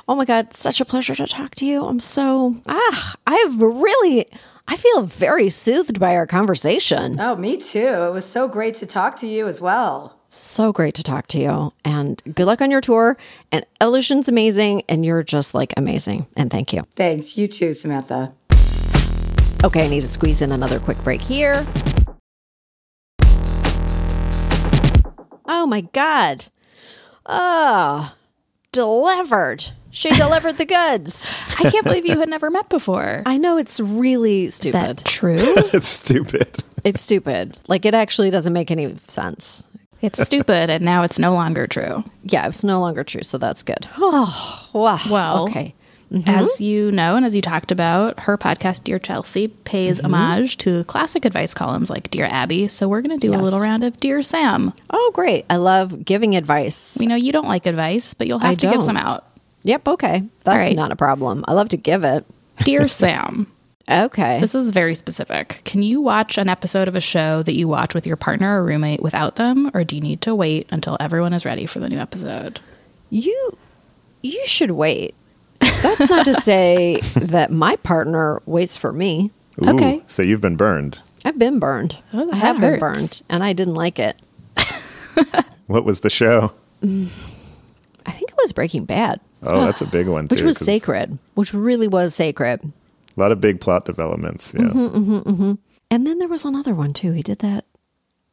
Oh 0.08 0.14
my 0.14 0.24
God, 0.24 0.54
such 0.54 0.80
a 0.80 0.84
pleasure 0.84 1.14
to 1.14 1.26
talk 1.26 1.54
to 1.56 1.66
you. 1.66 1.84
I'm 1.84 2.00
so, 2.00 2.56
ah, 2.66 3.14
I've 3.26 3.60
really, 3.60 4.26
I 4.66 4.76
feel 4.76 5.02
very 5.02 5.50
soothed 5.50 6.00
by 6.00 6.16
our 6.16 6.26
conversation. 6.26 7.20
Oh, 7.20 7.36
me 7.36 7.58
too. 7.58 7.78
It 7.78 8.12
was 8.12 8.24
so 8.24 8.48
great 8.48 8.76
to 8.76 8.86
talk 8.86 9.16
to 9.16 9.26
you 9.26 9.46
as 9.46 9.60
well. 9.60 10.16
So 10.30 10.72
great 10.72 10.94
to 10.94 11.02
talk 11.02 11.26
to 11.28 11.38
you. 11.38 11.72
And 11.84 12.22
good 12.34 12.46
luck 12.46 12.62
on 12.62 12.70
your 12.70 12.80
tour. 12.80 13.18
And 13.52 13.66
Illusion's 13.80 14.28
amazing. 14.28 14.84
And 14.88 15.04
you're 15.04 15.24
just 15.24 15.54
like 15.54 15.74
amazing. 15.76 16.28
And 16.36 16.50
thank 16.50 16.72
you. 16.72 16.84
Thanks. 16.96 17.36
You 17.36 17.48
too, 17.48 17.74
Samantha. 17.74 18.32
Okay, 19.62 19.84
I 19.84 19.88
need 19.88 20.00
to 20.00 20.08
squeeze 20.08 20.40
in 20.40 20.52
another 20.52 20.80
quick 20.80 20.96
break 21.04 21.20
here. 21.20 21.66
Oh 25.52 25.66
my 25.68 25.82
God. 25.92 26.46
Oh, 27.26 28.14
delivered. 28.72 29.64
She 29.90 30.10
delivered 30.16 30.56
the 30.56 30.64
goods. 30.64 31.32
I 31.58 31.68
can't 31.70 31.84
believe 31.84 32.06
you 32.06 32.18
had 32.18 32.28
never 32.28 32.50
met 32.50 32.68
before. 32.68 33.22
I 33.26 33.36
know 33.36 33.58
it's 33.58 33.80
really 33.80 34.44
Is 34.46 34.54
stupid. 34.54 34.98
that 34.98 35.04
true? 35.04 35.36
it's 35.40 35.88
stupid. 35.88 36.64
it's 36.84 37.00
stupid. 37.00 37.58
Like 37.68 37.84
it 37.84 37.92
actually 37.94 38.30
doesn't 38.30 38.52
make 38.52 38.70
any 38.70 38.96
sense. 39.08 39.64
it's 40.00 40.22
stupid, 40.22 40.70
and 40.70 40.82
now 40.84 41.02
it's 41.02 41.18
no 41.18 41.34
longer 41.34 41.66
true. 41.66 42.02
Yeah, 42.22 42.46
it's 42.48 42.64
no 42.64 42.80
longer 42.80 43.04
true, 43.04 43.22
so 43.24 43.36
that's 43.36 43.62
good. 43.62 43.86
Oh, 43.98 44.68
wow. 44.72 45.00
Well, 45.10 45.48
okay. 45.48 45.74
Mm-hmm. 46.12 46.28
As 46.28 46.60
you 46.60 46.90
know, 46.90 47.14
and 47.14 47.24
as 47.24 47.36
you 47.36 47.40
talked 47.40 47.70
about, 47.70 48.18
her 48.20 48.36
podcast, 48.36 48.82
Dear 48.82 48.98
Chelsea, 48.98 49.46
pays 49.46 49.98
mm-hmm. 49.98 50.12
homage 50.12 50.56
to 50.58 50.82
classic 50.84 51.24
advice 51.24 51.54
columns 51.54 51.88
like 51.88 52.10
Dear 52.10 52.26
Abby. 52.26 52.66
So 52.66 52.88
we're 52.88 53.00
going 53.00 53.18
to 53.18 53.26
do 53.26 53.32
a 53.32 53.38
little 53.38 53.60
round 53.60 53.84
of 53.84 54.00
Dear 54.00 54.22
Sam. 54.22 54.72
Oh, 54.90 55.12
great. 55.14 55.46
I 55.48 55.56
love 55.56 56.04
giving 56.04 56.34
advice. 56.34 56.96
We 56.98 57.06
know 57.06 57.14
you 57.14 57.30
don't 57.30 57.46
like 57.46 57.66
advice, 57.66 58.14
but 58.14 58.26
you'll 58.26 58.40
have 58.40 58.50
I 58.50 58.54
to 58.56 58.66
give 58.66 58.72
don't. 58.72 58.80
some 58.80 58.96
out. 58.96 59.24
Yep, 59.62 59.88
okay. 59.88 60.24
That's 60.44 60.68
right. 60.68 60.76
not 60.76 60.90
a 60.90 60.96
problem. 60.96 61.44
I 61.46 61.52
love 61.52 61.68
to 61.70 61.76
give 61.76 62.02
it. 62.02 62.24
Dear 62.64 62.88
Sam, 62.88 63.46
Okay. 63.88 64.40
this 64.40 64.54
is 64.54 64.70
very 64.70 64.94
specific. 64.94 65.62
Can 65.64 65.82
you 65.82 66.00
watch 66.00 66.38
an 66.38 66.48
episode 66.48 66.88
of 66.88 66.94
a 66.94 67.00
show 67.00 67.42
that 67.42 67.54
you 67.54 67.68
watch 67.68 67.94
with 67.94 68.06
your 68.06 68.16
partner 68.16 68.60
or 68.60 68.64
roommate 68.64 69.02
without 69.02 69.36
them, 69.36 69.70
or 69.74 69.84
do 69.84 69.96
you 69.96 70.02
need 70.02 70.20
to 70.22 70.34
wait 70.34 70.68
until 70.70 70.96
everyone 71.00 71.32
is 71.32 71.44
ready 71.44 71.66
for 71.66 71.80
the 71.80 71.88
new 71.88 71.98
episode? 71.98 72.60
You 73.10 73.56
you 74.22 74.46
should 74.46 74.72
wait. 74.72 75.14
That's 75.82 76.10
not 76.10 76.24
to 76.26 76.34
say 76.34 77.00
that 77.16 77.50
my 77.50 77.76
partner 77.76 78.42
waits 78.46 78.76
for 78.76 78.92
me. 78.92 79.30
Ooh, 79.62 79.70
Okay. 79.70 80.02
So 80.06 80.22
you've 80.22 80.40
been 80.40 80.56
burned. 80.56 80.98
I've 81.24 81.38
been 81.38 81.58
burned. 81.58 81.98
Oh, 82.12 82.22
I 82.22 82.24
that 82.26 82.34
have 82.36 82.60
been 82.60 82.78
burned 82.80 83.22
and 83.28 83.42
I 83.44 83.52
didn't 83.52 83.74
like 83.74 83.98
it. 83.98 84.20
What 85.66 85.84
was 85.84 86.00
the 86.00 86.10
show? 86.10 86.52
Mm. 86.82 87.08
I 88.06 88.10
think 88.10 88.30
it 88.30 88.36
was 88.38 88.52
Breaking 88.52 88.84
Bad, 88.86 89.20
Oh, 89.42 89.64
that's 89.64 89.80
a 89.82 89.86
big 89.86 90.08
one 90.08 90.26
too. 90.26 90.34
which 90.34 90.42
was 90.42 90.58
sacred, 90.58 91.16
which 91.34 91.54
really 91.54 91.86
was 91.86 92.14
sacred. 92.14 92.60
A 93.16 93.20
lot 93.20 93.30
of 93.32 93.40
big 93.40 93.60
plot 93.60 93.84
developments. 93.84 94.52
Yeah. 94.54 94.64
Mm-hmm. 94.64 94.78
mm-hmm, 94.96 95.18
mm-hmm. 95.30 95.52
And 95.90 96.06
then 96.06 96.18
there 96.18 96.28
was 96.28 96.44
another 96.44 96.74
one 96.74 96.92
too. 96.92 97.12
He 97.12 97.22
did 97.22 97.38
that. 97.40 97.64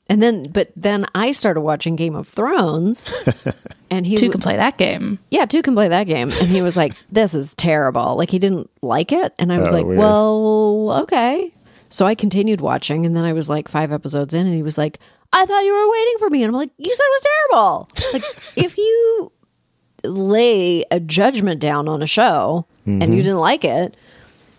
And 0.10 0.22
then 0.24 0.50
but 0.52 0.72
then 0.76 1.06
I 1.14 1.32
started 1.34 1.62
watching 1.62 1.96
Game 1.98 2.16
of 2.16 2.28
Thrones 2.28 3.28
and 3.90 4.06
he 4.06 4.16
Two 4.16 4.32
can 4.32 4.40
play 4.40 4.56
that 4.56 4.78
game. 4.78 5.20
Yeah, 5.30 5.46
two 5.46 5.62
can 5.62 5.74
play 5.76 5.90
that 5.90 6.06
game. 6.06 6.30
And 6.30 6.48
he 6.50 6.62
was 6.62 6.78
like, 6.78 6.94
This 7.12 7.34
is 7.34 7.54
terrible. 7.56 8.16
Like 8.16 8.30
he 8.30 8.40
didn't 8.40 8.70
like 8.82 9.12
it. 9.12 9.34
And 9.38 9.52
I 9.52 9.60
was 9.60 9.72
Oh, 9.74 9.76
like, 9.78 9.86
weird. 9.86 10.00
Well, 10.00 11.00
okay. 11.04 11.54
So 11.90 12.06
I 12.06 12.16
continued 12.16 12.62
watching 12.62 13.06
and 13.06 13.16
then 13.16 13.26
I 13.26 13.34
was 13.34 13.50
like 13.50 13.68
five 13.68 13.92
episodes 13.92 14.34
in 14.34 14.46
and 14.46 14.56
he 14.56 14.64
was 14.64 14.78
like, 14.78 15.00
I 15.34 15.46
thought 15.46 15.66
you 15.66 15.74
were 15.74 15.92
waiting 15.92 16.16
for 16.20 16.30
me. 16.30 16.44
And 16.44 16.50
I'm 16.52 16.60
like, 16.60 16.72
You 16.78 16.94
said 16.94 17.04
it 17.04 17.12
was 17.12 17.28
terrible. 17.50 17.90
Like 18.14 18.58
if 18.66 18.78
you 18.78 19.32
lay 20.04 20.86
a 20.92 21.00
judgment 21.00 21.60
down 21.60 21.88
on 21.88 22.02
a 22.02 22.08
show 22.08 22.66
and 22.86 23.02
Mm-hmm. 23.02 23.14
you 23.14 23.24
didn't 23.24 23.40
like 23.40 23.66
it, 23.66 23.98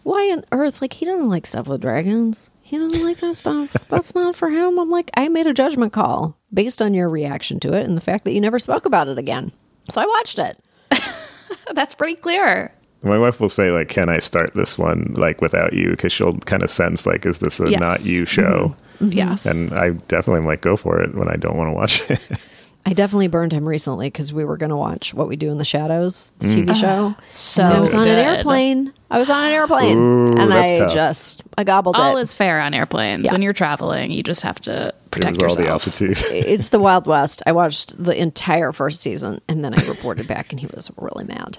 why 0.03 0.31
on 0.33 0.45
earth? 0.53 0.83
Like 0.83 0.93
he 0.93 1.07
doesn't 1.07 1.31
like 1.31 1.47
stuff 1.47 1.67
with 1.67 1.81
dragons. 1.81 2.51
He 2.69 2.77
doesn't 2.77 3.03
like 3.03 3.17
that 3.17 3.35
stuff. 3.35 3.73
That's 3.89 4.15
not 4.15 4.37
for 4.37 4.51
him. 4.51 4.79
I'm 4.79 4.91
like, 4.91 5.11
I 5.15 5.29
made 5.29 5.47
a 5.47 5.55
judgment 5.55 5.95
call 5.95 6.37
based 6.53 6.83
on 6.83 6.93
your 6.93 7.09
reaction 7.09 7.59
to 7.61 7.73
it 7.73 7.85
and 7.87 7.97
the 7.97 8.03
fact 8.03 8.27
that 8.27 8.33
you 8.33 8.43
never 8.43 8.59
spoke 8.59 8.85
about 8.85 9.09
it 9.09 9.17
again. 9.17 9.53
So 9.91 10.03
I 10.03 10.07
watched 10.07 10.39
it. 10.39 10.63
That's 11.73 11.95
pretty 11.95 12.15
clear. 12.17 12.71
My 13.03 13.17
wife 13.19 13.41
will 13.41 13.49
say 13.49 13.71
like, 13.71 13.89
"Can 13.89 14.11
I 14.11 14.19
start 14.19 14.53
this 14.55 14.77
one 14.77 15.15
like 15.17 15.41
without 15.41 15.73
you?" 15.73 15.91
Because 15.93 16.13
she'll 16.13 16.35
kind 16.41 16.63
of 16.63 16.71
sense 16.71 17.07
like, 17.07 17.25
"Is 17.25 17.39
this 17.39 17.59
a 17.59 17.71
Yes. 17.71 17.81
not 17.81 18.05
you 18.05 18.27
show?" 18.27 18.75
Mm-hmm. 19.01 19.05
Mm-hmm. 19.07 19.13
Yes. 19.17 19.47
And 19.47 19.73
I 19.73 19.91
definitely 19.91 20.41
am 20.41 20.47
like, 20.47 20.61
"Go 20.61 20.77
for 20.77 21.01
it" 21.01 21.15
when 21.15 21.29
I 21.29 21.37
don't 21.37 21.57
want 21.57 21.69
to 21.69 21.73
watch 21.73 22.11
it. 22.11 22.49
I 22.89 22.95
definitely 22.95 23.29
burned 23.29 23.53
him 23.53 23.69
recently 23.69 24.07
because 24.07 24.33
we 24.33 24.47
were 24.47 24.57
going 24.57 24.71
to 24.71 24.77
watch 24.77 25.13
What 25.13 25.29
We 25.29 25.37
Do 25.37 25.51
in 25.51 25.59
the 25.59 25.65
Shadows, 25.65 26.33
the 26.39 26.49
TV 26.49 26.69
mm. 26.69 26.75
show. 26.75 27.15
Oh, 27.19 27.23
so 27.29 27.63
I 27.63 27.81
was 27.81 27.93
on 27.93 28.09
an 28.09 28.19
airplane. 28.19 28.95
I 29.11 29.19
was 29.19 29.29
on 29.29 29.45
an 29.45 29.53
airplane, 29.53 29.99
Ooh, 29.99 30.33
and 30.33 30.55
I 30.55 30.79
tough. 30.79 30.95
just 30.95 31.43
I 31.59 31.65
gobbled 31.65 31.97
it. 31.97 32.01
all 32.01 32.17
it. 32.17 32.23
is 32.23 32.33
fair 32.33 32.63
on 32.63 32.73
airplanes. 32.73 33.27
Yeah. 33.27 33.33
When 33.33 33.43
you're 33.43 33.53
traveling, 33.53 34.11
you 34.11 34.23
just 34.23 34.41
have 34.41 34.59
to 34.61 34.89
It 34.89 35.11
protect 35.11 35.33
was 35.37 35.59
all 35.59 35.63
yourself. 35.65 35.85
the 35.85 36.09
altitude. 36.09 36.17
it's 36.47 36.71
the 36.71 36.79
Wild 36.79 37.07
West. 37.07 37.43
I 37.45 37.53
watched 37.53 38.03
the 38.03 38.19
entire 38.19 38.73
first 38.73 39.03
season, 39.03 39.43
and 39.51 39.63
then 39.63 39.75
I 39.75 39.87
reported 39.87 40.27
back, 40.27 40.51
and 40.51 40.59
he 40.59 40.67
was 40.75 40.91
really 40.97 41.25
mad. 41.25 41.59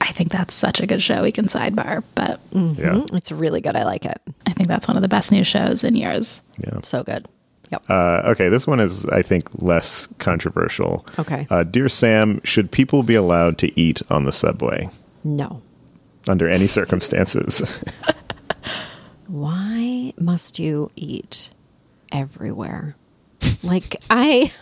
I 0.00 0.12
think 0.12 0.30
that's 0.30 0.54
such 0.54 0.80
a 0.80 0.86
good 0.86 1.02
show. 1.02 1.24
We 1.24 1.32
can 1.32 1.44
sidebar, 1.44 2.04
but 2.14 2.40
mm-hmm. 2.54 2.80
yeah. 2.80 3.04
It's 3.12 3.30
really 3.30 3.60
good. 3.60 3.76
I 3.76 3.84
like 3.84 4.06
it. 4.06 4.18
I 4.46 4.54
think 4.54 4.70
that's 4.70 4.88
one 4.88 4.96
of 4.96 5.02
the 5.02 5.08
best 5.08 5.30
new 5.30 5.44
shows 5.44 5.84
in 5.84 5.94
years. 5.94 6.40
Yeah. 6.56 6.80
So 6.80 7.02
good. 7.02 7.28
Yep. 7.70 7.84
Uh, 7.88 8.22
okay, 8.26 8.48
this 8.48 8.66
one 8.66 8.80
is, 8.80 9.06
I 9.06 9.22
think, 9.22 9.48
less 9.54 10.08
controversial. 10.18 11.06
Okay. 11.18 11.46
Uh, 11.50 11.62
Dear 11.62 11.88
Sam, 11.88 12.40
should 12.42 12.70
people 12.70 13.02
be 13.02 13.14
allowed 13.14 13.58
to 13.58 13.80
eat 13.80 14.02
on 14.10 14.24
the 14.24 14.32
subway 14.32 14.88
no. 15.22 15.62
under 16.28 16.48
any 16.48 16.66
circumstances? 16.66 17.62
Why 19.28 20.12
must 20.18 20.58
you 20.58 20.90
eat 20.96 21.50
everywhere? 22.10 22.96
like 23.62 23.96
I 24.10 24.52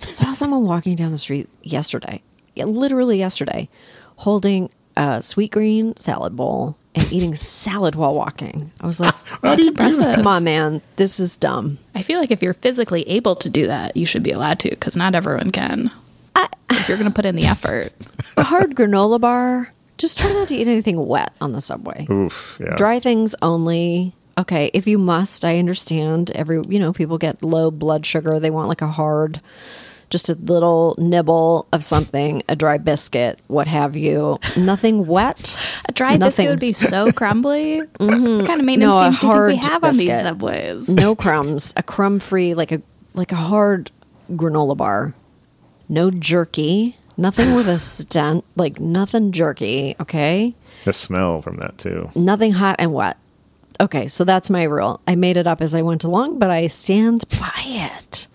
saw 0.00 0.32
someone 0.32 0.64
walking 0.64 0.96
down 0.96 1.12
the 1.12 1.18
street 1.18 1.48
yesterday, 1.62 2.22
literally 2.56 3.18
yesterday, 3.18 3.68
holding 4.16 4.70
a 4.96 5.18
Sweetgreen 5.20 5.98
salad 5.98 6.36
bowl 6.36 6.76
and 6.98 7.12
eating 7.12 7.34
salad 7.34 7.94
while 7.94 8.14
walking. 8.14 8.70
I 8.80 8.86
was 8.86 9.00
like, 9.00 9.14
That's 9.42 9.66
impressive. 9.66 10.14
"Come 10.16 10.26
on, 10.26 10.44
man, 10.44 10.82
this 10.96 11.18
is 11.20 11.36
dumb." 11.36 11.78
I 11.94 12.02
feel 12.02 12.18
like 12.20 12.30
if 12.30 12.42
you're 12.42 12.54
physically 12.54 13.08
able 13.08 13.36
to 13.36 13.50
do 13.50 13.66
that, 13.68 13.96
you 13.96 14.06
should 14.06 14.22
be 14.22 14.30
allowed 14.32 14.58
to, 14.60 14.70
because 14.70 14.96
not 14.96 15.14
everyone 15.14 15.52
can. 15.52 15.90
if 16.70 16.88
you're 16.88 16.98
going 16.98 17.10
to 17.10 17.14
put 17.14 17.24
in 17.26 17.36
the 17.36 17.46
effort, 17.54 17.92
A 18.36 18.42
hard 18.42 18.74
granola 18.74 19.20
bar. 19.20 19.72
Just 19.96 20.18
try 20.18 20.32
not 20.32 20.46
to 20.48 20.54
eat 20.56 20.68
anything 20.68 21.04
wet 21.08 21.32
on 21.40 21.50
the 21.52 21.60
subway. 21.60 22.06
Oof. 22.08 22.56
Yeah. 22.60 22.76
Dry 22.76 23.00
things 23.00 23.34
only. 23.42 24.12
Okay, 24.38 24.70
if 24.72 24.86
you 24.86 24.96
must, 24.98 25.44
I 25.44 25.58
understand. 25.58 26.30
Every 26.30 26.62
you 26.68 26.78
know, 26.78 26.92
people 26.92 27.18
get 27.18 27.42
low 27.42 27.72
blood 27.72 28.06
sugar. 28.06 28.38
They 28.38 28.50
want 28.50 28.68
like 28.68 28.82
a 28.82 28.86
hard, 28.86 29.40
just 30.10 30.28
a 30.30 30.34
little 30.34 30.94
nibble 30.98 31.66
of 31.72 31.84
something, 31.84 32.42
a 32.48 32.56
dry 32.56 32.78
biscuit, 32.78 33.38
what 33.48 33.66
have 33.66 33.96
you. 33.96 34.38
Nothing 34.56 35.06
wet. 35.06 35.56
a 35.88 35.92
dry 35.92 36.16
Nothing. 36.16 36.46
biscuit 36.46 36.48
would 36.50 36.60
be 36.60 36.72
so 36.72 37.12
crumbly. 37.16 37.82
Mm-hmm. 38.00 38.38
What 38.38 38.46
kind 38.46 38.60
of 38.60 38.64
maintenance 38.66 38.96
No, 38.96 39.00
teams 39.02 39.20
do 39.20 39.26
you 39.26 39.32
think 39.32 39.46
we 39.48 39.56
hard 39.56 39.72
have 39.72 39.84
on 39.84 39.96
these 39.96 40.20
subways? 40.20 40.88
No 40.88 41.14
crumbs. 41.14 41.74
A 41.76 41.82
crumb 41.82 42.20
free, 42.20 42.54
like 42.54 42.72
a 42.72 42.80
like 43.14 43.32
a 43.32 43.36
hard 43.36 43.90
granola 44.30 44.76
bar. 44.76 45.14
No 45.88 46.10
jerky. 46.10 46.96
Nothing 47.16 47.54
with 47.54 47.68
a 47.68 47.78
stent. 47.78 48.44
Like 48.56 48.78
nothing 48.80 49.32
jerky. 49.32 49.96
Okay. 50.00 50.54
the 50.84 50.92
smell 50.92 51.42
from 51.42 51.56
that 51.56 51.76
too. 51.78 52.10
nothing 52.14 52.52
hot 52.52 52.76
and 52.78 52.92
wet. 52.92 53.16
Okay, 53.80 54.08
so 54.08 54.24
that's 54.24 54.50
my 54.50 54.64
rule. 54.64 55.00
I 55.06 55.14
made 55.14 55.36
it 55.36 55.46
up 55.46 55.60
as 55.62 55.72
I 55.74 55.82
went 55.82 56.02
along, 56.02 56.38
but 56.40 56.50
I 56.50 56.66
stand 56.66 57.24
by 57.40 57.52
it. 57.64 58.26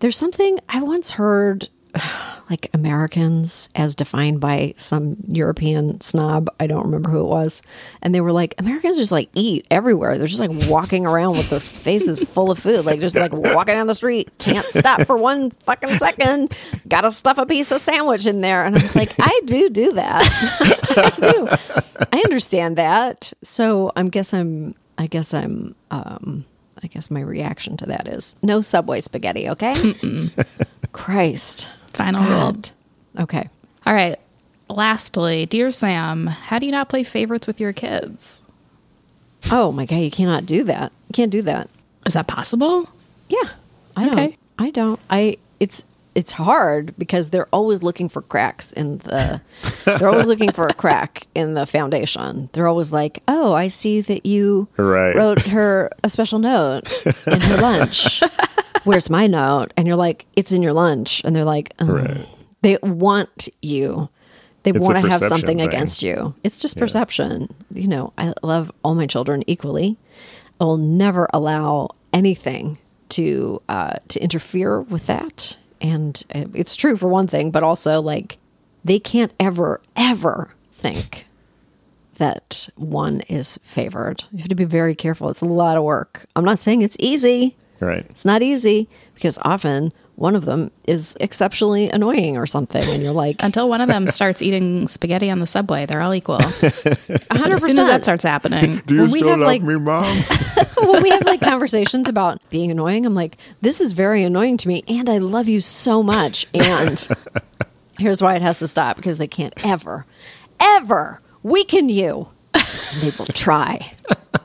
There's 0.00 0.16
something 0.16 0.60
I 0.68 0.82
once 0.82 1.12
heard 1.12 1.68
like 2.50 2.68
Americans 2.74 3.68
as 3.74 3.94
defined 3.94 4.40
by 4.40 4.74
some 4.76 5.16
European 5.28 6.00
snob. 6.00 6.48
I 6.60 6.66
don't 6.66 6.84
remember 6.84 7.10
who 7.10 7.20
it 7.20 7.28
was. 7.28 7.62
And 8.02 8.14
they 8.14 8.20
were 8.20 8.32
like, 8.32 8.54
Americans 8.58 8.98
just 8.98 9.12
like 9.12 9.30
eat 9.34 9.66
everywhere. 9.70 10.18
They're 10.18 10.26
just 10.26 10.40
like 10.40 10.68
walking 10.68 11.06
around 11.06 11.32
with 11.36 11.50
their 11.50 11.60
faces 11.60 12.18
full 12.18 12.50
of 12.50 12.58
food, 12.58 12.84
like 12.84 13.00
just 13.00 13.16
like 13.16 13.32
walking 13.32 13.74
down 13.74 13.86
the 13.86 13.94
street, 13.94 14.30
can't 14.38 14.64
stop 14.64 15.02
for 15.02 15.16
one 15.16 15.50
fucking 15.50 15.96
second. 15.96 16.54
Gotta 16.86 17.10
stuff 17.10 17.38
a 17.38 17.46
piece 17.46 17.70
of 17.72 17.80
sandwich 17.80 18.26
in 18.26 18.40
there. 18.40 18.64
And 18.64 18.76
I 18.76 18.78
was 18.78 18.96
like, 18.96 19.12
I 19.20 19.40
do 19.44 19.70
do 19.70 19.92
that. 19.92 20.22
I 20.96 21.20
do. 21.20 22.06
I 22.12 22.20
understand 22.24 22.76
that. 22.76 23.32
So 23.42 23.92
I 23.96 24.02
guess 24.04 24.34
I'm, 24.34 24.74
I 24.98 25.06
guess 25.06 25.32
I'm, 25.32 25.74
um, 25.90 26.44
I 26.84 26.86
guess 26.86 27.10
my 27.10 27.20
reaction 27.20 27.76
to 27.78 27.86
that 27.86 28.06
is 28.06 28.36
no 28.42 28.60
Subway 28.60 29.00
spaghetti, 29.00 29.48
okay? 29.50 29.74
Christ. 30.92 31.68
Final 31.94 32.24
rule. 32.24 32.56
Okay. 33.20 33.48
All 33.86 33.94
right. 33.94 34.18
Lastly, 34.68 35.46
dear 35.46 35.70
Sam, 35.70 36.26
how 36.26 36.58
do 36.58 36.66
you 36.66 36.72
not 36.72 36.88
play 36.88 37.02
favorites 37.02 37.46
with 37.46 37.60
your 37.60 37.72
kids? 37.72 38.42
Oh 39.50 39.72
my 39.72 39.86
god, 39.86 39.96
you 39.96 40.10
cannot 40.10 40.46
do 40.46 40.64
that. 40.64 40.92
You 41.08 41.12
can't 41.12 41.32
do 41.32 41.42
that. 41.42 41.68
Is 42.06 42.14
that 42.14 42.26
possible? 42.26 42.88
Yeah. 43.28 43.48
I 43.96 44.04
don't. 44.04 44.18
Okay. 44.18 44.36
I 44.58 44.70
don't. 44.70 45.00
I 45.10 45.38
it's 45.60 45.84
it's 46.14 46.32
hard 46.32 46.94
because 46.98 47.30
they're 47.30 47.48
always 47.52 47.82
looking 47.82 48.08
for 48.08 48.22
cracks 48.22 48.70
in 48.72 48.98
the 48.98 49.40
they're 49.84 50.08
always 50.08 50.26
looking 50.26 50.52
for 50.52 50.66
a 50.68 50.74
crack 50.74 51.26
in 51.34 51.54
the 51.54 51.66
foundation. 51.66 52.48
They're 52.52 52.68
always 52.68 52.92
like, 52.92 53.22
"Oh, 53.28 53.52
I 53.52 53.68
see 53.68 54.00
that 54.02 54.24
you 54.26 54.68
Right. 54.76 55.14
wrote 55.16 55.42
her 55.42 55.90
a 56.02 56.08
special 56.08 56.38
note 56.38 57.04
in 57.26 57.40
her 57.40 57.56
lunch. 57.60 58.22
Where's 58.84 59.10
my 59.10 59.26
note?" 59.26 59.72
And 59.76 59.86
you're 59.86 59.96
like, 59.96 60.26
"It's 60.36 60.52
in 60.52 60.62
your 60.62 60.72
lunch." 60.72 61.22
And 61.24 61.34
they're 61.34 61.44
like, 61.44 61.72
"Oh." 61.80 61.86
Right. 61.86 62.26
They 62.62 62.78
want 62.82 63.48
you. 63.60 64.08
They 64.62 64.70
It's 64.70 64.78
want 64.80 64.96
to 64.98 65.10
have 65.10 65.20
something 65.22 65.58
thing. 65.58 65.68
against 65.68 66.02
you. 66.02 66.34
It's 66.42 66.60
just 66.62 66.78
perception. 66.78 67.52
You 67.74 67.88
know, 67.88 68.14
I 68.16 68.32
love 68.42 68.72
all 68.82 68.94
my 68.94 69.06
children 69.06 69.44
equally. 69.46 69.98
I 70.58 70.64
will 70.64 70.78
never 70.78 71.28
allow 71.34 71.90
anything 72.14 72.78
to 73.10 73.60
uh, 73.68 73.96
to 74.08 74.22
interfere 74.22 74.80
with 74.80 75.06
that. 75.08 75.58
And 75.80 76.22
it's 76.30 76.76
true 76.76 76.96
for 76.96 77.08
one 77.08 77.26
thing, 77.26 77.50
but 77.50 77.62
also 77.62 78.00
like 78.00 78.38
they 78.84 78.98
can't 78.98 79.32
ever 79.38 79.80
ever 79.96 80.54
think 80.72 81.26
that 82.16 82.68
one 82.76 83.20
is 83.22 83.58
favored. 83.62 84.24
You 84.32 84.38
have 84.38 84.48
to 84.48 84.54
be 84.54 84.64
very 84.64 84.94
careful. 84.94 85.28
It's 85.30 85.40
a 85.40 85.46
lot 85.46 85.76
of 85.76 85.82
work. 85.82 86.26
I'm 86.36 86.44
not 86.44 86.58
saying 86.58 86.82
it's 86.82 86.96
easy. 87.00 87.56
Right. 87.80 88.06
It's 88.08 88.24
not 88.24 88.42
easy 88.42 88.88
because 89.14 89.38
often 89.42 89.92
one 90.16 90.36
of 90.36 90.44
them 90.44 90.70
is 90.86 91.16
exceptionally 91.20 91.90
annoying 91.90 92.36
or 92.36 92.46
something, 92.46 92.82
and 92.88 93.02
you're 93.02 93.12
like, 93.12 93.36
Until 93.40 93.68
one 93.68 93.80
of 93.80 93.88
them 93.88 94.06
starts 94.06 94.42
eating 94.42 94.86
spaghetti 94.88 95.30
on 95.30 95.40
the 95.40 95.46
subway, 95.46 95.86
they're 95.86 96.00
all 96.00 96.14
equal. 96.14 96.36
As 96.42 96.52
100%. 96.62 97.60
soon 97.60 97.78
as 97.78 97.86
that 97.88 98.04
starts 98.04 98.22
happening, 98.22 98.76
Do 98.86 98.94
you 98.94 99.02
When 99.02 99.10
we 99.10 99.18
still 99.18 99.30
have, 99.30 99.38
love 99.40 99.46
like- 99.48 99.62
me, 99.62 99.76
mom? 99.76 100.04
when 100.88 101.02
we 101.02 101.10
have 101.10 101.24
like 101.24 101.40
conversations 101.40 102.08
about 102.08 102.40
being 102.50 102.70
annoying, 102.70 103.06
I'm 103.06 103.14
like, 103.14 103.38
this 103.60 103.80
is 103.80 103.92
very 103.92 104.22
annoying 104.22 104.56
to 104.58 104.68
me, 104.68 104.84
and 104.86 105.08
I 105.10 105.18
love 105.18 105.48
you 105.48 105.60
so 105.60 106.02
much. 106.02 106.46
And 106.54 107.08
here's 107.98 108.22
why 108.22 108.36
it 108.36 108.42
has 108.42 108.60
to 108.60 108.68
stop 108.68 108.96
because 108.96 109.18
they 109.18 109.26
can't 109.28 109.54
ever, 109.66 110.06
ever 110.60 111.20
weaken 111.42 111.88
you. 111.88 112.28
And 112.54 113.02
they 113.02 113.10
will 113.18 113.26
try. 113.26 113.92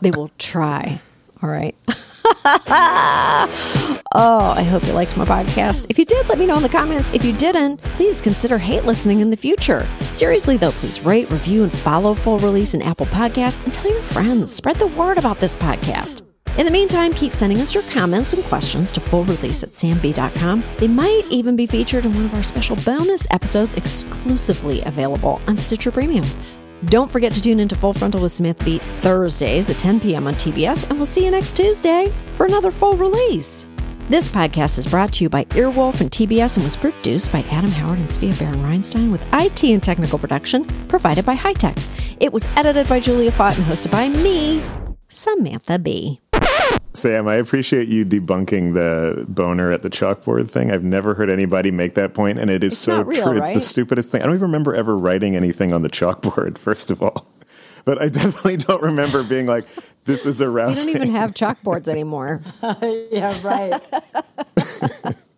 They 0.02 0.10
will 0.12 0.32
try. 0.40 1.00
All 1.44 1.50
right. 1.50 1.76
oh, 4.16 4.54
I 4.56 4.64
hope 4.64 4.86
you 4.86 4.94
liked 4.94 5.18
my 5.18 5.26
podcast. 5.26 5.88
If 5.90 5.98
you 5.98 6.06
did, 6.06 6.28
let 6.30 6.38
me 6.38 6.46
know 6.46 6.58
in 6.58 6.64
the 6.64 6.70
comments. 6.70 7.12
If 7.12 7.24
you 7.26 7.34
didn't, 7.34 7.82
please 7.82 8.22
consider 8.22 8.58
hate 8.58 8.86
listening 8.86 9.20
in 9.20 9.30
the 9.30 9.38
future. 9.38 9.88
Seriously, 10.14 10.58
though, 10.58 10.72
please 10.72 11.02
rate, 11.02 11.30
review, 11.32 11.64
and 11.64 11.72
follow 11.72 12.14
Full 12.14 12.38
Release 12.40 12.74
in 12.74 12.82
Apple 12.82 13.08
Podcasts 13.08 13.64
and 13.64 13.74
tell 13.74 13.92
your 13.92 14.02
friends. 14.04 14.54
Spread 14.54 14.78
the 14.78 14.88
word 14.88 15.18
about 15.18 15.40
this 15.40 15.58
podcast. 15.58 16.22
In 16.58 16.66
the 16.66 16.72
meantime, 16.72 17.14
keep 17.14 17.32
sending 17.32 17.62
us 17.62 17.74
your 17.74 17.84
comments 17.84 18.34
and 18.34 18.44
questions 18.44 18.92
to 18.92 19.00
fullrelease 19.00 19.64
at 19.64 19.72
samb.com. 19.72 20.64
They 20.78 20.88
might 20.88 21.24
even 21.30 21.56
be 21.56 21.66
featured 21.66 22.06
in 22.06 22.14
one 22.14 22.26
of 22.26 22.34
our 22.34 22.44
special 22.44 22.76
bonus 22.78 23.26
episodes 23.32 23.76
exclusively 23.76 24.82
available 24.84 25.42
on 25.48 25.58
Stitcher 25.58 25.92
Premium. 25.92 26.26
Don't 26.86 27.12
forget 27.12 27.34
to 27.34 27.42
tune 27.42 27.60
into 27.60 27.76
Full 27.76 27.94
Frontal 27.94 28.22
with 28.22 28.32
Samantha 28.32 28.64
Bee 28.64 28.80
Thursdays 29.02 29.70
at 29.70 29.78
10 29.78 30.00
p.m. 30.00 30.28
on 30.28 30.36
TBS, 30.36 30.90
and 30.90 30.98
we'll 30.98 31.06
see 31.06 31.26
you 31.26 31.32
next 31.32 31.56
Tuesday 31.56 32.12
for 32.36 32.46
another 32.46 32.72
full 32.72 32.94
release. 32.94 33.66
This 34.10 34.30
podcast 34.30 34.80
is 34.80 34.88
brought 34.88 35.14
to 35.14 35.26
you 35.26 35.30
by 35.30 35.46
Earwolf 35.46 36.02
and 36.02 36.10
TBS 36.10 36.56
and 36.56 36.64
was 36.64 36.78
produced 36.78 37.32
by 37.32 37.42
Adam 37.52 37.70
Howard 37.70 38.00
and 38.00 38.10
Svea 38.10 38.38
Baron 38.40 38.64
Reinstein 38.64 39.12
with 39.12 39.24
IT 39.34 39.64
and 39.66 39.84
technical 39.84 40.18
production 40.18 40.66
provided 40.88 41.26
by 41.26 41.36
Hightech. 41.36 41.88
It 42.20 42.34
was 42.34 42.48
edited 42.56 42.88
by 42.88 43.02
Julia 43.02 43.32
Fott 43.32 43.58
and 43.58 43.68
hosted 43.68 43.92
by 43.92 44.08
me, 44.08 44.64
Samantha 45.10 45.78
Bee 45.78 46.22
Sam, 46.94 47.28
I 47.28 47.36
appreciate 47.36 47.88
you 47.88 48.04
debunking 48.06 48.74
the 48.74 49.26
boner 49.28 49.72
at 49.72 49.84
the 49.84 49.90
chalkboard 49.90 50.50
thing. 50.50 50.72
I've 50.72 50.84
never 50.84 51.14
heard 51.14 51.30
anybody 51.30 51.70
make 51.72 51.94
that 51.96 52.14
point, 52.14 52.40
and 52.40 52.50
it 52.50 52.64
is 52.64 52.74
It's 52.74 52.82
so 52.82 52.98
not 52.98 53.08
real, 53.08 53.24
true. 53.30 53.38
It's 53.38 53.52
the 53.52 53.62
stupidest 53.62 54.12
thing. 54.12 54.22
I 54.22 54.26
don't 54.26 54.34
even 54.36 54.48
remember 54.48 54.74
ever 54.74 54.98
writing 54.98 55.36
anything 55.36 55.72
on 55.72 55.84
the 55.84 55.90
chalkboard, 55.90 56.58
first 56.60 56.90
of 56.92 57.02
all. 57.02 57.28
But 57.86 58.02
I 58.02 58.10
definitely 58.10 58.58
don't 58.58 58.82
remember 58.82 59.24
being 59.24 59.46
like, 59.46 59.66
this 60.06 60.26
is 60.26 60.42
a 60.42 60.50
rouse. 60.50 60.86
We 60.86 60.94
don't 60.94 61.04
even 61.04 61.16
have 61.16 61.34
chalkboards 61.34 61.88
anymore. 61.88 62.42
Yeah, 63.12 63.40
right. 63.44 63.82